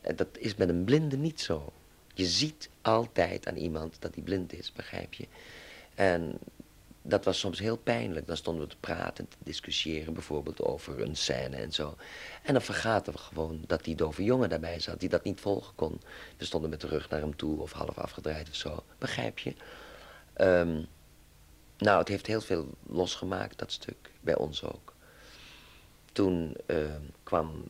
En 0.00 0.16
dat 0.16 0.28
is 0.38 0.54
met 0.54 0.68
een 0.68 0.84
blinde 0.84 1.16
niet 1.16 1.40
zo. 1.40 1.72
Je 2.12 2.24
ziet 2.24 2.70
altijd 2.82 3.46
aan 3.46 3.56
iemand 3.56 3.96
dat 4.00 4.14
hij 4.14 4.22
blind 4.24 4.52
is, 4.52 4.72
begrijp 4.72 5.14
je? 5.14 5.26
En 5.94 6.38
dat 7.02 7.24
was 7.24 7.38
soms 7.38 7.58
heel 7.58 7.76
pijnlijk. 7.76 8.26
Dan 8.26 8.36
stonden 8.36 8.64
we 8.64 8.70
te 8.70 8.76
praten, 8.80 9.28
te 9.28 9.36
discussiëren, 9.38 10.14
bijvoorbeeld 10.14 10.62
over 10.62 11.00
een 11.00 11.16
scène 11.16 11.56
en 11.56 11.72
zo. 11.72 11.96
En 12.42 12.52
dan 12.52 12.62
vergaten 12.62 13.12
we 13.12 13.18
gewoon 13.18 13.64
dat 13.66 13.84
die 13.84 13.94
dove 13.94 14.24
jongen 14.24 14.48
daarbij 14.48 14.80
zat, 14.80 15.00
die 15.00 15.08
dat 15.08 15.24
niet 15.24 15.40
volgen 15.40 15.74
kon. 15.74 16.00
We 16.36 16.44
stonden 16.44 16.70
met 16.70 16.80
de 16.80 16.86
rug 16.86 17.08
naar 17.08 17.20
hem 17.20 17.36
toe 17.36 17.60
of 17.60 17.72
half 17.72 17.98
afgedraaid 17.98 18.48
of 18.48 18.54
zo, 18.54 18.84
begrijp 18.98 19.38
je? 19.38 19.54
Um, 20.36 20.86
nou, 21.78 21.98
het 21.98 22.08
heeft 22.08 22.26
heel 22.26 22.40
veel 22.40 22.68
losgemaakt, 22.86 23.58
dat 23.58 23.72
stuk, 23.72 24.10
bij 24.20 24.36
ons 24.36 24.64
ook. 24.64 24.94
Toen 26.12 26.56
uh, 26.66 26.76
kwam 27.22 27.64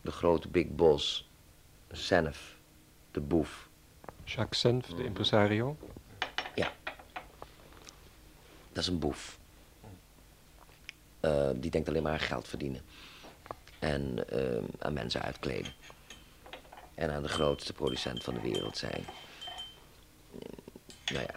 de 0.00 0.10
grote 0.10 0.48
Big 0.48 0.68
Boss, 0.68 1.28
Senef, 1.90 2.56
de 3.10 3.20
boef. 3.20 3.68
Jacques 4.34 4.60
Senf, 4.60 4.86
de 4.86 5.04
impresario. 5.04 5.76
Ja. 6.54 6.72
Dat 8.72 8.82
is 8.82 8.86
een 8.86 8.98
boef. 8.98 9.38
Uh, 11.20 11.50
die 11.54 11.70
denkt 11.70 11.88
alleen 11.88 12.02
maar 12.02 12.12
aan 12.12 12.20
geld 12.20 12.48
verdienen. 12.48 12.80
En 13.78 14.24
uh, 14.32 14.62
aan 14.78 14.92
mensen 14.92 15.22
uitkleden. 15.22 15.72
En 16.94 17.10
aan 17.10 17.22
de 17.22 17.28
grootste 17.28 17.72
producent 17.72 18.24
van 18.24 18.34
de 18.34 18.40
wereld 18.40 18.76
zijn. 18.76 19.04
Nou 21.12 21.24
ja. 21.24 21.34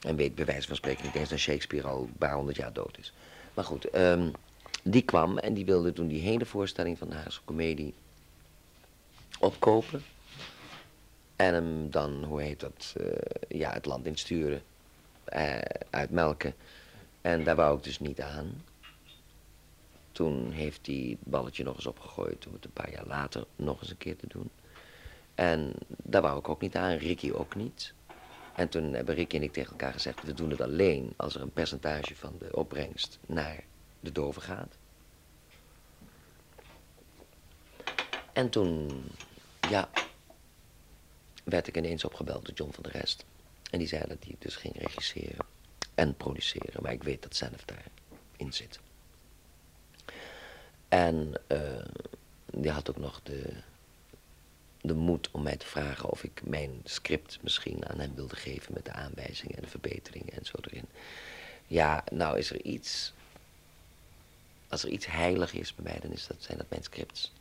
En 0.00 0.16
weet 0.16 0.34
bij 0.34 0.44
wijze 0.44 0.66
van 0.66 0.76
spreken 0.76 1.04
niet 1.04 1.14
eens 1.14 1.28
dat 1.28 1.38
Shakespeare 1.38 1.88
al 1.88 2.02
een 2.02 2.16
paar 2.18 2.34
honderd 2.34 2.56
jaar 2.56 2.72
dood 2.72 2.98
is. 2.98 3.12
Maar 3.54 3.64
goed, 3.64 3.96
um, 3.96 4.32
die 4.82 5.02
kwam 5.02 5.38
en 5.38 5.54
die 5.54 5.64
wilde 5.64 5.92
toen 5.92 6.08
die 6.08 6.20
hele 6.20 6.46
voorstelling 6.46 6.98
van 6.98 7.08
de 7.08 7.14
Haagse 7.14 7.40
Comedie 7.44 7.94
opkopen. 9.38 10.04
En 11.36 11.54
hem 11.54 11.90
dan, 11.90 12.24
hoe 12.24 12.42
heet 12.42 12.60
dat, 12.60 12.94
uh, 13.00 13.12
ja, 13.48 13.72
het 13.72 13.86
land 13.86 14.06
insturen. 14.06 14.62
Uh, 15.36 15.58
uitmelken. 15.90 16.54
En 17.20 17.44
daar 17.44 17.56
wou 17.56 17.76
ik 17.76 17.84
dus 17.84 18.00
niet 18.00 18.20
aan. 18.20 18.62
Toen 20.12 20.50
heeft 20.50 20.86
hij 20.86 21.16
het 21.20 21.30
balletje 21.30 21.64
nog 21.64 21.76
eens 21.76 21.86
opgegooid 21.86 22.46
om 22.46 22.52
het 22.52 22.64
een 22.64 22.72
paar 22.72 22.90
jaar 22.90 23.06
later 23.06 23.44
nog 23.56 23.80
eens 23.80 23.90
een 23.90 23.96
keer 23.96 24.16
te 24.16 24.26
doen. 24.26 24.50
En 25.34 25.72
daar 25.86 26.22
wou 26.22 26.38
ik 26.38 26.48
ook 26.48 26.60
niet 26.60 26.76
aan, 26.76 26.96
Ricky 26.96 27.32
ook 27.32 27.54
niet. 27.54 27.94
En 28.56 28.68
toen 28.68 28.92
hebben 28.92 29.14
Ricky 29.14 29.36
en 29.36 29.42
ik 29.42 29.52
tegen 29.52 29.70
elkaar 29.70 29.92
gezegd, 29.92 30.22
we 30.22 30.34
doen 30.34 30.50
het 30.50 30.60
alleen 30.60 31.12
als 31.16 31.34
er 31.34 31.40
een 31.40 31.52
percentage 31.52 32.16
van 32.16 32.32
de 32.38 32.56
opbrengst 32.56 33.18
naar 33.26 33.64
de 34.00 34.12
doven 34.12 34.42
gaat. 34.42 34.76
En 38.32 38.50
toen, 38.50 38.90
ja, 39.70 39.88
werd 41.44 41.66
ik 41.66 41.76
ineens 41.76 42.04
opgebeld 42.04 42.46
door 42.46 42.54
John 42.54 42.72
van 42.72 42.82
der 42.82 42.92
Rest. 42.92 43.24
En 43.70 43.78
die 43.78 43.88
zei 43.88 44.04
dat 44.08 44.24
hij 44.24 44.36
dus 44.38 44.56
ging 44.56 44.74
regisseren 44.78 45.46
en 45.94 46.16
produceren. 46.16 46.82
Maar 46.82 46.92
ik 46.92 47.02
weet 47.02 47.22
dat 47.22 47.36
zelf 47.36 47.64
daarin 47.64 48.52
zit. 48.52 48.80
En 50.88 51.32
uh, 51.48 51.84
die 52.46 52.70
had 52.70 52.90
ook 52.90 52.98
nog 52.98 53.20
de, 53.22 53.50
de 54.80 54.94
moed 54.94 55.30
om 55.30 55.42
mij 55.42 55.56
te 55.56 55.66
vragen 55.66 56.10
of 56.10 56.24
ik 56.24 56.40
mijn 56.44 56.80
script 56.84 57.38
misschien 57.42 57.88
aan 57.88 58.00
hem 58.00 58.14
wilde 58.14 58.36
geven 58.36 58.74
met 58.74 58.84
de 58.84 58.92
aanwijzingen 58.92 59.56
en 59.56 59.62
de 59.62 59.68
verbeteringen 59.68 60.32
en 60.32 60.44
zo 60.44 60.56
erin. 60.60 60.86
Ja, 61.66 62.04
nou 62.12 62.38
is 62.38 62.50
er 62.50 62.62
iets. 62.62 63.12
Als 64.68 64.84
er 64.84 64.88
iets 64.88 65.06
heilig 65.06 65.52
is 65.52 65.74
bij 65.74 65.84
mij, 65.84 66.00
dan 66.00 66.12
is 66.12 66.26
dat, 66.26 66.36
zijn 66.38 66.58
dat 66.58 66.70
mijn 66.70 66.82
scripts. 66.82 67.32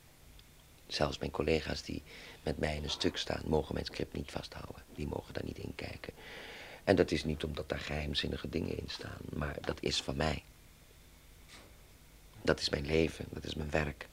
Zelfs 0.87 1.17
mijn 1.17 1.31
collega's 1.31 1.81
die 1.81 2.03
met 2.43 2.57
mij 2.57 2.75
in 2.75 2.83
een 2.83 2.89
stuk 2.89 3.17
staan, 3.17 3.41
mogen 3.45 3.73
mijn 3.73 3.85
script 3.85 4.13
niet 4.13 4.31
vasthouden. 4.31 4.83
Die 4.95 5.07
mogen 5.07 5.33
daar 5.33 5.45
niet 5.45 5.57
in 5.57 5.75
kijken. 5.75 6.13
En 6.83 6.95
dat 6.95 7.11
is 7.11 7.23
niet 7.23 7.43
omdat 7.43 7.69
daar 7.69 7.79
geheimzinnige 7.79 8.49
dingen 8.49 8.77
in 8.77 8.89
staan, 8.89 9.21
maar 9.33 9.57
dat 9.61 9.77
is 9.79 10.01
van 10.01 10.15
mij. 10.15 10.43
Dat 12.41 12.59
is 12.59 12.69
mijn 12.69 12.85
leven, 12.85 13.25
dat 13.29 13.43
is 13.43 13.55
mijn 13.55 13.69
werk. 13.69 14.07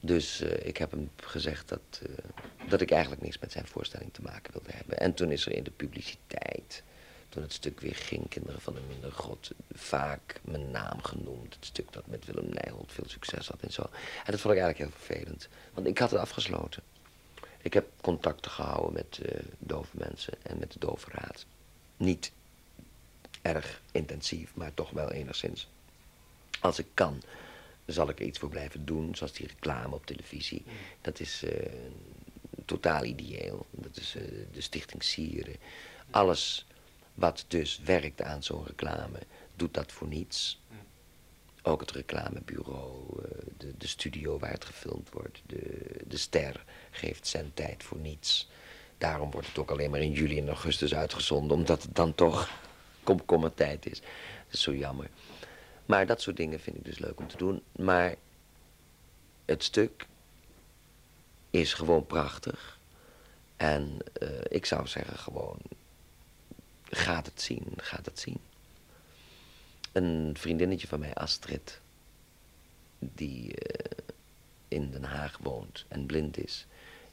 Dus 0.00 0.40
uh, 0.40 0.66
ik 0.66 0.76
heb 0.76 0.90
hem 0.90 1.10
gezegd 1.16 1.68
dat, 1.68 2.00
uh, 2.02 2.16
dat 2.68 2.80
ik 2.80 2.90
eigenlijk 2.90 3.22
niks 3.22 3.38
met 3.38 3.52
zijn 3.52 3.66
voorstelling 3.66 4.12
te 4.12 4.22
maken 4.22 4.52
wilde 4.52 4.72
hebben. 4.72 4.98
En 4.98 5.14
toen 5.14 5.30
is 5.30 5.46
er 5.46 5.52
in 5.52 5.62
de 5.62 5.70
publiciteit, 5.70 6.82
toen 7.32 7.42
het 7.42 7.52
stuk 7.52 7.80
weer 7.80 7.94
ging, 7.94 8.28
Kinderen 8.28 8.60
van 8.60 8.74
de 8.74 8.80
Minder 8.88 9.12
God, 9.12 9.50
vaak 9.72 10.40
mijn 10.44 10.70
naam 10.70 11.02
genoemd. 11.02 11.54
Het 11.54 11.64
stuk 11.64 11.92
dat 11.92 12.06
met 12.06 12.24
Willem 12.24 12.48
Nijholt 12.48 12.92
veel 12.92 13.08
succes 13.08 13.48
had 13.48 13.60
en 13.60 13.72
zo. 13.72 13.82
En 14.24 14.32
dat 14.32 14.40
vond 14.40 14.54
ik 14.54 14.60
eigenlijk 14.60 14.78
heel 14.78 15.00
vervelend, 15.04 15.48
want 15.74 15.86
ik 15.86 15.98
had 15.98 16.10
het 16.10 16.20
afgesloten. 16.20 16.82
Ik 17.62 17.72
heb 17.72 17.88
contacten 18.00 18.50
gehouden 18.50 18.92
met 18.92 19.20
uh, 19.22 19.40
dove 19.58 19.96
mensen 19.96 20.34
en 20.42 20.58
met 20.58 20.72
de 20.72 20.78
dove 20.78 21.10
raad. 21.10 21.46
Niet 21.96 22.32
erg 23.42 23.80
intensief, 23.92 24.54
maar 24.54 24.74
toch 24.74 24.90
wel 24.90 25.10
enigszins. 25.10 25.68
Als 26.60 26.78
ik 26.78 26.86
kan, 26.94 27.22
zal 27.86 28.08
ik 28.08 28.18
er 28.18 28.26
iets 28.26 28.38
voor 28.38 28.48
blijven 28.48 28.84
doen, 28.84 29.14
zoals 29.14 29.32
die 29.32 29.46
reclame 29.46 29.94
op 29.94 30.06
televisie. 30.06 30.64
Dat 31.00 31.20
is 31.20 31.42
uh, 31.44 31.50
totaal 32.64 33.04
ideeel. 33.04 33.66
Dat 33.70 33.96
is 33.96 34.14
uh, 34.16 34.22
de 34.52 34.60
Stichting 34.60 35.02
Sieren. 35.02 35.56
Alles 36.10 36.66
wat 37.14 37.44
dus 37.48 37.80
werkt 37.84 38.22
aan 38.22 38.42
zo'n 38.42 38.66
reclame, 38.66 39.18
doet 39.56 39.74
dat 39.74 39.92
voor 39.92 40.08
niets. 40.08 40.60
Ook 41.62 41.80
het 41.80 41.90
reclamebureau, 41.90 43.04
uh, 43.18 43.24
de, 43.56 43.76
de, 43.78 43.86
studio 43.86 44.38
waar 44.38 44.50
het 44.50 44.64
gefilmd 44.64 45.10
wordt, 45.10 45.42
de, 45.46 45.86
de 46.06 46.16
ster 46.16 46.64
geeft 46.90 47.26
zijn 47.26 47.50
tijd 47.54 47.84
voor 47.84 47.98
niets. 47.98 48.50
Daarom 48.98 49.30
wordt 49.30 49.46
het 49.46 49.58
ook 49.58 49.70
alleen 49.70 49.90
maar 49.90 50.00
in 50.00 50.12
juli 50.12 50.38
en 50.38 50.48
augustus 50.48 50.94
uitgezonden, 50.94 51.56
omdat 51.56 51.82
het 51.82 51.94
dan 51.94 52.14
toch 52.14 52.50
komkommertijd 53.02 53.86
is. 53.86 54.00
Dat 54.00 54.52
is 54.52 54.62
zo 54.62 54.74
jammer. 54.74 55.08
Maar 55.86 56.06
dat 56.06 56.20
soort 56.20 56.36
dingen 56.36 56.60
vind 56.60 56.76
ik 56.76 56.84
dus 56.84 56.98
leuk 56.98 57.20
om 57.20 57.28
te 57.28 57.36
doen. 57.36 57.62
Maar 57.76 58.14
het 59.44 59.64
stuk 59.64 60.06
is 61.50 61.74
gewoon 61.74 62.06
prachtig. 62.06 62.78
En 63.56 63.96
uh, 64.22 64.28
ik 64.48 64.66
zou 64.66 64.86
zeggen 64.86 65.18
gewoon 65.18 65.58
gaat 66.94 67.26
het 67.26 67.40
zien, 67.40 67.72
gaat 67.76 68.06
het 68.06 68.18
zien. 68.18 68.38
Een 69.92 70.34
vriendinnetje 70.38 70.86
van 70.86 71.00
mij, 71.00 71.14
Astrid, 71.14 71.80
die 72.98 73.54
eh, 73.56 74.04
in 74.68 74.90
Den 74.90 75.04
Haag 75.04 75.38
woont 75.38 75.84
en 75.88 76.06
blind 76.06 76.38
is, 76.44 76.66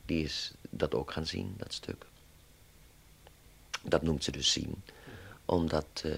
die 0.05 0.23
is 0.23 0.53
dat 0.69 0.93
ook 0.93 1.11
gaan 1.11 1.25
zien, 1.25 1.53
dat 1.57 1.73
stuk. 1.73 2.05
Dat 3.81 4.01
noemt 4.01 4.23
ze 4.23 4.31
dus 4.31 4.51
zien, 4.51 4.83
omdat, 5.45 6.03
uh, 6.05 6.13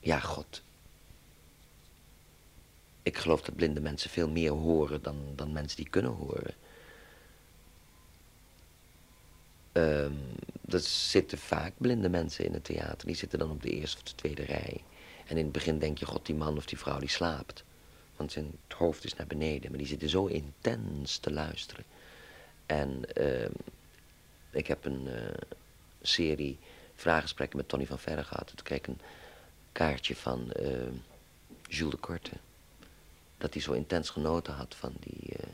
ja, 0.00 0.20
God. 0.20 0.62
Ik 3.02 3.16
geloof 3.16 3.42
dat 3.42 3.56
blinde 3.56 3.80
mensen 3.80 4.10
veel 4.10 4.28
meer 4.28 4.50
horen 4.50 5.02
dan, 5.02 5.32
dan 5.34 5.52
mensen 5.52 5.76
die 5.76 5.88
kunnen 5.88 6.12
horen. 6.12 6.54
Um, 9.72 10.18
er 10.70 10.80
zitten 10.80 11.38
vaak 11.38 11.72
blinde 11.76 12.08
mensen 12.08 12.44
in 12.44 12.52
het 12.52 12.64
theater. 12.64 13.06
Die 13.06 13.16
zitten 13.16 13.38
dan 13.38 13.50
op 13.50 13.62
de 13.62 13.70
eerste 13.70 13.96
of 13.96 14.02
de 14.02 14.14
tweede 14.14 14.44
rij. 14.44 14.82
En 15.26 15.36
in 15.36 15.44
het 15.44 15.52
begin 15.52 15.78
denk 15.78 15.98
je, 15.98 16.06
god, 16.06 16.26
die 16.26 16.34
man 16.34 16.56
of 16.56 16.66
die 16.66 16.78
vrouw 16.78 16.98
die 16.98 17.08
slaapt. 17.08 17.64
Want 18.16 18.32
zijn 18.32 18.58
hoofd 18.76 19.04
is 19.04 19.14
naar 19.14 19.26
beneden. 19.26 19.70
Maar 19.70 19.78
die 19.78 19.88
zitten 19.88 20.08
zo 20.08 20.26
intens 20.26 21.18
te 21.18 21.32
luisteren. 21.32 21.84
En 22.66 23.02
uh, 23.20 23.48
ik 24.50 24.66
heb 24.66 24.84
een 24.84 25.06
uh, 25.06 25.14
serie 26.02 26.58
vraaggesprekken 26.94 27.56
met 27.56 27.68
Tony 27.68 27.86
van 27.86 27.98
Verre 27.98 28.24
gehad. 28.24 28.46
Toen 28.46 28.62
kreeg 28.62 28.78
ik 28.78 28.86
een 28.86 29.00
kaartje 29.72 30.16
van 30.16 30.52
uh, 30.60 30.66
Jules 31.68 31.94
de 31.94 32.00
Korte. 32.00 32.32
Dat 33.38 33.52
hij 33.52 33.62
zo 33.62 33.72
intens 33.72 34.10
genoten 34.10 34.54
had 34.54 34.74
van 34.74 34.92
die, 35.00 35.36
eh, 35.36 35.46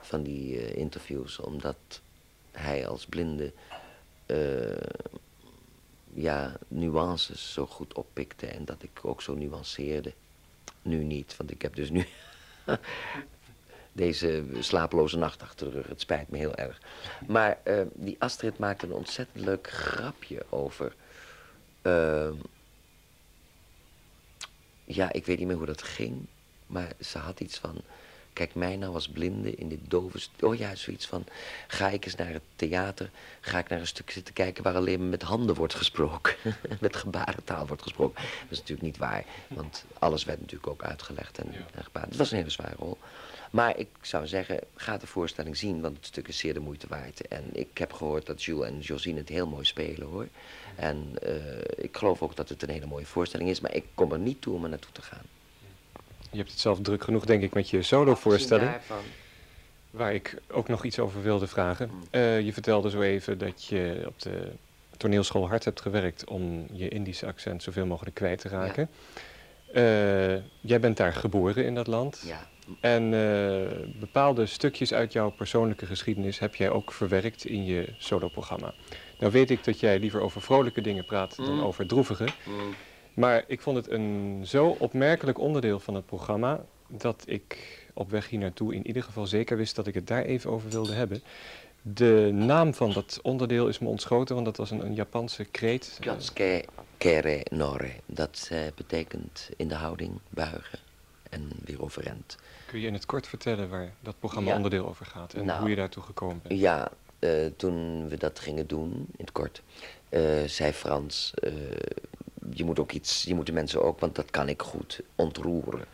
van 0.00 0.22
die 0.22 0.74
interviews. 0.74 1.38
Omdat 1.38 2.00
hij 2.52 2.88
als 2.88 3.06
blinde 3.06 3.52
ja, 6.14 6.56
nuances 6.68 7.52
zo 7.52 7.66
goed 7.66 7.94
oppikte. 7.94 8.46
En 8.46 8.64
dat 8.64 8.82
ik 8.82 9.00
ook 9.02 9.22
zo 9.22 9.34
nuanceerde. 9.34 10.12
Nu 10.82 11.04
niet, 11.04 11.36
want 11.36 11.50
ik 11.50 11.62
heb 11.62 11.74
dus 11.74 11.90
nu 11.90 12.06
deze 13.92 14.44
slapeloze 14.58 15.18
nacht 15.18 15.42
achter 15.42 15.70
rug. 15.70 15.86
Het 15.86 16.00
spijt 16.00 16.28
me 16.28 16.38
heel 16.38 16.54
erg. 16.54 16.80
Maar 17.26 17.58
uh, 17.64 17.80
die 17.94 18.16
Astrid 18.18 18.58
maakte 18.58 18.86
een 18.86 18.92
ontzettend 18.92 19.44
leuk 19.44 19.70
grapje 19.70 20.46
over... 20.48 20.94
Uh, 21.82 22.30
ja, 24.84 25.12
ik 25.12 25.26
weet 25.26 25.38
niet 25.38 25.46
meer 25.46 25.56
hoe 25.56 25.66
dat 25.66 25.82
ging. 25.82 26.26
Maar 26.66 26.92
ze 27.00 27.18
had 27.18 27.40
iets 27.40 27.58
van... 27.58 27.80
Kijk 28.38 28.54
mij 28.54 28.76
nou 28.76 28.94
als 28.94 29.08
blinde 29.08 29.54
in 29.54 29.68
dit 29.68 29.78
dove... 29.88 30.18
Oh 30.40 30.54
ja, 30.54 30.74
zoiets 30.74 31.06
van... 31.06 31.24
Ga 31.66 31.88
ik 31.88 32.04
eens 32.04 32.14
naar 32.14 32.32
het 32.32 32.42
theater... 32.56 33.10
Ga 33.40 33.58
ik 33.58 33.68
naar 33.68 33.80
een 33.80 33.86
stuk 33.86 34.10
zitten 34.10 34.34
kijken 34.34 34.62
waar 34.62 34.74
alleen 34.74 35.08
met 35.08 35.22
handen 35.22 35.54
wordt 35.54 35.74
gesproken. 35.74 36.34
met 36.80 36.96
gebarentaal 36.96 37.66
wordt 37.66 37.82
gesproken. 37.82 38.22
Dat 38.22 38.50
is 38.50 38.58
natuurlijk 38.58 38.86
niet 38.86 38.96
waar. 38.96 39.24
Want 39.48 39.84
alles 39.98 40.24
werd 40.24 40.40
natuurlijk 40.40 40.70
ook 40.70 40.82
uitgelegd 40.82 41.38
en, 41.38 41.54
en 41.74 41.84
gebaard. 41.84 42.08
Het 42.08 42.16
was 42.16 42.30
een 42.30 42.36
hele 42.36 42.50
zware 42.50 42.74
rol. 42.78 42.98
Maar 43.50 43.78
ik 43.78 43.88
zou 44.00 44.26
zeggen, 44.26 44.60
ga 44.74 44.96
de 44.96 45.06
voorstelling 45.06 45.56
zien, 45.56 45.80
want 45.80 45.96
het 45.96 46.06
stuk 46.06 46.28
is 46.28 46.38
zeer 46.38 46.54
de 46.54 46.60
moeite 46.60 46.86
waard. 46.88 47.28
En 47.28 47.44
ik 47.52 47.78
heb 47.78 47.92
gehoord 47.92 48.26
dat 48.26 48.42
Jules 48.42 48.68
en 48.68 48.80
Josine 48.80 49.18
het 49.18 49.28
heel 49.28 49.46
mooi 49.46 49.64
spelen, 49.64 50.06
hoor. 50.06 50.28
En 50.76 51.14
uh, 51.22 51.34
ik 51.76 51.96
geloof 51.96 52.22
ook 52.22 52.36
dat 52.36 52.48
het 52.48 52.62
een 52.62 52.70
hele 52.70 52.86
mooie 52.86 53.06
voorstelling 53.06 53.50
is, 53.50 53.60
maar 53.60 53.74
ik 53.74 53.84
kom 53.94 54.12
er 54.12 54.18
niet 54.18 54.40
toe 54.40 54.54
om 54.54 54.62
er 54.62 54.70
naartoe 54.70 54.92
te 54.92 55.02
gaan. 55.02 55.24
Je 56.30 56.38
hebt 56.38 56.50
het 56.50 56.60
zelf 56.60 56.80
druk 56.80 57.04
genoeg, 57.04 57.24
denk 57.24 57.42
ik, 57.42 57.54
met 57.54 57.70
je 57.70 57.82
solo-voorstelling. 57.82 58.70
Waar 59.90 60.14
ik 60.14 60.36
ook 60.50 60.68
nog 60.68 60.84
iets 60.84 60.98
over 60.98 61.22
wilde 61.22 61.46
vragen. 61.46 61.90
Uh, 62.10 62.40
je 62.40 62.52
vertelde 62.52 62.90
zo 62.90 63.00
even 63.00 63.38
dat 63.38 63.64
je 63.64 64.02
op 64.06 64.22
de 64.22 64.52
toneelschool 64.96 65.48
hard 65.48 65.64
hebt 65.64 65.80
gewerkt 65.80 66.24
om 66.24 66.66
je 66.72 66.88
Indische 66.88 67.26
accent 67.26 67.62
zoveel 67.62 67.86
mogelijk 67.86 68.14
kwijt 68.14 68.40
te 68.40 68.48
raken. 68.48 68.88
Ja. 69.72 70.34
Uh, 70.34 70.42
jij 70.60 70.80
bent 70.80 70.96
daar 70.96 71.12
geboren 71.12 71.64
in 71.64 71.74
dat 71.74 71.86
land. 71.86 72.22
Ja. 72.26 72.48
En 72.80 73.12
uh, 73.12 73.98
bepaalde 74.00 74.46
stukjes 74.46 74.92
uit 74.92 75.12
jouw 75.12 75.30
persoonlijke 75.30 75.86
geschiedenis 75.86 76.38
heb 76.38 76.54
jij 76.54 76.70
ook 76.70 76.92
verwerkt 76.92 77.44
in 77.44 77.64
je 77.64 77.94
soloprogramma. 77.98 78.74
Nou 79.18 79.32
weet 79.32 79.50
ik 79.50 79.64
dat 79.64 79.80
jij 79.80 79.98
liever 79.98 80.20
over 80.20 80.42
vrolijke 80.42 80.80
dingen 80.80 81.04
praat 81.04 81.38
mm. 81.38 81.44
dan 81.44 81.62
over 81.62 81.86
droevige. 81.86 82.26
Mm. 82.46 82.74
Maar 83.18 83.44
ik 83.46 83.60
vond 83.60 83.76
het 83.76 83.90
een 83.90 84.42
zo 84.46 84.76
opmerkelijk 84.78 85.38
onderdeel 85.38 85.80
van 85.80 85.94
het 85.94 86.06
programma 86.06 86.64
dat 86.86 87.22
ik 87.26 87.56
op 87.94 88.10
weg 88.10 88.28
hier 88.28 88.38
naartoe 88.38 88.74
in 88.74 88.86
ieder 88.86 89.02
geval 89.02 89.26
zeker 89.26 89.56
wist 89.56 89.76
dat 89.76 89.86
ik 89.86 89.94
het 89.94 90.06
daar 90.06 90.22
even 90.22 90.50
over 90.50 90.70
wilde 90.70 90.92
hebben. 90.92 91.22
De 91.82 92.30
naam 92.32 92.74
van 92.74 92.92
dat 92.92 93.18
onderdeel 93.22 93.68
is 93.68 93.78
me 93.78 93.88
ontschoten, 93.88 94.34
want 94.34 94.46
dat 94.46 94.56
was 94.56 94.70
een, 94.70 94.84
een 94.84 94.94
Japanse 94.94 95.44
kreet. 95.44 95.96
Kyotsuke 96.00 96.64
kere 96.96 97.46
nore. 97.50 97.90
Dat 98.06 98.48
uh, 98.52 98.58
betekent 98.74 99.48
in 99.56 99.68
de 99.68 99.74
houding 99.74 100.12
buigen 100.28 100.78
en 101.30 101.50
weer 101.64 101.82
overeind. 101.82 102.36
Kun 102.66 102.80
je 102.80 102.86
in 102.86 102.94
het 102.94 103.06
kort 103.06 103.26
vertellen 103.26 103.68
waar 103.68 103.92
dat 104.00 104.14
programma 104.18 104.54
onderdeel 104.54 104.86
over 104.86 105.06
gaat 105.06 105.34
en 105.34 105.44
nou, 105.44 105.60
hoe 105.60 105.70
je 105.70 105.76
daartoe 105.76 106.02
gekomen 106.02 106.40
bent? 106.42 106.60
Ja, 106.60 106.90
uh, 107.18 107.46
toen 107.56 108.08
we 108.08 108.16
dat 108.16 108.38
gingen 108.38 108.66
doen, 108.66 108.90
in 108.92 109.24
het 109.24 109.32
kort, 109.32 109.62
uh, 110.10 110.42
zei 110.46 110.72
Frans, 110.72 111.32
je 112.52 112.64
moet 112.64 112.78
ook 112.78 112.92
iets, 112.92 113.22
je 113.22 113.34
moet 113.34 113.46
de 113.46 113.52
mensen 113.52 113.82
ook, 113.82 114.00
want 114.00 114.14
dat 114.14 114.30
kan 114.30 114.48
ik 114.48 114.62
goed, 114.62 115.00
ontroeren. 115.14 115.84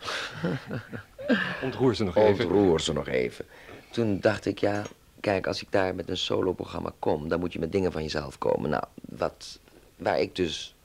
Ontroer 1.63 1.95
ze 1.95 2.03
nog 2.03 2.15
even. 2.15 2.45
Ontroer 2.45 2.81
ze 2.81 2.93
nog 2.93 3.07
even. 3.07 3.45
Toen 3.91 4.19
dacht 4.19 4.45
ik, 4.45 4.59
ja, 4.59 4.83
kijk, 5.19 5.47
als 5.47 5.61
ik 5.61 5.71
daar 5.71 5.95
met 5.95 6.09
een 6.09 6.17
solo-programma 6.17 6.93
kom, 6.99 7.27
dan 7.27 7.39
moet 7.39 7.53
je 7.53 7.59
met 7.59 7.71
dingen 7.71 7.91
van 7.91 8.01
jezelf 8.01 8.37
komen. 8.37 8.69
Nou, 8.69 8.83
wat, 9.09 9.59
waar 9.95 10.19
ik 10.19 10.35
dus 10.35 10.75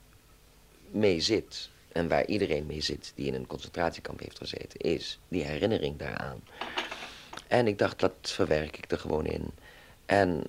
mee 0.90 1.20
zit, 1.20 1.70
en 1.92 2.08
waar 2.08 2.26
iedereen 2.26 2.66
mee 2.66 2.80
zit 2.80 3.12
die 3.14 3.26
in 3.26 3.34
een 3.34 3.46
concentratiekamp 3.46 4.20
heeft 4.20 4.38
gezeten, 4.38 4.80
is 4.80 5.18
die 5.28 5.42
herinnering 5.42 5.98
daaraan. 5.98 6.42
En 7.46 7.66
ik 7.66 7.78
dacht, 7.78 8.00
dat 8.00 8.12
verwerk 8.20 8.76
ik 8.76 8.90
er 8.90 8.98
gewoon 8.98 9.26
in. 9.26 9.50
En, 10.06 10.42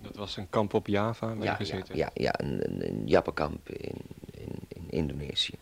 dat 0.00 0.16
was 0.16 0.36
een 0.36 0.50
kamp 0.50 0.74
op 0.74 0.86
Java 0.86 1.34
waar 1.34 1.44
ja, 1.44 1.50
je 1.50 1.56
gezeten 1.56 1.96
Ja, 1.96 2.10
ja, 2.14 2.40
een, 2.40 2.70
een, 2.70 2.88
een 2.88 3.06
Jappenkamp 3.06 3.68
in, 3.68 3.96
Indonesië. 4.90 5.54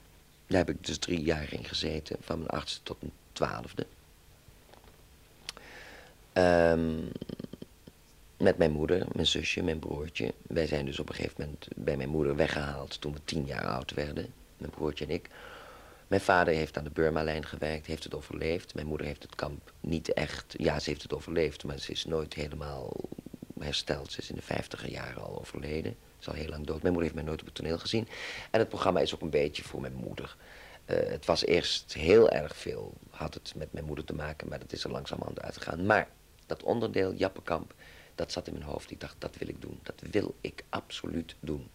Daar 0.46 0.58
heb 0.58 0.70
ik 0.70 0.86
dus 0.86 0.98
drie 0.98 1.22
jaar 1.22 1.52
in 1.52 1.64
gezeten, 1.64 2.16
van 2.20 2.38
mijn 2.38 2.50
achtste 2.50 2.80
tot 2.82 2.96
mijn 3.00 3.12
twaalfde. 3.32 3.86
Um, 6.32 7.12
met 8.36 8.58
mijn 8.58 8.72
moeder, 8.72 9.06
mijn 9.12 9.26
zusje, 9.26 9.62
mijn 9.62 9.78
broertje. 9.78 10.34
Wij 10.42 10.66
zijn 10.66 10.86
dus 10.86 10.98
op 10.98 11.08
een 11.08 11.14
gegeven 11.14 11.44
moment 11.44 11.68
bij 11.76 11.96
mijn 11.96 12.08
moeder 12.08 12.36
weggehaald 12.36 13.00
toen 13.00 13.12
we 13.12 13.20
tien 13.24 13.44
jaar 13.44 13.66
oud 13.66 13.94
werden 13.94 14.32
mijn 14.56 14.70
broertje 14.70 15.04
en 15.04 15.10
ik. 15.10 15.30
Mijn 16.06 16.20
vader 16.20 16.54
heeft 16.54 16.78
aan 16.78 16.84
de 16.84 16.90
Burma-lijn 16.90 17.46
gewerkt, 17.46 17.86
heeft 17.86 18.04
het 18.04 18.14
overleefd. 18.14 18.74
Mijn 18.74 18.86
moeder 18.86 19.06
heeft 19.06 19.22
het 19.22 19.34
kamp 19.34 19.72
niet 19.80 20.12
echt... 20.12 20.54
Ja, 20.58 20.78
ze 20.80 20.90
heeft 20.90 21.02
het 21.02 21.14
overleefd, 21.14 21.64
maar 21.64 21.78
ze 21.78 21.92
is 21.92 22.04
nooit 22.04 22.34
helemaal 22.34 22.92
hersteld. 23.60 24.12
Ze 24.12 24.20
is 24.20 24.30
in 24.30 24.36
de 24.36 24.42
vijftiger 24.42 24.90
jaren 24.90 25.22
al 25.22 25.38
overleden. 25.38 25.96
Is 26.20 26.28
al 26.28 26.34
heel 26.34 26.48
lang 26.48 26.66
dood. 26.66 26.82
Mijn 26.82 26.94
moeder 26.94 27.02
heeft 27.02 27.14
mij 27.14 27.24
nooit 27.24 27.40
op 27.40 27.46
het 27.46 27.54
toneel 27.54 27.78
gezien. 27.78 28.08
En 28.50 28.58
het 28.58 28.68
programma 28.68 29.00
is 29.00 29.14
ook 29.14 29.20
een 29.20 29.30
beetje 29.30 29.64
voor 29.64 29.80
mijn 29.80 29.94
moeder. 29.94 30.36
Uh, 30.86 30.96
het 30.96 31.24
was 31.26 31.44
eerst 31.44 31.92
heel 31.92 32.30
erg 32.30 32.56
veel, 32.56 32.92
had 33.10 33.34
het 33.34 33.52
met 33.56 33.72
mijn 33.72 33.84
moeder 33.84 34.04
te 34.04 34.14
maken, 34.14 34.48
maar 34.48 34.58
dat 34.58 34.72
is 34.72 34.84
er 34.84 34.90
langzamerhand 34.90 35.40
uitgegaan. 35.40 35.86
Maar 35.86 36.08
dat 36.46 36.62
onderdeel, 36.62 37.12
Jappenkamp, 37.14 37.74
dat 38.14 38.32
zat 38.32 38.46
in 38.46 38.52
mijn 38.52 38.64
hoofd. 38.64 38.90
Ik 38.90 39.00
dacht, 39.00 39.14
dat 39.18 39.36
wil 39.36 39.48
ik 39.48 39.60
doen. 39.60 39.80
Dat 39.82 40.02
wil 40.10 40.34
ik 40.40 40.64
absoluut 40.68 41.34
doen. 41.40 41.70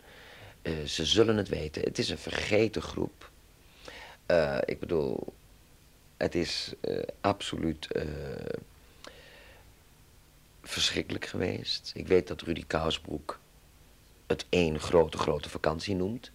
Uh, 0.61 0.83
ze 0.85 1.05
zullen 1.05 1.37
het 1.37 1.49
weten. 1.49 1.81
Het 1.81 1.99
is 1.99 2.09
een 2.09 2.17
vergeten 2.17 2.81
groep. 2.81 3.29
Uh, 4.27 4.57
ik 4.65 4.79
bedoel, 4.79 5.33
het 6.17 6.35
is 6.35 6.73
absoluut 7.21 7.87
verschrikkelijk 10.63 11.25
geweest. 11.25 11.91
Ik 11.95 12.07
weet 12.07 12.27
dat 12.27 12.41
Rudy 12.41 12.63
Kousbroek 12.67 13.39
het 14.31 14.45
één 14.49 14.79
grote, 14.79 15.17
grote 15.17 15.49
vakantie 15.49 15.95
noemt. 15.95 16.31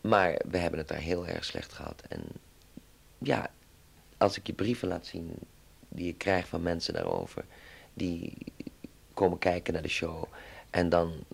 Maar 0.00 0.40
we 0.50 0.58
hebben 0.58 0.78
het 0.78 0.88
daar 0.88 0.98
heel 0.98 1.26
erg 1.26 1.44
slecht 1.44 1.72
gehad. 1.72 2.02
En 2.08 2.22
ja, 3.18 3.50
als 4.18 4.36
ik 4.36 4.46
je 4.46 4.52
brieven 4.52 4.88
laat 4.88 5.06
zien 5.06 5.34
die 5.88 6.08
ik 6.08 6.18
krijg 6.18 6.46
van 6.46 6.62
mensen 6.62 6.94
daarover, 6.94 7.44
die 7.94 8.32
komen 9.14 9.38
kijken 9.38 9.72
naar 9.72 9.82
de 9.82 9.88
show. 9.88 10.24
En 10.70 10.88
dan 10.88 11.24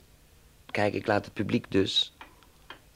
Kijk, 0.70 0.95
ik 0.95 1.07
laat 1.07 1.24
het 1.24 1.34
publiek 1.34 1.70
dus 1.70 2.12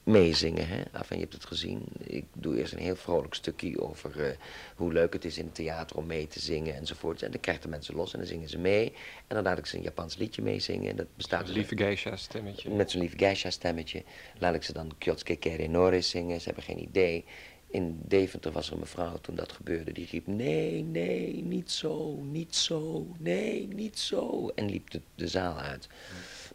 meezingen. 0.05 0.67
Hè? 0.67 0.81
Enfin, 0.91 1.17
je 1.17 1.23
hebt 1.23 1.33
het 1.33 1.45
gezien. 1.45 1.83
Ik 2.03 2.25
doe 2.33 2.57
eerst 2.57 2.73
een 2.73 2.79
heel 2.79 2.95
vrolijk 2.95 3.33
stukje 3.33 3.81
over 3.81 4.17
uh, 4.17 4.27
hoe 4.75 4.93
leuk 4.93 5.13
het 5.13 5.25
is 5.25 5.37
in 5.37 5.45
het 5.45 5.55
theater 5.55 5.97
om 5.97 6.05
mee 6.05 6.27
te 6.27 6.39
zingen 6.39 6.75
enzovoort. 6.75 7.21
En 7.21 7.31
dan 7.31 7.39
krijgen 7.39 7.63
de 7.63 7.69
mensen 7.69 7.95
los 7.95 8.13
en 8.13 8.19
dan 8.19 8.27
zingen 8.27 8.49
ze 8.49 8.57
mee. 8.57 8.93
En 9.27 9.35
dan 9.35 9.43
laat 9.43 9.57
ik 9.57 9.65
ze 9.65 9.77
een 9.77 9.83
Japans 9.83 10.17
liedje 10.17 10.41
meezingen. 10.41 10.89
En 10.89 10.95
dat 10.95 11.15
bestaat 11.15 11.47
een 11.47 11.53
lieve 11.53 11.77
geisha 11.77 12.15
stemmetje. 12.15 12.69
Met 12.69 12.91
zo'n 12.91 13.01
lieve 13.01 13.17
geisha 13.17 13.49
stemmetje. 13.49 14.03
Laat 14.37 14.55
ik 14.55 14.63
ze 14.63 14.73
dan 14.73 14.91
Kyotsuke 14.97 15.35
Kere 15.35 15.67
Nore 15.67 16.01
zingen. 16.01 16.39
Ze 16.39 16.45
hebben 16.45 16.63
geen 16.63 16.81
idee. 16.81 17.25
In 17.67 17.99
Deventer 18.07 18.51
was 18.51 18.67
er 18.67 18.73
een 18.73 18.79
mevrouw 18.79 19.17
toen 19.21 19.35
dat 19.35 19.51
gebeurde. 19.51 19.91
Die 19.91 20.07
riep, 20.11 20.27
nee, 20.27 20.83
nee, 20.83 21.43
niet 21.43 21.71
zo, 21.71 22.15
niet 22.23 22.55
zo, 22.55 23.07
nee, 23.17 23.67
niet 23.67 23.99
zo. 23.99 24.51
En 24.55 24.69
liep 24.69 24.89
de, 24.89 25.01
de 25.15 25.27
zaal 25.27 25.59
uit. 25.59 25.87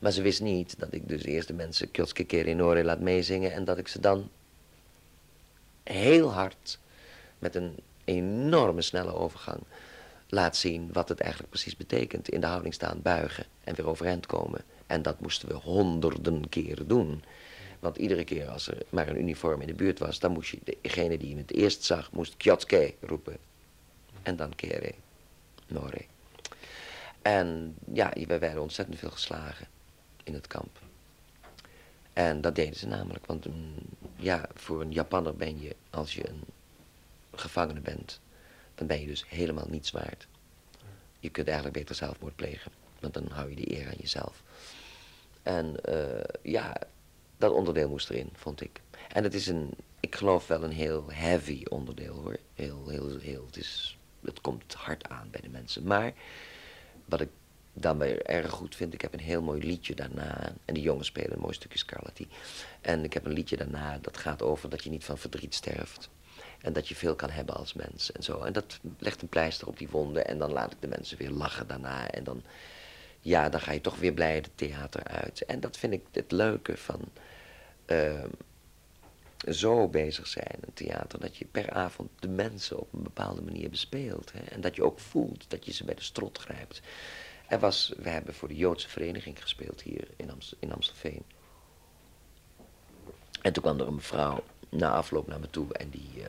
Maar 0.01 0.13
ze 0.13 0.23
wist 0.23 0.41
niet 0.41 0.79
dat 0.79 0.93
ik 0.93 1.09
dus 1.09 1.25
eerst 1.25 1.49
de 1.49 1.55
mensen 1.55 1.91
Kjotske 1.91 2.25
Kerinore 2.25 2.85
laat 2.85 3.01
meezingen 3.01 3.53
en 3.53 3.65
dat 3.65 3.79
ik 3.79 3.89
ze 3.89 4.01
dan 4.01 4.31
heel 5.83 6.33
hard 6.33 6.79
met 7.39 7.55
een 7.55 7.77
enorme 8.05 8.83
snelle 8.83 9.15
overgang 9.15 9.61
laat 10.29 10.57
zien 10.57 10.93
wat 10.93 11.09
het 11.09 11.21
eigenlijk 11.21 11.51
precies 11.51 11.77
betekent. 11.77 12.29
In 12.29 12.41
de 12.41 12.47
houding 12.47 12.75
staan, 12.75 13.03
buigen 13.03 13.47
en 13.65 13.75
weer 13.75 13.89
overeind 13.89 14.27
komen. 14.27 14.65
En 14.87 15.03
dat 15.03 15.21
moesten 15.21 15.49
we 15.49 15.55
honderden 15.55 16.49
keren 16.49 16.89
doen. 16.89 17.25
Want 17.79 17.97
iedere 17.97 18.25
keer 18.25 18.49
als 18.49 18.69
er 18.69 18.83
maar 18.89 19.09
een 19.09 19.19
uniform 19.21 19.61
in 19.61 19.67
de 19.67 19.75
buurt 19.75 19.99
was, 19.99 20.19
dan 20.19 20.33
moest 20.33 20.51
je 20.51 20.77
degene 20.83 21.19
die 21.19 21.29
je 21.29 21.37
het 21.37 21.53
eerst 21.53 21.85
zag, 21.85 22.13
moest 22.13 22.37
Kjotske 22.37 22.95
roepen. 23.01 23.37
En 24.23 24.37
dan 24.37 24.55
Kere, 24.55 24.95
Nore. 25.67 26.05
En 27.23 27.77
ja, 27.93 28.13
we 28.27 28.39
werden 28.39 28.63
ontzettend 28.63 28.99
veel 28.99 29.11
geslagen 29.11 29.67
in 30.25 30.35
het 30.35 30.47
kamp. 30.47 30.79
En 32.13 32.41
dat 32.41 32.55
deden 32.55 32.77
ze 32.77 32.87
namelijk, 32.87 33.27
want 33.27 33.47
mm, 33.47 33.75
ja, 34.17 34.49
voor 34.55 34.81
een 34.81 34.93
Japanner 34.93 35.37
ben 35.37 35.61
je, 35.61 35.77
als 35.91 36.15
je 36.15 36.29
een 36.29 36.45
gevangene 37.35 37.81
bent, 37.81 38.21
dan 38.75 38.87
ben 38.87 39.01
je 39.01 39.07
dus 39.07 39.25
helemaal 39.29 39.67
niets 39.69 39.91
waard. 39.91 40.27
Je 41.19 41.31
kunt 41.31 41.47
eigenlijk 41.47 41.79
beter 41.79 41.95
zelfmoord 41.95 42.37
plegen, 42.37 42.73
want 43.01 43.15
dan 43.15 43.31
hou 43.31 43.51
je 43.51 43.57
die 43.57 43.79
eer 43.79 43.87
aan 43.87 43.99
jezelf. 43.99 44.43
En 45.43 45.77
uh, 45.89 46.23
ja, 46.43 46.77
dat 47.37 47.53
onderdeel 47.53 47.89
moest 47.89 48.11
erin, 48.11 48.31
vond 48.33 48.61
ik. 48.61 48.81
En 49.09 49.25
het 49.25 49.35
is 49.35 49.47
een, 49.47 49.71
ik 50.01 50.17
geloof 50.17 50.47
wel 50.47 50.63
een 50.63 50.73
heel 50.73 51.05
heavy 51.13 51.65
onderdeel 51.69 52.15
hoor. 52.15 52.37
Heel, 52.55 52.89
heel, 52.89 53.19
heel, 53.19 53.47
het, 53.51 53.97
het 54.25 54.41
komt 54.41 54.75
hard 54.75 55.09
aan 55.09 55.29
bij 55.31 55.41
de 55.41 55.49
mensen. 55.49 55.85
Maar 55.85 56.13
wat 57.05 57.21
ik 57.21 57.29
dan 57.73 57.99
weer 57.99 58.23
erg 58.23 58.51
goed 58.51 58.77
vind, 58.77 58.95
ik 58.95 59.01
heb 59.01 59.13
een 59.13 59.21
heel 59.21 59.43
mooi 59.43 59.63
liedje 59.63 59.95
daarna. 59.95 60.53
En 60.65 60.75
die 60.75 60.83
jongens 60.83 61.09
spelen 61.09 61.33
een 61.33 61.41
mooi 61.41 61.55
stukje 61.55 61.79
Scarlatti. 61.79 62.29
En 62.81 63.05
ik 63.05 63.13
heb 63.13 63.25
een 63.25 63.33
liedje 63.33 63.57
daarna, 63.57 63.99
dat 63.99 64.17
gaat 64.17 64.43
over 64.43 64.71
dat 64.71 64.85
je 64.85 64.91
niet 64.91 65.05
van 65.05 65.19
verdriet 65.19 65.55
sterft. 65.55 66.09
En 66.61 66.73
dat 66.73 66.89
je 66.89 66.95
veel 66.95 67.15
kan 67.15 67.31
hebben 67.31 67.55
als 67.55 67.73
mens 67.73 68.13
en 68.13 68.23
zo. 68.23 68.41
En 68.41 68.53
dat 68.53 68.79
legt 68.99 69.23
een 69.23 69.29
pleister 69.29 69.69
op 69.69 69.79
die 69.79 69.89
wonden. 69.89 70.27
En 70.27 70.39
dan 70.39 70.53
laat 70.53 70.73
ik 70.73 70.81
de 70.81 70.89
mensen 70.89 71.19
weer 71.19 71.31
lachen 71.31 71.67
daarna. 71.67 72.11
En 72.11 72.25
dan, 72.25 72.43
ja, 73.21 73.49
dan 73.49 73.61
ga 73.61 73.73
je 73.73 73.81
toch 73.81 73.99
weer 73.99 74.13
blij 74.13 74.35
het 74.35 74.51
theater 74.55 75.05
uit. 75.05 75.45
En 75.45 75.61
dat 75.61 75.77
vind 75.77 75.93
ik 75.93 76.03
het 76.11 76.33
leuke 76.33 76.77
van 76.77 77.01
uh, 77.87 78.25
zo 79.49 79.89
bezig 79.89 80.27
zijn, 80.27 80.57
een 80.61 80.75
theater. 80.75 81.21
Dat 81.21 81.37
je 81.37 81.45
per 81.45 81.71
avond 81.71 82.11
de 82.19 82.29
mensen 82.29 82.79
op 82.79 82.93
een 82.93 83.03
bepaalde 83.03 83.43
manier 83.43 83.71
bespeelt. 83.71 84.33
Hè? 84.33 84.41
En 84.41 84.61
dat 84.61 84.77
je 84.77 84.85
ook 84.85 84.99
voelt 84.99 85.51
dat 85.51 85.65
je 85.65 85.73
ze 85.73 85.85
bij 85.85 85.95
de 85.95 86.03
strot 86.03 86.39
grijpt. 86.39 86.81
Er 87.51 87.59
was, 87.59 87.93
we 87.97 88.09
hebben 88.09 88.35
voor 88.35 88.49
de 88.49 88.57
Joodse 88.57 88.89
vereniging 88.89 89.43
gespeeld 89.43 89.83
hier 89.83 90.09
in, 90.17 90.31
Amstel, 90.31 90.59
in 90.61 90.73
Amstelveen. 90.73 91.23
En 93.43 93.53
toen 93.53 93.63
kwam 93.63 93.81
er 93.81 93.87
een 93.87 93.95
mevrouw 93.95 94.45
na 94.69 94.91
afloop 94.91 95.27
naar 95.27 95.41
me 95.41 95.51
toe 95.51 95.73
en 95.73 95.91
die, 95.91 96.11
uh, 96.17 96.25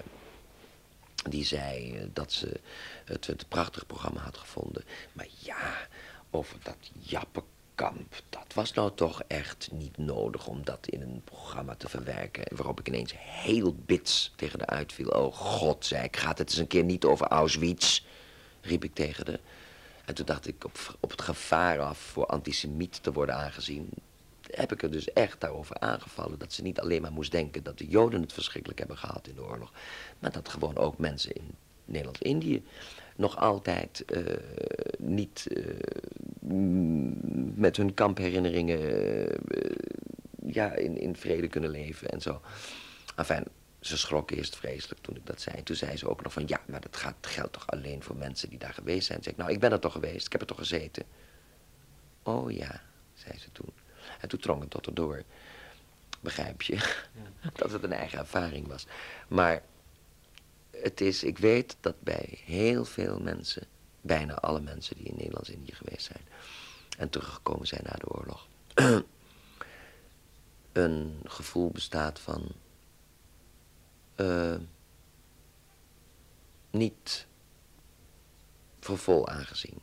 die 1.30 1.46
zei 1.46 1.96
uh, 1.96 2.04
dat 2.14 2.32
ze 2.32 2.60
het, 3.06 3.28
het 3.28 3.42
een 3.42 3.48
prachtig 3.48 3.86
programma 3.86 4.20
had 4.20 4.38
gevonden. 4.38 4.84
Maar 5.14 5.28
ja, 5.40 5.88
over 6.30 6.58
dat 6.64 6.92
Jappenkamp, 7.00 8.22
dat 8.30 8.54
was 8.54 8.74
nou 8.74 8.92
toch 8.96 9.24
echt 9.28 9.70
niet 9.72 9.98
nodig 9.98 10.48
om 10.48 10.64
dat 10.64 10.88
in 10.88 11.02
een 11.02 11.22
programma 11.24 11.76
te 11.76 11.90
verwerken. 11.90 12.56
Waarop 12.56 12.80
ik 12.80 12.88
ineens 12.88 13.14
heel 13.18 13.76
bits 13.76 14.34
tegen 14.36 14.60
de 14.60 14.68
uitviel. 14.68 15.10
Oh 15.10 15.34
god, 15.34 15.86
zei 15.86 16.04
ik, 16.04 16.18
gaat 16.18 16.38
het 16.38 16.50
eens 16.50 16.60
een 16.60 16.68
keer 16.68 16.84
niet 16.84 17.06
over 17.06 17.28
Auschwitz? 17.28 18.02
riep 18.62 18.84
ik 18.84 18.94
tegen 18.94 19.26
de. 19.26 19.40
En 20.12 20.18
toen 20.18 20.26
dacht 20.26 20.48
ik, 20.48 20.64
op, 21.00 21.12
het 21.12 21.22
gevaar 21.22 21.80
af 21.80 21.98
voor 21.98 22.26
antisemiet 22.26 23.04
te 23.04 23.12
worden 23.12 23.36
aangezien... 23.36 23.90
heb 24.42 24.72
ik 24.72 24.84
er 24.84 24.92
dus 24.92 25.14
echt 25.14 25.42
daarover 25.42 25.80
aangevallen... 25.80 26.40
dat 26.40 26.54
ze 26.54 26.62
niet 26.62 26.80
alleen 26.80 27.02
maar 27.02 27.12
moest 27.12 27.32
denken 27.32 27.64
dat 27.64 27.78
de 27.78 27.88
Joden 27.88 28.22
het 28.22 28.34
verschrikkelijk 28.34 28.80
hebben 28.80 28.98
gehad 28.98 29.28
in 29.28 29.36
de 29.36 29.44
oorlog... 29.44 29.72
maar 30.20 30.32
dat 30.32 30.50
gewoon 30.50 30.78
ook 30.78 30.98
mensen 30.98 31.34
in 31.34 31.56
Nederlands-Indië 31.86 32.64
nog 33.16 33.38
altijd 33.38 34.04
uh, 34.08 34.24
niet 34.98 35.48
uh, 35.50 35.66
met 37.56 37.78
hun 37.78 37.94
kampherinneringen 37.94 38.80
uh, 38.80 39.36
ja, 40.46 40.74
in, 40.74 40.98
in 40.98 41.16
vrede 41.16 41.48
kunnen 41.48 41.70
leven 41.70 42.10
en 42.10 42.22
zo. 42.22 42.42
Enfin, 43.16 43.44
ze 43.82 43.98
schrok 43.98 44.32
eerst 44.32 44.56
vreselijk 44.56 45.02
toen 45.02 45.16
ik 45.16 45.26
dat 45.26 45.42
zei. 45.42 45.64
Toen 45.64 45.76
zei 45.76 45.98
ze 45.98 46.10
ook 46.10 46.24
nog 46.24 46.34
van, 46.34 46.44
ja, 46.48 46.62
maar 46.66 46.82
dat 46.82 46.98
gaat, 46.98 47.16
geldt 47.22 47.54
toch 47.54 47.68
alleen 47.68 48.04
voor 48.04 48.16
mensen 48.16 48.50
die 48.50 48.60
daar 48.60 48.74
geweest 48.74 49.08
zijn. 49.08 49.24
Zeg 49.24 49.34
ik, 49.34 49.40
nou, 49.40 49.52
ik 49.52 49.60
ben 49.60 49.72
er 49.72 49.80
toch 49.80 49.92
geweest, 49.92 50.26
ik 50.26 50.32
heb 50.32 50.42
er 50.42 50.48
toch 50.48 50.58
gezeten. 50.58 51.04
Oh 52.24 52.52
ja, 52.52 52.82
zei 53.14 53.38
ze 53.38 53.52
toen. 53.52 53.74
En 54.20 54.30
toen 54.30 54.40
drong 54.40 54.62
het 54.62 54.70
tot 54.70 54.88
erdoor. 54.88 55.24
Begrijp 56.20 56.62
je? 56.62 56.76
Ja. 56.76 57.52
dat 57.54 57.72
het 57.72 57.84
een 57.84 57.94
eigen 57.94 58.20
ervaring 58.20 58.68
was. 58.68 58.86
Maar 59.28 59.62
het 60.72 61.02
is, 61.02 61.24
ik 61.24 61.38
weet 61.38 61.78
dat 61.80 62.02
bij 62.02 62.40
heel 62.46 62.86
veel 62.86 63.20
mensen, 63.20 63.68
bijna 64.02 64.36
alle 64.36 64.62
mensen 64.62 64.96
die 64.96 65.06
in 65.06 65.16
Nederlands-Indië 65.16 65.74
geweest 65.74 66.06
zijn 66.06 66.24
en 66.98 67.10
teruggekomen 67.10 67.68
zijn 67.68 67.82
na 67.84 67.94
de 67.94 68.10
oorlog, 68.10 68.48
een 70.72 71.20
gevoel 71.24 71.70
bestaat 71.70 72.20
van 72.20 72.52
uh, 74.22 74.56
niet 76.70 77.28
voor 78.80 78.98
vol 78.98 79.28
aangezien. 79.28 79.80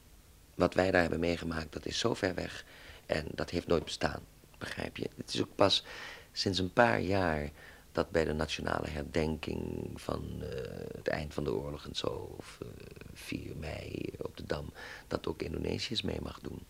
Wat 0.54 0.74
wij 0.74 0.90
daar 0.90 1.00
hebben 1.00 1.20
meegemaakt, 1.20 1.72
dat 1.72 1.86
is 1.86 1.98
zo 1.98 2.14
ver 2.14 2.34
weg 2.34 2.64
en 3.06 3.26
dat 3.34 3.50
heeft 3.50 3.66
nooit 3.66 3.84
bestaan, 3.84 4.22
begrijp 4.58 4.96
je? 4.96 5.08
Het 5.16 5.34
is 5.34 5.40
ook 5.40 5.54
pas 5.54 5.84
sinds 6.32 6.58
een 6.58 6.72
paar 6.72 7.00
jaar 7.00 7.50
dat 7.92 8.10
bij 8.10 8.24
de 8.24 8.32
nationale 8.32 8.88
herdenking 8.88 9.90
van 9.94 10.24
uh, 10.40 10.48
het 10.96 11.08
eind 11.08 11.34
van 11.34 11.44
de 11.44 11.52
oorlog 11.52 11.86
en 11.86 11.94
zo, 11.94 12.34
of 12.38 12.58
uh, 12.62 12.68
4 13.12 13.56
mei 13.56 14.10
op 14.18 14.36
de 14.36 14.44
Dam, 14.44 14.72
dat 15.06 15.26
ook 15.26 15.42
Indonesiërs 15.42 16.02
mee 16.02 16.20
mag 16.20 16.40
doen. 16.40 16.62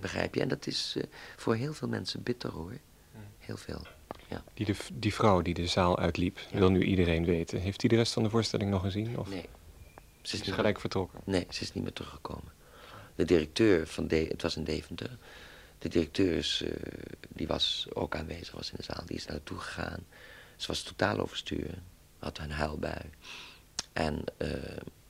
Begrijp 0.00 0.34
je? 0.34 0.40
En 0.40 0.48
dat 0.48 0.66
is 0.66 0.94
uh, 0.96 1.02
voor 1.36 1.54
heel 1.54 1.72
veel 1.72 1.88
mensen 1.88 2.22
bitter 2.22 2.50
hoor. 2.50 2.78
Heel 3.38 3.56
veel. 3.56 3.86
Ja. 4.28 4.44
Die, 4.54 4.66
de, 4.66 4.76
die 4.92 5.14
vrouw 5.14 5.42
die 5.42 5.54
de 5.54 5.66
zaal 5.66 5.98
uitliep, 5.98 6.38
ja. 6.50 6.58
wil 6.58 6.70
nu 6.70 6.82
iedereen 6.82 7.24
weten. 7.24 7.60
Heeft 7.60 7.80
hij 7.80 7.90
de 7.90 7.96
rest 7.96 8.12
van 8.12 8.22
de 8.22 8.30
voorstelling 8.30 8.70
nog 8.70 8.82
gezien? 8.82 9.18
Of? 9.18 9.28
Nee. 9.28 9.48
Ze 10.22 10.34
is, 10.34 10.40
is 10.40 10.46
gelijk 10.46 10.64
meer... 10.64 10.80
vertrokken? 10.80 11.20
Nee, 11.24 11.46
ze 11.50 11.62
is 11.62 11.72
niet 11.72 11.84
meer 11.84 11.92
teruggekomen. 11.92 12.52
De 13.14 13.24
directeur 13.24 13.86
van, 13.86 14.08
de, 14.08 14.16
het 14.16 14.42
was 14.42 14.56
in 14.56 14.64
Deventer, 14.64 15.18
de 15.78 15.88
directeur 15.88 16.36
is, 16.36 16.62
uh, 16.64 16.70
die 17.28 17.46
was 17.46 17.86
ook 17.92 18.16
aanwezig, 18.16 18.54
was 18.54 18.70
in 18.70 18.76
de 18.76 18.82
zaal, 18.82 19.06
die 19.06 19.16
is 19.16 19.26
naartoe 19.26 19.58
gegaan. 19.58 20.06
Ze 20.56 20.66
was 20.66 20.82
totaal 20.82 21.18
overstuur, 21.18 21.78
had 22.18 22.38
een 22.38 22.50
huilbui 22.50 23.10
en 23.92 24.24
uh, 24.38 24.48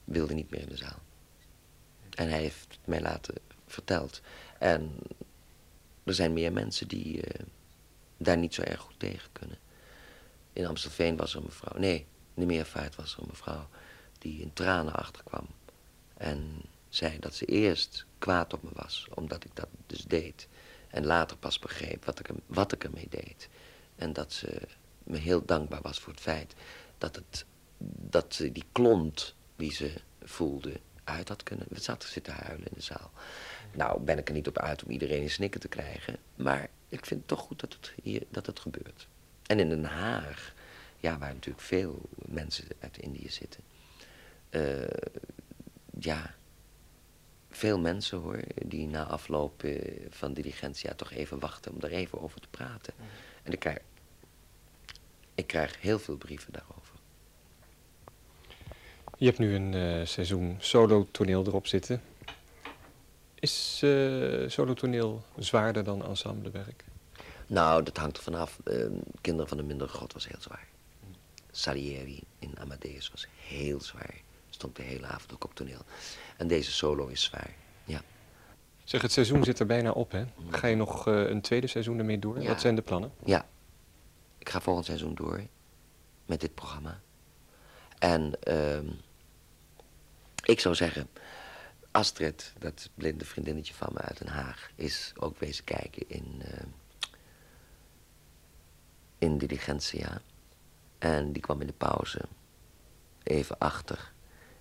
wilde 0.04 0.34
niet 0.34 0.50
meer 0.50 0.60
in 0.60 0.68
de 0.68 0.76
zaal. 0.76 0.98
En 2.14 2.28
hij 2.28 2.40
heeft 2.40 2.66
het 2.68 2.86
mij 2.86 3.00
laten 3.00 3.34
verteld. 3.66 4.20
En 4.58 4.92
er 6.04 6.14
zijn 6.14 6.32
meer 6.32 6.52
mensen 6.52 6.88
die 6.88 7.16
uh, 7.16 7.22
daar 8.18 8.36
niet 8.36 8.54
zo 8.54 8.62
erg 8.62 8.80
goed 8.80 8.98
tegen 8.98 9.32
kunnen. 9.32 9.58
In 10.52 10.66
Amstelveen 10.66 11.16
was 11.16 11.32
er 11.32 11.38
een 11.38 11.44
mevrouw, 11.44 11.78
nee, 11.78 11.98
in 12.34 12.40
de 12.42 12.46
Meervaart 12.46 12.96
was 12.96 13.14
er 13.14 13.20
een 13.20 13.28
mevrouw 13.28 13.68
die 14.18 14.40
in 14.40 14.52
tranen 14.52 14.92
achterkwam. 14.92 15.46
En 16.16 16.62
zei 16.88 17.18
dat 17.18 17.34
ze 17.34 17.44
eerst 17.44 18.04
kwaad 18.18 18.52
op 18.52 18.62
me 18.62 18.70
was, 18.72 19.06
omdat 19.14 19.44
ik 19.44 19.50
dat 19.54 19.68
dus 19.86 20.04
deed. 20.04 20.48
En 20.88 21.06
later 21.06 21.36
pas 21.36 21.58
begreep 21.58 22.04
wat 22.04 22.18
ik, 22.18 22.28
wat 22.46 22.72
ik 22.72 22.84
ermee 22.84 23.06
deed. 23.10 23.48
En 23.96 24.12
dat 24.12 24.32
ze 24.32 24.60
me 25.04 25.16
heel 25.16 25.44
dankbaar 25.44 25.82
was 25.82 25.98
voor 25.98 26.12
het 26.12 26.22
feit 26.22 26.54
dat, 26.98 27.16
het, 27.16 27.44
dat 28.10 28.34
ze 28.34 28.52
die 28.52 28.64
klont 28.72 29.34
die 29.56 29.72
ze 29.72 29.92
voelde 30.22 30.80
uit 31.04 31.28
had 31.28 31.42
kunnen. 31.42 31.66
We 31.68 31.80
zaten 31.80 32.08
zitten 32.08 32.32
huilen 32.32 32.66
in 32.66 32.74
de 32.74 32.82
zaal. 32.82 33.10
Nou 33.72 34.00
ben 34.00 34.18
ik 34.18 34.28
er 34.28 34.34
niet 34.34 34.48
op 34.48 34.58
uit 34.58 34.84
om 34.84 34.90
iedereen 34.90 35.22
in 35.22 35.30
snikken 35.30 35.60
te 35.60 35.68
krijgen. 35.68 36.16
Maar 36.34 36.68
ik 36.88 37.06
vind 37.06 37.20
het 37.20 37.28
toch 37.28 37.40
goed 37.40 37.60
dat 37.60 37.72
het 37.72 37.92
hier 38.02 38.22
dat 38.30 38.46
het 38.46 38.60
gebeurt. 38.60 39.08
En 39.46 39.60
in 39.60 39.68
Den 39.68 39.84
Haag, 39.84 40.54
ja, 40.96 41.18
waar 41.18 41.32
natuurlijk 41.32 41.64
veel 41.64 42.00
mensen 42.14 42.64
uit 42.80 42.98
Indië 42.98 43.28
zitten. 43.28 43.60
Uh, 44.50 44.86
ja, 45.98 46.34
veel 47.50 47.78
mensen 47.78 48.18
hoor, 48.18 48.40
die 48.64 48.86
na 48.86 49.04
afloop 49.04 49.62
uh, 49.62 49.80
van 50.10 50.32
diligentia 50.32 50.94
toch 50.94 51.12
even 51.12 51.38
wachten 51.38 51.72
om 51.72 51.80
daar 51.80 51.90
even 51.90 52.20
over 52.20 52.40
te 52.40 52.48
praten. 52.48 52.94
En 53.42 53.52
ik 53.52 53.58
krijg, 53.58 53.78
ik 55.34 55.46
krijg 55.46 55.80
heel 55.80 55.98
veel 55.98 56.16
brieven 56.16 56.52
daarover. 56.52 56.94
Je 59.16 59.26
hebt 59.26 59.38
nu 59.38 59.54
een 59.54 59.72
uh, 59.72 60.06
seizoen 60.06 60.56
solo 60.58 61.08
toneel 61.10 61.46
erop 61.46 61.66
zitten. 61.66 62.02
Is 63.40 63.80
uh, 63.84 64.48
solo 64.48 64.74
toneel 64.74 65.22
zwaarder 65.38 65.84
dan 65.84 66.04
ensemblewerk? 66.04 66.84
Nou, 67.46 67.82
dat 67.82 67.96
hangt 67.96 68.16
er 68.16 68.22
vanaf. 68.22 68.58
Uh, 68.64 68.86
Kinderen 69.20 69.48
van 69.48 69.56
de 69.56 69.62
Mindere 69.62 69.90
God 69.90 70.12
was 70.12 70.28
heel 70.28 70.40
zwaar. 70.40 70.66
Salieri 71.50 72.22
in 72.38 72.58
Amadeus 72.58 73.10
was 73.10 73.26
heel 73.46 73.80
zwaar. 73.80 74.14
Stond 74.50 74.76
de 74.76 74.82
hele 74.82 75.06
avond 75.06 75.32
ook 75.32 75.44
op 75.44 75.54
toneel. 75.54 75.80
En 76.36 76.46
deze 76.48 76.72
solo 76.72 77.06
is 77.06 77.22
zwaar, 77.22 77.54
ja. 77.84 78.00
Zeg, 78.84 79.02
het 79.02 79.12
seizoen 79.12 79.44
zit 79.44 79.58
er 79.58 79.66
bijna 79.66 79.90
op, 79.90 80.12
hè? 80.12 80.24
Ga 80.50 80.66
je 80.66 80.76
nog 80.76 81.06
eh, 81.06 81.28
een 81.28 81.40
tweede 81.40 81.66
seizoen 81.66 81.98
ermee 81.98 82.18
door? 82.18 82.40
Ja. 82.40 82.48
Wat 82.48 82.60
zijn 82.60 82.74
de 82.74 82.82
plannen? 82.82 83.12
Ja, 83.24 83.48
ik 84.38 84.48
ga 84.48 84.60
volgend 84.60 84.86
seizoen 84.86 85.14
door 85.14 85.42
met 86.26 86.40
dit 86.40 86.54
programma. 86.54 87.00
En 87.98 88.42
ehm, 88.42 88.86
ik 90.44 90.60
zou 90.60 90.74
zeggen, 90.74 91.08
Astrid, 91.90 92.52
dat 92.58 92.90
blinde 92.94 93.24
vriendinnetje 93.24 93.74
van 93.74 93.88
me 93.92 93.98
uit 93.98 94.18
Den 94.18 94.28
Haag, 94.28 94.70
is 94.74 95.12
ook 95.16 95.38
wezen 95.38 95.64
kijken 95.64 96.08
in, 96.08 96.42
eh, 96.44 96.64
in 99.18 99.38
Diligentia. 99.38 100.20
En 100.98 101.32
die 101.32 101.42
kwam 101.42 101.60
in 101.60 101.66
de 101.66 101.72
pauze 101.72 102.20
even 103.22 103.58
achter. 103.58 104.12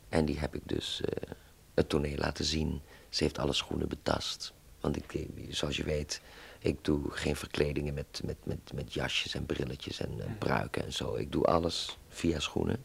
En 0.10 0.26
die 0.26 0.40
heb 0.40 0.56
ik 0.56 0.62
dus 0.64 1.02
eh, 1.02 1.32
het 1.74 1.90
toneel 1.90 2.18
laten 2.18 2.46
zien. 2.46 2.82
Ze 3.10 3.24
heeft 3.24 3.40
alle 3.40 3.54
schoenen 3.54 3.88
betast. 3.88 4.54
Want 4.80 4.96
ik, 4.96 5.14
eh, 5.14 5.28
zoals 5.50 5.78
je 5.78 5.84
weet, 5.84 6.22
ik 6.60 6.86
doe 6.86 7.12
geen 7.12 7.36
verkledingen 7.36 7.94
met, 7.94 8.22
met, 8.26 8.38
met, 8.44 8.74
met 8.74 8.94
jasjes 8.94 9.36
en 9.36 9.46
brilletjes 9.46 10.00
en 10.00 10.22
eh, 10.22 10.32
pruiken 10.40 10.84
en 10.84 10.94
zo. 10.94 11.16
Ik 11.16 11.32
doe 11.32 11.44
alles 11.44 11.98
via 12.10 12.40
schoenen. 12.40 12.84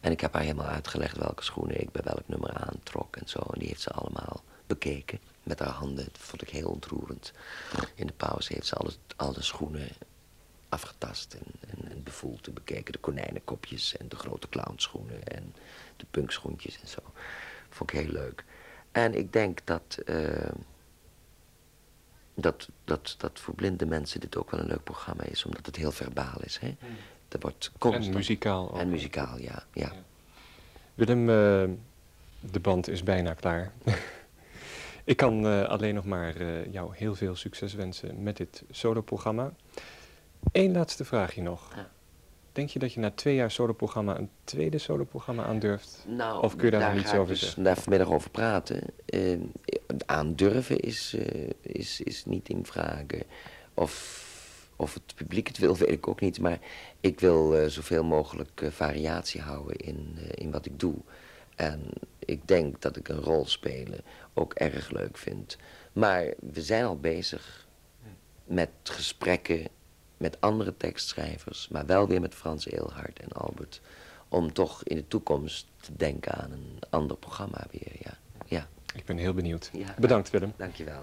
En 0.00 0.12
ik 0.12 0.20
heb 0.20 0.32
haar 0.32 0.42
helemaal 0.42 0.66
uitgelegd 0.66 1.16
welke 1.16 1.44
schoenen 1.44 1.80
ik 1.80 1.92
bij 1.92 2.02
welk 2.02 2.28
nummer 2.28 2.54
aantrok 2.54 3.16
en 3.16 3.28
zo. 3.28 3.38
En 3.38 3.58
die 3.58 3.68
heeft 3.68 3.80
ze 3.80 3.90
allemaal 3.90 4.42
bekeken 4.66 5.18
met 5.42 5.58
haar 5.58 5.68
handen. 5.68 6.04
Dat 6.04 6.18
vond 6.18 6.42
ik 6.42 6.48
heel 6.48 6.68
ontroerend. 6.68 7.32
In 7.94 8.06
de 8.06 8.12
pauze 8.12 8.52
heeft 8.52 8.66
ze 8.66 8.74
alle, 8.74 8.92
alle 9.16 9.42
schoenen 9.42 9.88
afgetast 10.68 11.34
en, 11.34 11.70
en, 11.70 11.90
en 11.90 12.02
bevoeld 12.02 12.46
en 12.46 12.54
bekeken. 12.54 12.92
De 12.92 12.98
konijnenkopjes 12.98 13.96
en 13.96 14.08
de 14.08 14.16
grote 14.16 14.48
clownschoenen 14.48 15.24
en 15.24 15.54
de 15.96 16.06
punkschoentjes 16.10 16.80
en 16.80 16.88
zo. 16.88 17.00
Vond 17.68 17.92
ik 17.92 17.98
heel 17.98 18.12
leuk. 18.12 18.44
En 18.92 19.14
ik 19.14 19.32
denk 19.32 19.60
dat, 19.64 19.98
eh, 20.06 20.52
dat, 22.34 22.68
dat, 22.84 23.14
dat 23.18 23.40
voor 23.40 23.54
blinde 23.54 23.86
mensen 23.86 24.20
dit 24.20 24.36
ook 24.36 24.50
wel 24.50 24.60
een 24.60 24.66
leuk 24.66 24.84
programma 24.84 25.22
is. 25.22 25.44
Omdat 25.44 25.66
het 25.66 25.76
heel 25.76 25.92
verbaal 25.92 26.40
is. 26.40 26.58
Hè? 26.58 26.76
Er 27.30 27.38
wordt 27.40 27.72
constant... 27.78 28.06
En 28.06 28.12
muzikaal 28.12 28.70
ook. 28.70 28.78
En 28.78 28.90
muzikaal, 28.90 29.38
ja. 29.38 29.62
ja. 29.72 29.92
Willem, 30.94 31.20
eh, 31.20 31.76
de 32.50 32.60
band 32.60 32.88
is 32.88 33.02
bijna 33.02 33.34
klaar. 33.34 33.72
ik 35.04 35.16
kan 35.16 35.46
eh, 35.46 35.62
alleen 35.62 35.94
nog 35.94 36.04
maar 36.04 36.36
eh, 36.36 36.72
jou 36.72 36.96
heel 36.96 37.14
veel 37.14 37.36
succes 37.36 37.74
wensen 37.74 38.22
met 38.22 38.36
dit 38.36 38.62
soloprogramma. 38.70 39.52
Eén 40.52 40.72
laatste 40.72 41.04
vraagje 41.04 41.42
nog. 41.42 41.72
Ja. 41.76 41.90
Denk 42.52 42.68
je 42.68 42.78
dat 42.78 42.92
je 42.92 43.00
na 43.00 43.10
twee 43.10 43.34
jaar 43.34 43.50
soloprogramma 43.50 44.18
een 44.18 44.30
tweede 44.44 44.78
soloprogramma 44.78 45.44
aandurft? 45.44 46.04
Nou, 46.08 46.42
Of 46.42 46.56
kun 46.56 46.64
je 46.64 46.70
daar 46.70 46.80
nog 46.80 46.90
ga 46.92 46.98
iets 46.98 47.14
over 47.14 47.28
dus 47.34 47.40
zeggen? 47.40 47.62
daar 47.62 47.76
vanmiddag 47.76 48.10
over 48.10 48.30
praten. 48.30 48.82
Aandurven 50.06 50.80
is, 50.80 51.16
is, 51.62 52.00
is 52.00 52.24
niet 52.24 52.48
in 52.48 52.66
vragen. 52.66 53.22
Of, 53.74 54.29
of 54.80 54.94
het 54.94 55.14
publiek 55.14 55.46
het 55.46 55.58
wil, 55.58 55.76
weet 55.86 55.88
ik 55.88 56.08
ook 56.08 56.20
niet. 56.20 56.40
Maar 56.40 56.58
ik 57.00 57.20
wil 57.20 57.56
eh, 57.56 57.66
zoveel 57.68 58.04
mogelijk 58.04 58.60
eh, 58.60 58.70
variatie 58.70 59.40
houden 59.40 59.76
in, 59.76 60.14
eh, 60.16 60.28
in 60.34 60.50
wat 60.50 60.66
ik 60.66 60.80
doe. 60.80 60.94
En 61.56 61.80
ik 62.18 62.48
denk 62.48 62.80
dat 62.80 62.96
ik 62.96 63.08
een 63.08 63.20
rol 63.20 63.46
spelen 63.46 64.00
ook 64.34 64.54
erg 64.54 64.90
leuk 64.90 65.16
vind. 65.16 65.56
Maar 65.92 66.34
we 66.52 66.62
zijn 66.62 66.84
al 66.84 66.96
bezig 66.96 67.68
met 68.44 68.70
gesprekken 68.82 69.68
met 70.16 70.40
andere 70.40 70.76
tekstschrijvers, 70.76 71.68
maar 71.68 71.86
wel 71.86 72.08
weer 72.08 72.20
met 72.20 72.34
Frans 72.34 72.66
Eelhard 72.66 73.18
en 73.20 73.32
Albert, 73.32 73.80
om 74.28 74.52
toch 74.52 74.82
in 74.84 74.96
de 74.96 75.08
toekomst 75.08 75.66
te 75.80 75.96
denken 75.96 76.32
aan 76.32 76.52
een 76.52 76.78
ander 76.90 77.16
programma 77.16 77.66
weer, 77.70 77.92
ja. 77.98 78.18
Ja, 78.46 78.68
Ik 78.94 79.04
ben 79.04 79.16
heel 79.16 79.34
benieuwd. 79.34 79.70
Ja. 79.72 79.94
Bedankt 79.98 80.30
Willem. 80.30 80.52
dankjewel. 80.56 81.02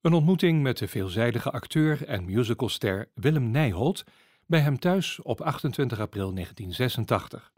Een 0.00 0.12
ontmoeting 0.12 0.62
met 0.62 0.78
de 0.78 0.88
veelzijdige 0.88 1.50
acteur 1.50 2.06
en 2.06 2.24
musicalster 2.24 3.08
Willem 3.14 3.50
Nijholt 3.50 4.04
bij 4.46 4.60
hem 4.60 4.78
thuis 4.78 5.22
op 5.22 5.40
28 5.40 6.00
april 6.00 6.34
1986. 6.34 7.52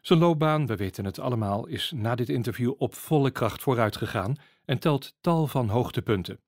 Zijn 0.00 0.18
loopbaan, 0.18 0.66
we 0.66 0.76
weten 0.76 1.04
het 1.04 1.18
allemaal, 1.18 1.66
is 1.66 1.92
na 1.94 2.14
dit 2.14 2.28
interview 2.28 2.72
op 2.78 2.94
volle 2.94 3.30
kracht 3.30 3.62
vooruit 3.62 3.96
gegaan 3.96 4.36
en 4.64 4.78
telt 4.78 5.14
tal 5.20 5.46
van 5.46 5.68
hoogtepunten. 5.68 6.40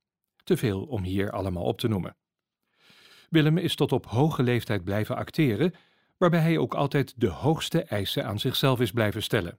Te 0.45 0.57
veel 0.57 0.83
om 0.83 1.03
hier 1.03 1.31
allemaal 1.31 1.65
op 1.65 1.79
te 1.79 1.89
noemen. 1.89 2.17
Willem 3.31 3.59
is 3.59 3.75
tot 3.75 3.93
op 3.93 4.07
hoge 4.07 4.43
leeftijd 4.43 4.85
blijven 4.85 5.17
acteren, 5.17 5.75
waarbij 6.17 6.41
hij 6.41 6.59
ook 6.59 6.75
altijd 6.75 7.15
de 7.17 7.29
hoogste 7.29 7.83
eisen 7.83 8.27
aan 8.27 8.39
zichzelf 8.39 8.81
is 8.81 8.93
blijven 8.93 9.23
stellen. 9.23 9.59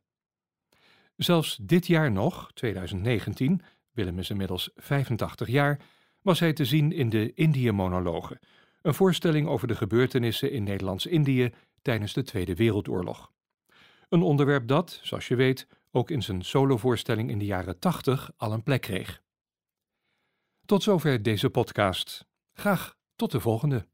Zelfs 1.15 1.57
dit 1.61 1.88
jaar 1.88 2.11
nog, 2.11 2.51
2019, 2.53 3.61
Willem 3.97 4.19
is 4.19 4.29
inmiddels 4.29 4.69
85 4.75 5.47
jaar, 5.47 5.79
was 6.21 6.39
hij 6.39 6.53
te 6.53 6.65
zien 6.65 6.91
in 6.91 7.09
de 7.09 7.33
Indië-monologen, 7.33 8.39
een 8.81 8.93
voorstelling 8.93 9.47
over 9.47 9.67
de 9.67 9.75
gebeurtenissen 9.75 10.51
in 10.51 10.63
Nederlands-Indië 10.63 11.53
tijdens 11.81 12.13
de 12.13 12.23
Tweede 12.23 12.55
Wereldoorlog. 12.55 13.31
Een 14.09 14.21
onderwerp 14.21 14.67
dat, 14.67 14.99
zoals 15.03 15.27
je 15.27 15.35
weet, 15.35 15.67
ook 15.91 16.09
in 16.09 16.21
zijn 16.21 16.43
solovoorstelling 16.43 17.29
in 17.29 17.37
de 17.37 17.45
jaren 17.45 17.79
80 17.79 18.31
al 18.37 18.51
een 18.51 18.63
plek 18.63 18.81
kreeg. 18.81 19.21
Tot 20.65 20.83
zover 20.83 21.23
deze 21.23 21.49
podcast. 21.49 22.25
Graag 22.53 22.95
tot 23.15 23.31
de 23.31 23.39
volgende. 23.39 23.87